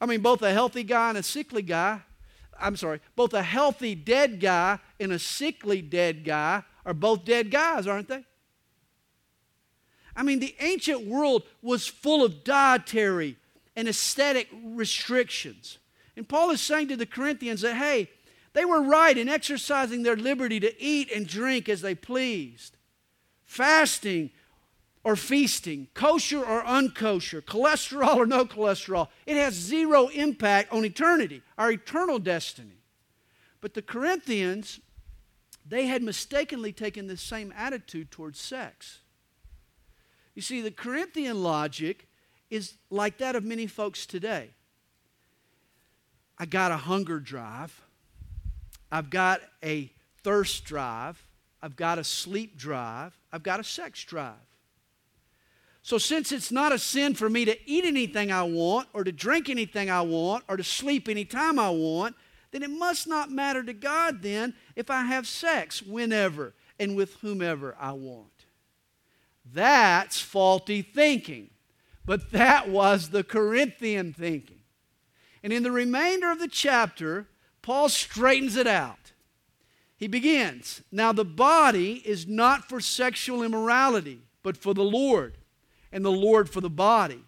I 0.00 0.06
mean, 0.06 0.20
both 0.20 0.42
a 0.42 0.52
healthy 0.52 0.84
guy 0.84 1.10
and 1.10 1.18
a 1.18 1.22
sickly 1.22 1.62
guy, 1.62 2.02
I'm 2.58 2.76
sorry, 2.76 3.00
both 3.16 3.34
a 3.34 3.42
healthy 3.42 3.94
dead 3.94 4.40
guy 4.40 4.78
and 5.00 5.12
a 5.12 5.18
sickly 5.18 5.82
dead 5.82 6.24
guy 6.24 6.62
are 6.84 6.94
both 6.94 7.24
dead 7.24 7.50
guys, 7.50 7.86
aren't 7.86 8.08
they? 8.08 8.24
I 10.18 10.24
mean, 10.24 10.40
the 10.40 10.56
ancient 10.58 11.06
world 11.06 11.44
was 11.62 11.86
full 11.86 12.24
of 12.24 12.42
dietary 12.42 13.36
and 13.76 13.86
aesthetic 13.86 14.48
restrictions. 14.64 15.78
And 16.16 16.28
Paul 16.28 16.50
is 16.50 16.60
saying 16.60 16.88
to 16.88 16.96
the 16.96 17.06
Corinthians 17.06 17.60
that, 17.60 17.76
hey, 17.76 18.10
they 18.52 18.64
were 18.64 18.82
right 18.82 19.16
in 19.16 19.28
exercising 19.28 20.02
their 20.02 20.16
liberty 20.16 20.58
to 20.58 20.82
eat 20.82 21.12
and 21.12 21.24
drink 21.24 21.68
as 21.68 21.82
they 21.82 21.94
pleased. 21.94 22.76
Fasting 23.44 24.30
or 25.04 25.14
feasting, 25.14 25.86
kosher 25.94 26.44
or 26.44 26.64
unkosher, 26.64 27.40
cholesterol 27.40 28.16
or 28.16 28.26
no 28.26 28.44
cholesterol, 28.44 29.06
it 29.24 29.36
has 29.36 29.54
zero 29.54 30.08
impact 30.08 30.72
on 30.72 30.84
eternity, 30.84 31.42
our 31.56 31.70
eternal 31.70 32.18
destiny. 32.18 32.82
But 33.60 33.74
the 33.74 33.82
Corinthians, 33.82 34.80
they 35.64 35.86
had 35.86 36.02
mistakenly 36.02 36.72
taken 36.72 37.06
the 37.06 37.16
same 37.16 37.54
attitude 37.56 38.10
towards 38.10 38.40
sex. 38.40 38.98
You 40.38 40.42
see, 40.42 40.60
the 40.60 40.70
Corinthian 40.70 41.42
logic 41.42 42.06
is 42.48 42.74
like 42.90 43.18
that 43.18 43.34
of 43.34 43.42
many 43.42 43.66
folks 43.66 44.06
today. 44.06 44.50
I 46.38 46.46
got 46.46 46.70
a 46.70 46.76
hunger 46.76 47.18
drive, 47.18 47.82
I've 48.92 49.10
got 49.10 49.40
a 49.64 49.90
thirst 50.22 50.64
drive, 50.64 51.20
I've 51.60 51.74
got 51.74 51.98
a 51.98 52.04
sleep 52.04 52.56
drive, 52.56 53.18
I've 53.32 53.42
got 53.42 53.58
a 53.58 53.64
sex 53.64 54.04
drive. 54.04 54.36
So, 55.82 55.98
since 55.98 56.30
it's 56.30 56.52
not 56.52 56.70
a 56.70 56.78
sin 56.78 57.14
for 57.14 57.28
me 57.28 57.44
to 57.44 57.58
eat 57.68 57.84
anything 57.84 58.30
I 58.30 58.44
want, 58.44 58.86
or 58.92 59.02
to 59.02 59.10
drink 59.10 59.48
anything 59.48 59.90
I 59.90 60.02
want, 60.02 60.44
or 60.48 60.56
to 60.56 60.62
sleep 60.62 61.08
anytime 61.08 61.58
I 61.58 61.70
want, 61.70 62.14
then 62.52 62.62
it 62.62 62.70
must 62.70 63.08
not 63.08 63.32
matter 63.32 63.64
to 63.64 63.72
God 63.72 64.22
then 64.22 64.54
if 64.76 64.88
I 64.88 65.02
have 65.02 65.26
sex 65.26 65.82
whenever 65.82 66.54
and 66.78 66.94
with 66.94 67.14
whomever 67.14 67.74
I 67.76 67.90
want. 67.90 68.37
That's 69.52 70.20
faulty 70.20 70.82
thinking. 70.82 71.50
But 72.04 72.30
that 72.32 72.68
was 72.68 73.10
the 73.10 73.24
Corinthian 73.24 74.12
thinking. 74.12 74.60
And 75.42 75.52
in 75.52 75.62
the 75.62 75.70
remainder 75.70 76.30
of 76.30 76.38
the 76.38 76.48
chapter, 76.48 77.28
Paul 77.62 77.88
straightens 77.88 78.56
it 78.56 78.66
out. 78.66 79.12
He 79.96 80.06
begins 80.06 80.82
Now 80.90 81.12
the 81.12 81.24
body 81.24 82.02
is 82.04 82.26
not 82.26 82.68
for 82.68 82.80
sexual 82.80 83.42
immorality, 83.42 84.20
but 84.42 84.56
for 84.56 84.72
the 84.72 84.84
Lord, 84.84 85.36
and 85.92 86.04
the 86.04 86.10
Lord 86.10 86.48
for 86.48 86.60
the 86.60 86.70
body. 86.70 87.24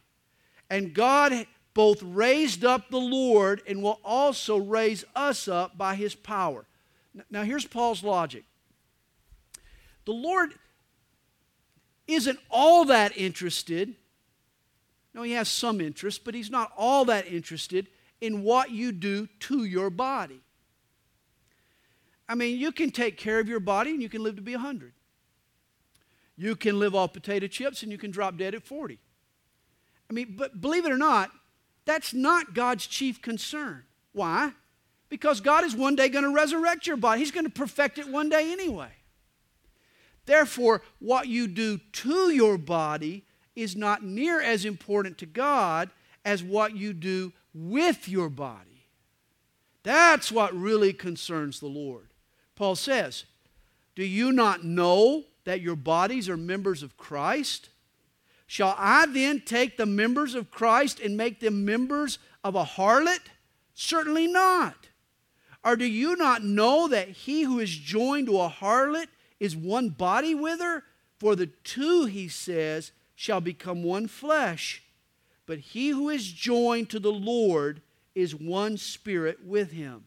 And 0.69 0.95
God 0.95 1.47
both 1.75 2.03
raised 2.03 2.65
up 2.65 2.91
the 2.91 3.01
Lord 3.01 3.63
and 3.67 3.83
will 3.83 4.01
also 4.05 4.57
raise 4.57 5.05
us 5.15 5.49
up 5.49 5.77
by 5.77 5.95
his 5.95 6.15
power. 6.15 6.65
Now, 7.31 7.43
here's 7.43 7.67
Paul's 7.67 8.05
logic 8.05 8.45
the 10.05 10.13
Lord 10.13 10.55
isn't 12.15 12.39
all 12.51 12.85
that 12.87 13.17
interested. 13.17 13.95
No, 15.15 15.23
he 15.23 15.33
has 15.33 15.49
some 15.49 15.81
interest, 15.81 16.25
but 16.25 16.35
he's 16.35 16.51
not 16.51 16.73
all 16.77 17.05
that 17.07 17.27
interested 17.27 17.89
in 18.21 18.43
what 18.43 18.71
you 18.71 18.93
do 18.93 19.27
to 19.41 19.65
your 19.65 19.91
body. 19.91 20.41
I 22.29 22.35
mean, 22.37 22.59
you 22.59 22.71
can 22.71 22.91
take 22.91 23.17
care 23.17 23.41
of 23.41 23.49
your 23.49 23.61
body 23.61 23.91
and 23.91 24.01
you 24.01 24.09
can 24.09 24.23
live 24.23 24.37
to 24.37 24.43
be 24.43 24.53
100. 24.53 24.93
You 26.37 26.55
can 26.55 26.79
live 26.79 26.95
off 26.95 27.13
potato 27.13 27.49
chips 27.49 27.83
and 27.83 27.91
you 27.91 27.99
can 27.99 28.11
drop 28.11 28.37
dead 28.37 28.55
at 28.55 28.63
40. 28.63 28.99
I 30.09 30.13
mean, 30.13 30.35
but 30.39 30.61
believe 30.61 30.87
it 30.87 30.93
or 30.93 30.97
not, 30.97 31.31
that's 31.85 32.15
not 32.15 32.55
God's 32.55 32.87
chief 32.87 33.21
concern. 33.21 33.83
Why? 34.13 34.53
Because 35.09 35.41
God 35.41 35.65
is 35.65 35.75
one 35.75 35.97
day 35.97 36.09
going 36.09 36.25
to 36.25 36.33
resurrect 36.33 36.87
your 36.87 36.97
body. 36.97 37.21
He's 37.21 37.33
going 37.33 37.47
to 37.47 37.51
perfect 37.51 37.99
it 37.99 38.09
one 38.09 38.29
day 38.29 38.53
anyway. 38.53 38.91
Therefore, 40.31 40.83
what 41.01 41.27
you 41.27 41.49
do 41.49 41.79
to 41.79 42.31
your 42.31 42.57
body 42.57 43.25
is 43.57 43.75
not 43.75 44.05
near 44.05 44.41
as 44.41 44.65
important 44.65 45.19
to 45.19 45.27
God 45.27 45.91
as 46.25 46.41
what 46.41 46.77
you 46.77 46.93
do 46.93 47.33
with 47.53 48.09
your 48.09 48.29
body. 48.29 48.87
That's 49.83 50.31
what 50.31 50.55
really 50.55 50.93
concerns 50.93 51.59
the 51.59 51.67
Lord. 51.67 52.11
Paul 52.55 52.77
says, 52.77 53.25
Do 53.97 54.05
you 54.05 54.31
not 54.31 54.63
know 54.63 55.25
that 55.47 55.63
your 55.63 55.75
bodies 55.75 56.29
are 56.29 56.37
members 56.37 56.85
of 56.85 56.97
Christ? 56.97 57.69
Shall 58.47 58.77
I 58.79 59.07
then 59.07 59.43
take 59.45 59.77
the 59.77 59.85
members 59.85 60.37
of 60.37 60.53
Christ 60.53 61.01
and 61.01 61.17
make 61.17 61.41
them 61.41 61.65
members 61.65 62.21
of 62.45 62.55
a 62.55 62.63
harlot? 62.63 63.19
Certainly 63.75 64.29
not. 64.29 64.77
Or 65.65 65.75
do 65.75 65.87
you 65.87 66.15
not 66.15 66.45
know 66.45 66.87
that 66.87 67.09
he 67.09 67.43
who 67.43 67.59
is 67.59 67.71
joined 67.71 68.29
to 68.29 68.41
a 68.41 68.49
harlot 68.49 69.09
is 69.41 69.57
one 69.57 69.89
body 69.89 70.35
with 70.35 70.61
her? 70.61 70.85
For 71.19 71.35
the 71.35 71.47
two, 71.47 72.05
he 72.05 72.29
says, 72.29 72.93
shall 73.17 73.41
become 73.41 73.83
one 73.83 74.07
flesh. 74.07 74.83
But 75.47 75.59
he 75.59 75.89
who 75.89 76.09
is 76.09 76.31
joined 76.31 76.91
to 76.91 77.01
the 77.01 77.13
Lord 77.13 77.83
is 78.15 78.35
one 78.35 78.77
spirit 78.77 79.45
with 79.45 79.73
him. 79.73 80.05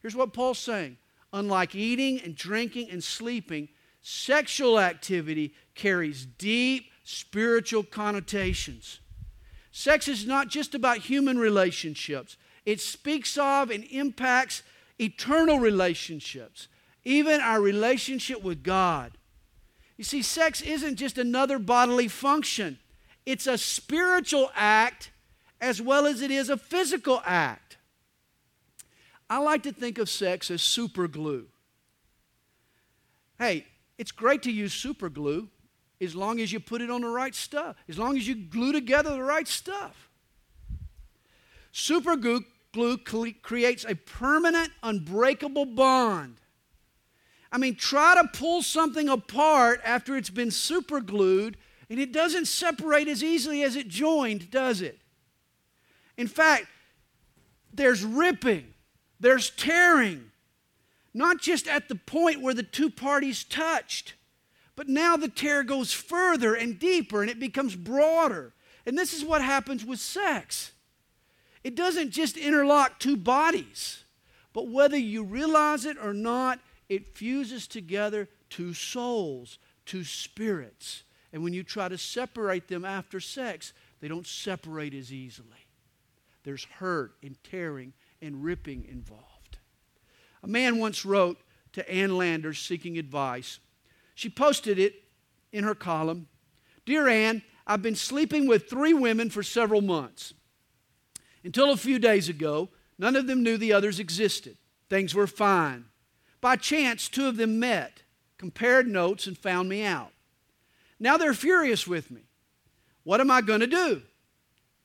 Here's 0.00 0.14
what 0.14 0.32
Paul's 0.32 0.58
saying 0.58 0.98
unlike 1.32 1.74
eating 1.74 2.20
and 2.20 2.34
drinking 2.34 2.88
and 2.90 3.02
sleeping, 3.02 3.68
sexual 4.00 4.78
activity 4.78 5.52
carries 5.74 6.24
deep 6.24 6.90
spiritual 7.04 7.82
connotations. 7.82 9.00
Sex 9.70 10.08
is 10.08 10.26
not 10.26 10.48
just 10.48 10.74
about 10.74 10.98
human 10.98 11.38
relationships, 11.38 12.36
it 12.64 12.80
speaks 12.80 13.36
of 13.36 13.70
and 13.70 13.84
impacts 13.90 14.62
eternal 14.98 15.58
relationships 15.58 16.68
even 17.06 17.40
our 17.40 17.60
relationship 17.60 18.42
with 18.42 18.64
God. 18.64 19.12
You 19.96 20.02
see, 20.02 20.22
sex 20.22 20.60
isn't 20.60 20.96
just 20.96 21.16
another 21.16 21.58
bodily 21.60 22.08
function, 22.08 22.78
it's 23.24 23.46
a 23.46 23.56
spiritual 23.56 24.50
act 24.54 25.10
as 25.60 25.80
well 25.80 26.04
as 26.04 26.20
it 26.20 26.30
is 26.30 26.50
a 26.50 26.56
physical 26.56 27.22
act. 27.24 27.78
I 29.30 29.38
like 29.38 29.62
to 29.62 29.72
think 29.72 29.98
of 29.98 30.10
sex 30.10 30.50
as 30.50 30.62
super 30.62 31.08
glue. 31.08 31.46
Hey, 33.38 33.66
it's 33.98 34.12
great 34.12 34.42
to 34.42 34.50
use 34.50 34.72
super 34.74 35.08
glue 35.08 35.48
as 36.00 36.14
long 36.14 36.40
as 36.40 36.52
you 36.52 36.60
put 36.60 36.82
it 36.82 36.90
on 36.90 37.02
the 37.02 37.08
right 37.08 37.34
stuff, 37.34 37.76
as 37.88 37.98
long 37.98 38.16
as 38.16 38.26
you 38.26 38.34
glue 38.34 38.72
together 38.72 39.10
the 39.10 39.22
right 39.22 39.48
stuff. 39.48 40.10
Super 41.70 42.16
glue, 42.16 42.44
creates 43.42 43.84
a 43.88 43.94
permanent, 43.94 44.70
unbreakable 44.82 45.66
bond 45.66 46.36
I 47.52 47.58
mean, 47.58 47.76
try 47.76 48.14
to 48.14 48.28
pull 48.28 48.62
something 48.62 49.08
apart 49.08 49.80
after 49.84 50.16
it's 50.16 50.30
been 50.30 50.50
super 50.50 51.00
glued, 51.00 51.56
and 51.88 52.00
it 52.00 52.12
doesn't 52.12 52.46
separate 52.46 53.08
as 53.08 53.22
easily 53.22 53.62
as 53.62 53.76
it 53.76 53.88
joined, 53.88 54.50
does 54.50 54.80
it? 54.80 54.98
In 56.16 56.26
fact, 56.26 56.66
there's 57.72 58.04
ripping, 58.04 58.74
there's 59.20 59.50
tearing, 59.50 60.30
not 61.14 61.40
just 61.40 61.68
at 61.68 61.88
the 61.88 61.94
point 61.94 62.42
where 62.42 62.54
the 62.54 62.62
two 62.62 62.90
parties 62.90 63.44
touched, 63.44 64.14
but 64.74 64.88
now 64.88 65.16
the 65.16 65.28
tear 65.28 65.62
goes 65.62 65.92
further 65.92 66.54
and 66.54 66.78
deeper 66.78 67.22
and 67.22 67.30
it 67.30 67.40
becomes 67.40 67.74
broader. 67.74 68.52
And 68.84 68.96
this 68.96 69.12
is 69.12 69.24
what 69.24 69.42
happens 69.42 69.84
with 69.84 69.98
sex 69.98 70.72
it 71.66 71.74
doesn't 71.74 72.12
just 72.12 72.36
interlock 72.36 73.00
two 73.00 73.16
bodies, 73.16 74.04
but 74.52 74.68
whether 74.68 74.96
you 74.96 75.24
realize 75.24 75.84
it 75.84 75.96
or 76.00 76.14
not, 76.14 76.60
it 76.88 77.16
fuses 77.16 77.66
together 77.66 78.28
two 78.50 78.74
souls, 78.74 79.58
two 79.84 80.04
spirits. 80.04 81.02
And 81.32 81.42
when 81.42 81.52
you 81.52 81.62
try 81.62 81.88
to 81.88 81.98
separate 81.98 82.68
them 82.68 82.84
after 82.84 83.20
sex, 83.20 83.72
they 84.00 84.08
don't 84.08 84.26
separate 84.26 84.94
as 84.94 85.12
easily. 85.12 85.66
There's 86.44 86.64
hurt 86.64 87.14
and 87.22 87.36
tearing 87.42 87.92
and 88.22 88.44
ripping 88.44 88.86
involved. 88.88 89.58
A 90.42 90.46
man 90.46 90.78
once 90.78 91.04
wrote 91.04 91.38
to 91.72 91.90
Ann 91.90 92.16
Landers 92.16 92.58
seeking 92.58 92.98
advice. 92.98 93.58
She 94.14 94.28
posted 94.28 94.78
it 94.78 94.94
in 95.52 95.64
her 95.64 95.74
column 95.74 96.28
Dear 96.86 97.08
Ann, 97.08 97.42
I've 97.66 97.82
been 97.82 97.96
sleeping 97.96 98.46
with 98.46 98.70
three 98.70 98.94
women 98.94 99.28
for 99.28 99.42
several 99.42 99.82
months. 99.82 100.32
Until 101.44 101.72
a 101.72 101.76
few 101.76 101.98
days 101.98 102.28
ago, 102.28 102.68
none 102.96 103.16
of 103.16 103.26
them 103.26 103.42
knew 103.42 103.58
the 103.58 103.72
others 103.72 103.98
existed. 103.98 104.56
Things 104.88 105.14
were 105.14 105.26
fine. 105.26 105.86
By 106.46 106.54
chance, 106.54 107.08
two 107.08 107.26
of 107.26 107.38
them 107.38 107.58
met, 107.58 108.02
compared 108.38 108.86
notes, 108.86 109.26
and 109.26 109.36
found 109.36 109.68
me 109.68 109.82
out. 109.82 110.12
Now 111.00 111.16
they're 111.16 111.34
furious 111.34 111.88
with 111.88 112.08
me. 112.08 112.20
What 113.02 113.20
am 113.20 113.32
I 113.32 113.40
going 113.40 113.58
to 113.58 113.66
do? 113.66 114.02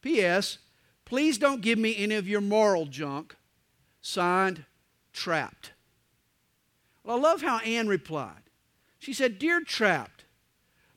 P.S. 0.01 0.57
Please 1.05 1.37
don't 1.37 1.61
give 1.61 1.77
me 1.77 1.95
any 1.95 2.15
of 2.15 2.27
your 2.27 2.41
moral 2.41 2.87
junk. 2.87 3.35
Signed, 4.01 4.65
Trapped. 5.13 5.73
Well, 7.03 7.17
I 7.17 7.19
love 7.19 7.43
how 7.43 7.59
Ann 7.59 7.87
replied. 7.87 8.49
She 8.97 9.13
said, 9.13 9.37
Dear 9.37 9.61
Trapped, 9.61 10.25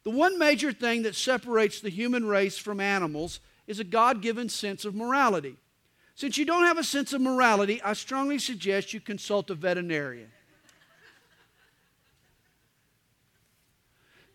the 0.03 0.09
one 0.09 0.39
major 0.39 0.73
thing 0.73 1.03
that 1.03 1.15
separates 1.15 1.79
the 1.79 1.91
human 1.91 2.25
race 2.25 2.57
from 2.57 2.81
animals 2.81 3.39
is 3.67 3.81
a 3.81 3.85
God 3.85 4.23
given 4.23 4.49
sense 4.49 4.87
of 4.87 4.95
morality. 4.95 5.59
Since 6.15 6.39
you 6.39 6.47
don't 6.47 6.65
have 6.65 6.79
a 6.79 6.85
sense 6.85 7.13
of 7.13 7.21
morality, 7.21 7.83
I 7.83 7.93
strongly 7.93 8.39
suggest 8.39 8.95
you 8.95 9.01
consult 9.03 9.51
a 9.51 9.55
veterinarian. 9.55 10.31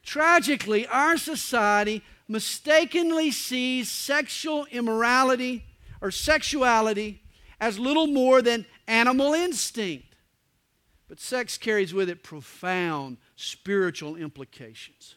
Tragically, 0.03 0.87
our 0.87 1.17
society 1.17 2.03
mistakenly 2.27 3.31
sees 3.31 3.89
sexual 3.89 4.65
immorality 4.71 5.65
or 6.01 6.11
sexuality 6.11 7.21
as 7.59 7.77
little 7.77 8.07
more 8.07 8.41
than 8.41 8.65
animal 8.87 9.33
instinct. 9.33 10.15
But 11.07 11.19
sex 11.19 11.57
carries 11.57 11.93
with 11.93 12.09
it 12.09 12.23
profound 12.23 13.17
spiritual 13.35 14.15
implications. 14.15 15.15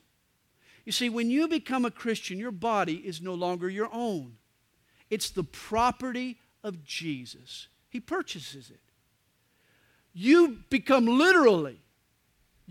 You 0.85 0.93
see, 0.93 1.09
when 1.09 1.31
you 1.31 1.47
become 1.47 1.85
a 1.85 1.91
Christian, 1.91 2.39
your 2.39 2.51
body 2.51 2.97
is 2.97 3.21
no 3.21 3.35
longer 3.35 3.69
your 3.69 3.91
own, 3.93 4.39
it's 5.11 5.31
the 5.31 5.45
property 5.45 6.39
of 6.65 6.85
Jesus. 6.85 7.69
He 7.89 8.01
purchases 8.01 8.71
it. 8.71 8.81
You 10.15 10.59
become 10.71 11.07
literally 11.07 11.81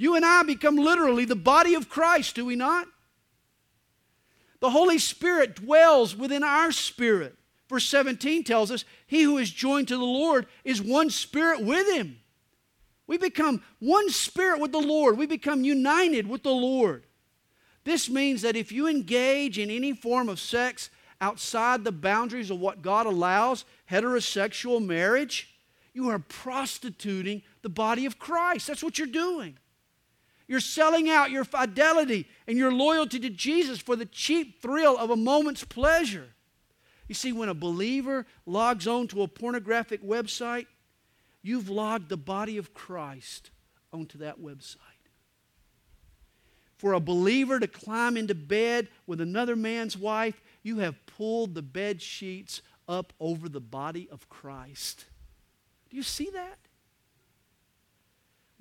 you 0.01 0.15
and 0.15 0.25
I 0.25 0.41
become 0.41 0.77
literally 0.77 1.25
the 1.25 1.35
body 1.35 1.75
of 1.75 1.87
Christ, 1.87 2.33
do 2.33 2.43
we 2.43 2.55
not? 2.55 2.87
The 4.59 4.71
Holy 4.71 4.97
Spirit 4.97 5.57
dwells 5.57 6.15
within 6.15 6.43
our 6.43 6.71
spirit. 6.71 7.35
Verse 7.69 7.85
17 7.85 8.43
tells 8.43 8.71
us, 8.71 8.83
He 9.05 9.21
who 9.21 9.37
is 9.37 9.51
joined 9.51 9.89
to 9.89 9.97
the 9.97 10.03
Lord 10.03 10.47
is 10.63 10.81
one 10.81 11.11
spirit 11.11 11.61
with 11.61 11.87
Him. 11.95 12.17
We 13.05 13.19
become 13.19 13.61
one 13.77 14.09
spirit 14.09 14.59
with 14.59 14.71
the 14.71 14.79
Lord. 14.79 15.19
We 15.19 15.27
become 15.27 15.63
united 15.63 16.27
with 16.27 16.41
the 16.41 16.49
Lord. 16.49 17.03
This 17.83 18.09
means 18.09 18.41
that 18.41 18.55
if 18.55 18.71
you 18.71 18.87
engage 18.87 19.59
in 19.59 19.69
any 19.69 19.93
form 19.93 20.29
of 20.29 20.39
sex 20.39 20.89
outside 21.19 21.83
the 21.83 21.91
boundaries 21.91 22.49
of 22.49 22.59
what 22.59 22.81
God 22.81 23.05
allows, 23.05 23.65
heterosexual 23.91 24.83
marriage, 24.83 25.53
you 25.93 26.09
are 26.09 26.17
prostituting 26.17 27.43
the 27.61 27.69
body 27.69 28.07
of 28.07 28.17
Christ. 28.17 28.65
That's 28.65 28.83
what 28.83 28.97
you're 28.97 29.05
doing. 29.05 29.59
You're 30.51 30.59
selling 30.59 31.09
out 31.09 31.31
your 31.31 31.45
fidelity 31.45 32.27
and 32.45 32.57
your 32.57 32.73
loyalty 32.73 33.21
to 33.21 33.29
Jesus 33.29 33.79
for 33.79 33.95
the 33.95 34.05
cheap 34.05 34.61
thrill 34.61 34.97
of 34.97 35.09
a 35.09 35.15
moment's 35.15 35.63
pleasure. 35.63 36.27
You 37.07 37.15
see, 37.15 37.31
when 37.31 37.47
a 37.47 37.53
believer 37.53 38.25
logs 38.45 38.85
on 38.85 39.07
to 39.07 39.21
a 39.21 39.29
pornographic 39.29 40.03
website, 40.03 40.65
you've 41.41 41.69
logged 41.69 42.09
the 42.09 42.17
body 42.17 42.57
of 42.57 42.73
Christ 42.73 43.49
onto 43.93 44.17
that 44.17 44.41
website. 44.41 44.75
For 46.75 46.91
a 46.91 46.99
believer 46.99 47.57
to 47.57 47.67
climb 47.67 48.17
into 48.17 48.35
bed 48.35 48.89
with 49.07 49.21
another 49.21 49.55
man's 49.55 49.97
wife, 49.97 50.41
you 50.63 50.79
have 50.79 51.05
pulled 51.05 51.55
the 51.55 51.61
bed 51.61 52.01
sheets 52.01 52.61
up 52.89 53.13
over 53.21 53.47
the 53.47 53.61
body 53.61 54.09
of 54.11 54.27
Christ. 54.27 55.05
Do 55.89 55.95
you 55.95 56.03
see 56.03 56.29
that? 56.33 56.57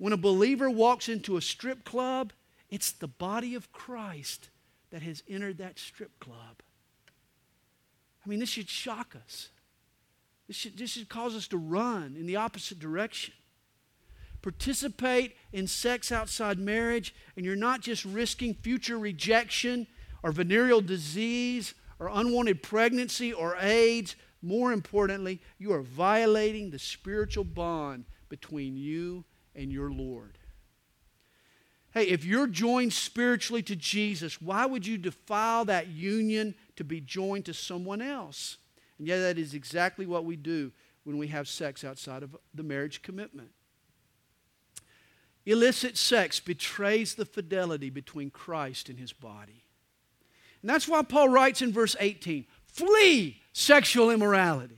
When 0.01 0.13
a 0.13 0.17
believer 0.17 0.67
walks 0.67 1.07
into 1.07 1.37
a 1.37 1.43
strip 1.43 1.83
club, 1.83 2.33
it's 2.71 2.91
the 2.91 3.07
body 3.07 3.53
of 3.53 3.71
Christ 3.71 4.49
that 4.89 5.03
has 5.03 5.21
entered 5.29 5.59
that 5.59 5.77
strip 5.77 6.19
club. 6.19 6.63
I 8.25 8.27
mean, 8.27 8.39
this 8.39 8.49
should 8.49 8.67
shock 8.67 9.15
us. 9.15 9.49
This 10.47 10.57
should, 10.57 10.75
this 10.75 10.89
should 10.89 11.07
cause 11.07 11.35
us 11.35 11.47
to 11.49 11.57
run 11.57 12.15
in 12.17 12.25
the 12.25 12.35
opposite 12.35 12.79
direction. 12.79 13.35
Participate 14.41 15.35
in 15.53 15.67
sex 15.67 16.11
outside 16.11 16.57
marriage, 16.57 17.13
and 17.35 17.45
you're 17.45 17.55
not 17.55 17.81
just 17.81 18.03
risking 18.03 18.55
future 18.55 18.97
rejection 18.97 19.85
or 20.23 20.31
venereal 20.31 20.81
disease 20.81 21.75
or 21.99 22.09
unwanted 22.11 22.63
pregnancy 22.63 23.31
or 23.31 23.55
AIDS. 23.57 24.15
More 24.41 24.73
importantly, 24.73 25.43
you 25.59 25.71
are 25.73 25.83
violating 25.83 26.71
the 26.71 26.79
spiritual 26.79 27.43
bond 27.43 28.05
between 28.29 28.75
you 28.75 29.25
and 29.55 29.71
your 29.71 29.91
Lord. 29.91 30.37
Hey, 31.93 32.03
if 32.07 32.23
you're 32.23 32.47
joined 32.47 32.93
spiritually 32.93 33.61
to 33.63 33.75
Jesus, 33.75 34.41
why 34.41 34.65
would 34.65 34.87
you 34.87 34.97
defile 34.97 35.65
that 35.65 35.87
union 35.87 36.55
to 36.77 36.83
be 36.83 37.01
joined 37.01 37.45
to 37.45 37.53
someone 37.53 38.01
else? 38.01 38.57
And 38.97 39.07
yet, 39.07 39.19
that 39.19 39.37
is 39.37 39.53
exactly 39.53 40.05
what 40.05 40.23
we 40.23 40.35
do 40.37 40.71
when 41.03 41.17
we 41.17 41.27
have 41.27 41.47
sex 41.47 41.83
outside 41.83 42.23
of 42.23 42.35
the 42.53 42.63
marriage 42.63 43.01
commitment. 43.01 43.49
Illicit 45.45 45.97
sex 45.97 46.39
betrays 46.39 47.15
the 47.15 47.25
fidelity 47.25 47.89
between 47.89 48.29
Christ 48.29 48.89
and 48.89 48.99
his 48.99 49.11
body. 49.11 49.65
And 50.61 50.69
that's 50.69 50.87
why 50.87 51.01
Paul 51.01 51.29
writes 51.29 51.61
in 51.61 51.73
verse 51.73 51.95
18 51.99 52.45
flee 52.67 53.41
sexual 53.51 54.11
immorality. 54.11 54.77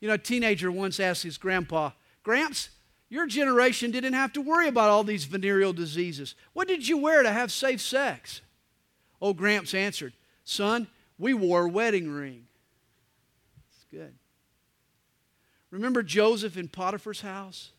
You 0.00 0.08
know, 0.08 0.14
a 0.14 0.18
teenager 0.18 0.72
once 0.72 0.98
asked 0.98 1.22
his 1.22 1.38
grandpa, 1.38 1.90
Gramps, 2.22 2.70
your 3.14 3.26
generation 3.26 3.92
didn't 3.92 4.14
have 4.14 4.32
to 4.32 4.40
worry 4.40 4.66
about 4.66 4.90
all 4.90 5.04
these 5.04 5.24
venereal 5.24 5.72
diseases. 5.72 6.34
What 6.52 6.66
did 6.66 6.88
you 6.88 6.98
wear 6.98 7.22
to 7.22 7.30
have 7.30 7.52
safe 7.52 7.80
sex? 7.80 8.40
Old 9.20 9.36
Gramps 9.36 9.72
answered, 9.72 10.14
Son, 10.42 10.88
we 11.16 11.32
wore 11.32 11.66
a 11.66 11.68
wedding 11.68 12.10
ring. 12.10 12.48
It's 13.68 13.84
good. 13.88 14.14
Remember 15.70 16.02
Joseph 16.02 16.56
in 16.56 16.66
Potiphar's 16.66 17.20
house? 17.20 17.70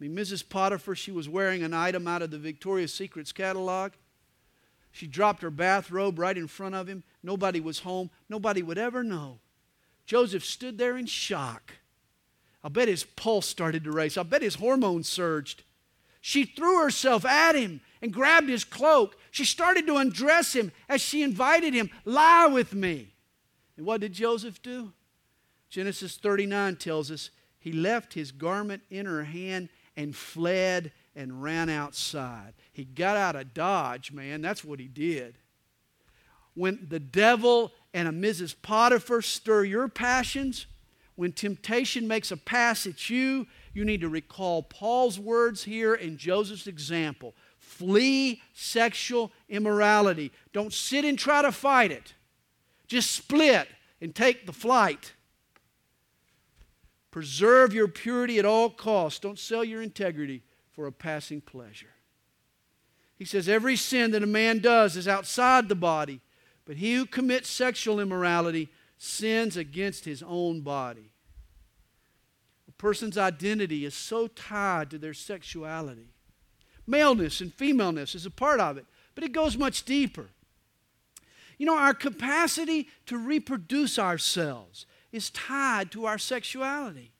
I 0.00 0.04
mean, 0.04 0.16
Mrs. 0.16 0.48
Potiphar, 0.48 0.94
she 0.94 1.12
was 1.12 1.28
wearing 1.28 1.62
an 1.62 1.74
item 1.74 2.08
out 2.08 2.22
of 2.22 2.30
the 2.30 2.38
Victoria's 2.38 2.94
Secrets 2.94 3.32
catalog. 3.32 3.92
She 4.90 5.06
dropped 5.06 5.42
her 5.42 5.50
bathrobe 5.50 6.18
right 6.18 6.36
in 6.36 6.46
front 6.46 6.74
of 6.74 6.86
him. 6.86 7.04
Nobody 7.22 7.60
was 7.60 7.80
home. 7.80 8.08
Nobody 8.30 8.62
would 8.62 8.78
ever 8.78 9.02
know. 9.02 9.40
Joseph 10.06 10.46
stood 10.46 10.78
there 10.78 10.96
in 10.96 11.04
shock. 11.04 11.74
I 12.66 12.68
bet 12.68 12.88
his 12.88 13.04
pulse 13.04 13.46
started 13.46 13.84
to 13.84 13.92
race. 13.92 14.16
I 14.16 14.24
bet 14.24 14.42
his 14.42 14.56
hormones 14.56 15.08
surged. 15.08 15.62
She 16.20 16.44
threw 16.44 16.82
herself 16.82 17.24
at 17.24 17.54
him 17.54 17.80
and 18.02 18.12
grabbed 18.12 18.48
his 18.48 18.64
cloak. 18.64 19.16
She 19.30 19.44
started 19.44 19.86
to 19.86 19.98
undress 19.98 20.52
him 20.52 20.72
as 20.88 21.00
she 21.00 21.22
invited 21.22 21.74
him, 21.74 21.90
Lie 22.04 22.48
with 22.48 22.74
me. 22.74 23.14
And 23.76 23.86
what 23.86 24.00
did 24.00 24.14
Joseph 24.14 24.60
do? 24.62 24.92
Genesis 25.70 26.16
39 26.16 26.74
tells 26.74 27.12
us 27.12 27.30
he 27.60 27.70
left 27.70 28.14
his 28.14 28.32
garment 28.32 28.82
in 28.90 29.06
her 29.06 29.22
hand 29.22 29.68
and 29.96 30.16
fled 30.16 30.90
and 31.14 31.40
ran 31.40 31.68
outside. 31.68 32.54
He 32.72 32.84
got 32.84 33.16
out 33.16 33.36
of 33.36 33.54
Dodge, 33.54 34.10
man. 34.10 34.42
That's 34.42 34.64
what 34.64 34.80
he 34.80 34.88
did. 34.88 35.38
When 36.54 36.84
the 36.88 36.98
devil 36.98 37.70
and 37.94 38.08
a 38.08 38.10
Mrs. 38.10 38.56
Potiphar 38.60 39.22
stir 39.22 39.62
your 39.62 39.86
passions, 39.86 40.66
when 41.16 41.32
temptation 41.32 42.06
makes 42.06 42.30
a 42.30 42.36
pass 42.36 42.86
at 42.86 43.10
you, 43.10 43.46
you 43.72 43.84
need 43.84 44.02
to 44.02 44.08
recall 44.08 44.62
Paul's 44.62 45.18
words 45.18 45.64
here 45.64 45.94
and 45.94 46.18
Joseph's 46.18 46.66
example. 46.66 47.34
Flee 47.58 48.42
sexual 48.52 49.32
immorality. 49.48 50.30
Don't 50.52 50.72
sit 50.72 51.04
and 51.04 51.18
try 51.18 51.42
to 51.42 51.50
fight 51.50 51.90
it. 51.90 52.14
Just 52.86 53.10
split 53.10 53.66
and 54.00 54.14
take 54.14 54.46
the 54.46 54.52
flight. 54.52 55.14
Preserve 57.10 57.72
your 57.72 57.88
purity 57.88 58.38
at 58.38 58.44
all 58.44 58.68
costs. 58.68 59.18
Don't 59.18 59.38
sell 59.38 59.64
your 59.64 59.80
integrity 59.80 60.42
for 60.70 60.86
a 60.86 60.92
passing 60.92 61.40
pleasure. 61.40 61.94
He 63.16 63.24
says, 63.24 63.48
Every 63.48 63.76
sin 63.76 64.10
that 64.10 64.22
a 64.22 64.26
man 64.26 64.58
does 64.58 64.96
is 64.96 65.08
outside 65.08 65.68
the 65.68 65.74
body, 65.74 66.20
but 66.66 66.76
he 66.76 66.94
who 66.94 67.06
commits 67.06 67.48
sexual 67.48 68.00
immorality 68.00 68.68
sins 68.98 69.56
against 69.56 70.04
his 70.04 70.22
own 70.22 70.60
body. 70.60 71.10
A 72.68 72.72
person's 72.72 73.18
identity 73.18 73.84
is 73.84 73.94
so 73.94 74.26
tied 74.26 74.90
to 74.90 74.98
their 74.98 75.14
sexuality. 75.14 76.08
Maleness 76.86 77.40
and 77.40 77.52
femaleness 77.52 78.14
is 78.14 78.26
a 78.26 78.30
part 78.30 78.60
of 78.60 78.76
it, 78.76 78.86
but 79.14 79.24
it 79.24 79.32
goes 79.32 79.56
much 79.56 79.84
deeper. 79.84 80.28
You 81.58 81.66
know, 81.66 81.76
our 81.76 81.94
capacity 81.94 82.88
to 83.06 83.16
reproduce 83.16 83.98
ourselves 83.98 84.86
is 85.10 85.30
tied 85.30 85.90
to 85.92 86.06
our 86.06 86.18
sexuality. 86.18 87.12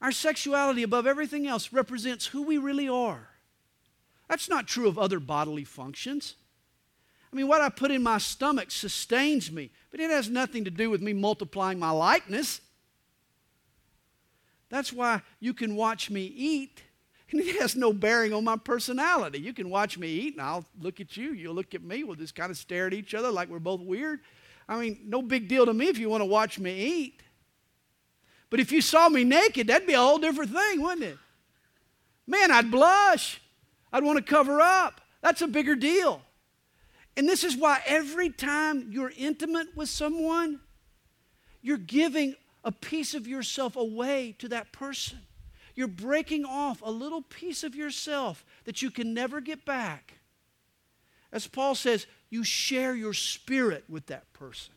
Our 0.00 0.12
sexuality, 0.12 0.82
above 0.82 1.06
everything 1.06 1.46
else, 1.46 1.72
represents 1.72 2.26
who 2.26 2.42
we 2.42 2.58
really 2.58 2.88
are. 2.88 3.28
That's 4.28 4.48
not 4.48 4.66
true 4.66 4.88
of 4.88 4.98
other 4.98 5.20
bodily 5.20 5.64
functions. 5.64 6.34
I 7.32 7.36
mean, 7.36 7.48
what 7.48 7.60
I 7.60 7.68
put 7.68 7.90
in 7.90 8.02
my 8.02 8.18
stomach 8.18 8.70
sustains 8.70 9.50
me, 9.50 9.70
but 9.90 10.00
it 10.00 10.10
has 10.10 10.28
nothing 10.28 10.64
to 10.64 10.70
do 10.70 10.90
with 10.90 11.02
me 11.02 11.12
multiplying 11.12 11.78
my 11.78 11.90
likeness. 11.90 12.60
That's 14.68 14.92
why 14.92 15.22
you 15.40 15.54
can 15.54 15.76
watch 15.76 16.10
me 16.10 16.24
eat, 16.24 16.82
and 17.30 17.40
it 17.42 17.60
has 17.60 17.76
no 17.76 17.92
bearing 17.92 18.32
on 18.32 18.44
my 18.44 18.56
personality. 18.56 19.38
You 19.38 19.52
can 19.52 19.70
watch 19.70 19.98
me 19.98 20.08
eat, 20.08 20.34
and 20.34 20.42
I'll 20.42 20.64
look 20.80 21.00
at 21.00 21.16
you, 21.16 21.32
you'll 21.32 21.54
look 21.54 21.74
at 21.74 21.82
me, 21.82 22.04
we'll 22.04 22.16
just 22.16 22.34
kind 22.34 22.50
of 22.50 22.56
stare 22.56 22.86
at 22.86 22.94
each 22.94 23.14
other 23.14 23.30
like 23.30 23.48
we're 23.48 23.58
both 23.58 23.80
weird. 23.80 24.20
I 24.68 24.80
mean, 24.80 25.00
no 25.06 25.22
big 25.22 25.48
deal 25.48 25.66
to 25.66 25.74
me 25.74 25.88
if 25.88 25.98
you 25.98 26.08
want 26.08 26.22
to 26.22 26.26
watch 26.26 26.58
me 26.58 26.74
eat. 26.74 27.22
But 28.50 28.60
if 28.60 28.72
you 28.72 28.80
saw 28.80 29.08
me 29.08 29.24
naked, 29.24 29.66
that'd 29.66 29.86
be 29.86 29.94
a 29.94 29.98
whole 29.98 30.18
different 30.18 30.52
thing, 30.52 30.80
wouldn't 30.80 31.02
it? 31.02 31.18
Man, 32.26 32.50
I'd 32.50 32.70
blush. 32.70 33.40
I'd 33.92 34.04
want 34.04 34.18
to 34.18 34.24
cover 34.24 34.60
up. 34.60 35.00
That's 35.22 35.42
a 35.42 35.46
bigger 35.46 35.76
deal. 35.76 36.22
And 37.16 37.28
this 37.28 37.44
is 37.44 37.56
why 37.56 37.80
every 37.86 38.30
time 38.30 38.88
you're 38.90 39.12
intimate 39.16 39.74
with 39.74 39.88
someone, 39.88 40.60
you're 41.62 41.78
giving 41.78 42.34
a 42.62 42.72
piece 42.72 43.14
of 43.14 43.26
yourself 43.26 43.76
away 43.76 44.34
to 44.38 44.48
that 44.48 44.72
person. 44.72 45.20
You're 45.74 45.88
breaking 45.88 46.44
off 46.44 46.82
a 46.82 46.90
little 46.90 47.22
piece 47.22 47.64
of 47.64 47.74
yourself 47.74 48.44
that 48.64 48.82
you 48.82 48.90
can 48.90 49.14
never 49.14 49.40
get 49.40 49.64
back. 49.64 50.14
As 51.32 51.46
Paul 51.46 51.74
says, 51.74 52.06
you 52.30 52.44
share 52.44 52.94
your 52.94 53.14
spirit 53.14 53.84
with 53.88 54.06
that 54.06 54.32
person. 54.32 54.74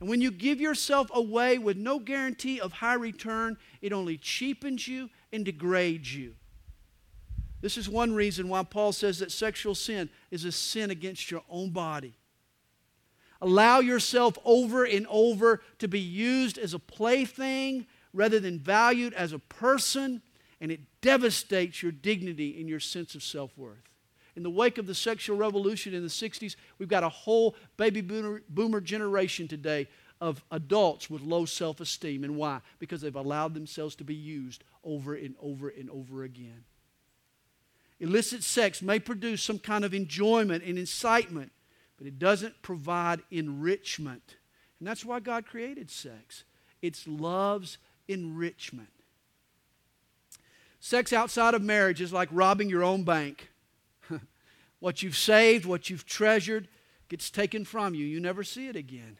And 0.00 0.08
when 0.08 0.20
you 0.20 0.30
give 0.30 0.60
yourself 0.60 1.10
away 1.14 1.58
with 1.58 1.76
no 1.76 1.98
guarantee 1.98 2.60
of 2.60 2.72
high 2.72 2.94
return, 2.94 3.58
it 3.82 3.92
only 3.92 4.16
cheapens 4.16 4.88
you 4.88 5.10
and 5.32 5.44
degrades 5.44 6.14
you. 6.14 6.34
This 7.60 7.76
is 7.76 7.88
one 7.88 8.14
reason 8.14 8.48
why 8.48 8.62
Paul 8.62 8.92
says 8.92 9.18
that 9.18 9.30
sexual 9.32 9.74
sin 9.74 10.08
is 10.30 10.44
a 10.44 10.52
sin 10.52 10.90
against 10.90 11.30
your 11.30 11.42
own 11.48 11.70
body. 11.70 12.14
Allow 13.42 13.80
yourself 13.80 14.38
over 14.44 14.84
and 14.84 15.06
over 15.08 15.62
to 15.78 15.88
be 15.88 16.00
used 16.00 16.58
as 16.58 16.74
a 16.74 16.78
plaything 16.78 17.86
rather 18.12 18.40
than 18.40 18.58
valued 18.58 19.14
as 19.14 19.32
a 19.32 19.38
person, 19.38 20.20
and 20.60 20.70
it 20.70 20.80
devastates 21.00 21.82
your 21.82 21.92
dignity 21.92 22.58
and 22.60 22.68
your 22.68 22.80
sense 22.80 23.14
of 23.14 23.22
self 23.22 23.56
worth. 23.56 23.90
In 24.36 24.42
the 24.42 24.50
wake 24.50 24.78
of 24.78 24.86
the 24.86 24.94
sexual 24.94 25.36
revolution 25.36 25.94
in 25.94 26.02
the 26.02 26.08
60s, 26.08 26.56
we've 26.78 26.88
got 26.88 27.02
a 27.02 27.08
whole 27.08 27.56
baby 27.76 28.00
boomer, 28.00 28.80
generation 28.80 29.48
today 29.48 29.88
of 30.20 30.44
adults 30.50 31.10
with 31.10 31.22
low 31.22 31.44
self 31.44 31.80
esteem. 31.80 32.24
And 32.24 32.36
why? 32.36 32.60
Because 32.78 33.00
they've 33.00 33.14
allowed 33.14 33.54
themselves 33.54 33.96
to 33.96 34.04
be 34.04 34.14
used 34.14 34.64
over 34.84 35.14
and 35.14 35.34
over 35.40 35.68
and 35.68 35.90
over 35.90 36.24
again. 36.24 36.64
Illicit 38.00 38.42
sex 38.42 38.80
may 38.80 38.98
produce 38.98 39.44
some 39.44 39.58
kind 39.58 39.84
of 39.84 39.92
enjoyment 39.92 40.64
and 40.64 40.78
incitement, 40.78 41.52
but 41.98 42.06
it 42.06 42.18
doesn't 42.18 42.62
provide 42.62 43.20
enrichment. 43.30 44.36
And 44.78 44.88
that's 44.88 45.04
why 45.04 45.20
God 45.20 45.46
created 45.46 45.90
sex. 45.90 46.44
It's 46.80 47.06
love's 47.06 47.76
enrichment. 48.08 48.88
Sex 50.80 51.12
outside 51.12 51.52
of 51.52 51.60
marriage 51.60 52.00
is 52.00 52.10
like 52.10 52.30
robbing 52.32 52.70
your 52.70 52.82
own 52.82 53.04
bank. 53.04 53.50
what 54.80 55.02
you've 55.02 55.16
saved, 55.16 55.66
what 55.66 55.90
you've 55.90 56.06
treasured, 56.06 56.68
gets 57.10 57.28
taken 57.28 57.66
from 57.66 57.94
you. 57.94 58.06
You 58.06 58.18
never 58.18 58.42
see 58.42 58.68
it 58.68 58.76
again. 58.76 59.18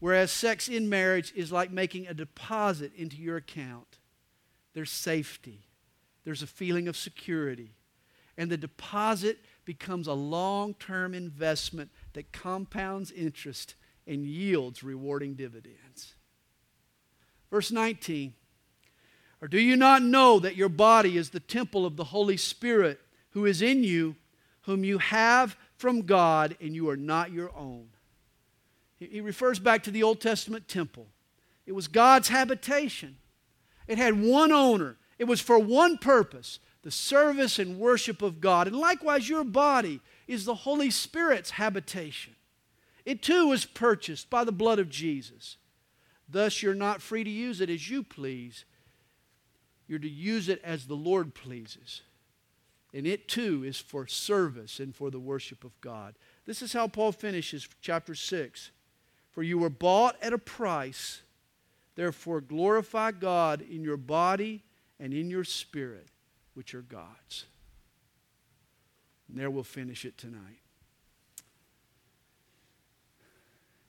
Whereas 0.00 0.32
sex 0.32 0.68
in 0.68 0.88
marriage 0.88 1.32
is 1.36 1.52
like 1.52 1.70
making 1.70 2.08
a 2.08 2.14
deposit 2.14 2.92
into 2.96 3.16
your 3.16 3.36
account. 3.36 3.98
There's 4.74 4.90
safety, 4.90 5.68
there's 6.24 6.42
a 6.42 6.48
feeling 6.48 6.88
of 6.88 6.96
security. 6.96 7.75
And 8.38 8.50
the 8.50 8.56
deposit 8.56 9.38
becomes 9.64 10.06
a 10.06 10.12
long 10.12 10.74
term 10.74 11.14
investment 11.14 11.90
that 12.12 12.32
compounds 12.32 13.10
interest 13.10 13.74
and 14.06 14.24
yields 14.24 14.82
rewarding 14.82 15.34
dividends. 15.34 16.14
Verse 17.50 17.70
19 17.70 18.34
Or 19.40 19.48
do 19.48 19.60
you 19.60 19.76
not 19.76 20.02
know 20.02 20.38
that 20.38 20.56
your 20.56 20.68
body 20.68 21.16
is 21.16 21.30
the 21.30 21.40
temple 21.40 21.86
of 21.86 21.96
the 21.96 22.04
Holy 22.04 22.36
Spirit 22.36 23.00
who 23.30 23.44
is 23.46 23.62
in 23.62 23.84
you, 23.84 24.16
whom 24.62 24.84
you 24.84 24.98
have 24.98 25.56
from 25.76 26.02
God, 26.02 26.56
and 26.60 26.74
you 26.74 26.88
are 26.88 26.96
not 26.96 27.32
your 27.32 27.54
own? 27.56 27.88
He 28.98 29.20
refers 29.20 29.58
back 29.58 29.82
to 29.82 29.90
the 29.90 30.02
Old 30.02 30.22
Testament 30.22 30.68
temple. 30.68 31.08
It 31.66 31.72
was 31.72 31.88
God's 31.88 32.28
habitation, 32.28 33.16
it 33.86 33.98
had 33.98 34.20
one 34.20 34.52
owner, 34.52 34.96
it 35.18 35.24
was 35.24 35.40
for 35.40 35.58
one 35.58 35.98
purpose 35.98 36.60
the 36.86 36.92
service 36.92 37.58
and 37.58 37.80
worship 37.80 38.22
of 38.22 38.40
God. 38.40 38.68
And 38.68 38.76
likewise, 38.76 39.28
your 39.28 39.42
body 39.42 40.00
is 40.28 40.44
the 40.44 40.54
Holy 40.54 40.88
Spirit's 40.88 41.50
habitation. 41.50 42.36
It 43.04 43.22
too 43.22 43.48
was 43.48 43.64
purchased 43.64 44.30
by 44.30 44.44
the 44.44 44.52
blood 44.52 44.78
of 44.78 44.88
Jesus. 44.88 45.56
Thus, 46.28 46.62
you're 46.62 46.74
not 46.76 47.02
free 47.02 47.24
to 47.24 47.30
use 47.30 47.60
it 47.60 47.70
as 47.70 47.90
you 47.90 48.04
please. 48.04 48.64
You're 49.88 49.98
to 49.98 50.08
use 50.08 50.48
it 50.48 50.60
as 50.62 50.86
the 50.86 50.94
Lord 50.94 51.34
pleases. 51.34 52.02
And 52.94 53.04
it 53.04 53.26
too 53.26 53.64
is 53.66 53.80
for 53.80 54.06
service 54.06 54.78
and 54.78 54.94
for 54.94 55.10
the 55.10 55.18
worship 55.18 55.64
of 55.64 55.80
God. 55.80 56.14
This 56.44 56.62
is 56.62 56.72
how 56.72 56.86
Paul 56.86 57.10
finishes 57.10 57.68
chapter 57.80 58.14
6. 58.14 58.70
For 59.32 59.42
you 59.42 59.58
were 59.58 59.70
bought 59.70 60.14
at 60.22 60.32
a 60.32 60.38
price. 60.38 61.22
Therefore, 61.96 62.40
glorify 62.40 63.10
God 63.10 63.60
in 63.60 63.82
your 63.82 63.96
body 63.96 64.62
and 65.00 65.12
in 65.12 65.30
your 65.30 65.42
spirit 65.42 66.10
which 66.56 66.74
are 66.74 66.80
God's. 66.80 67.44
And 69.28 69.38
there 69.38 69.50
we'll 69.50 69.62
finish 69.62 70.06
it 70.06 70.16
tonight. 70.16 70.60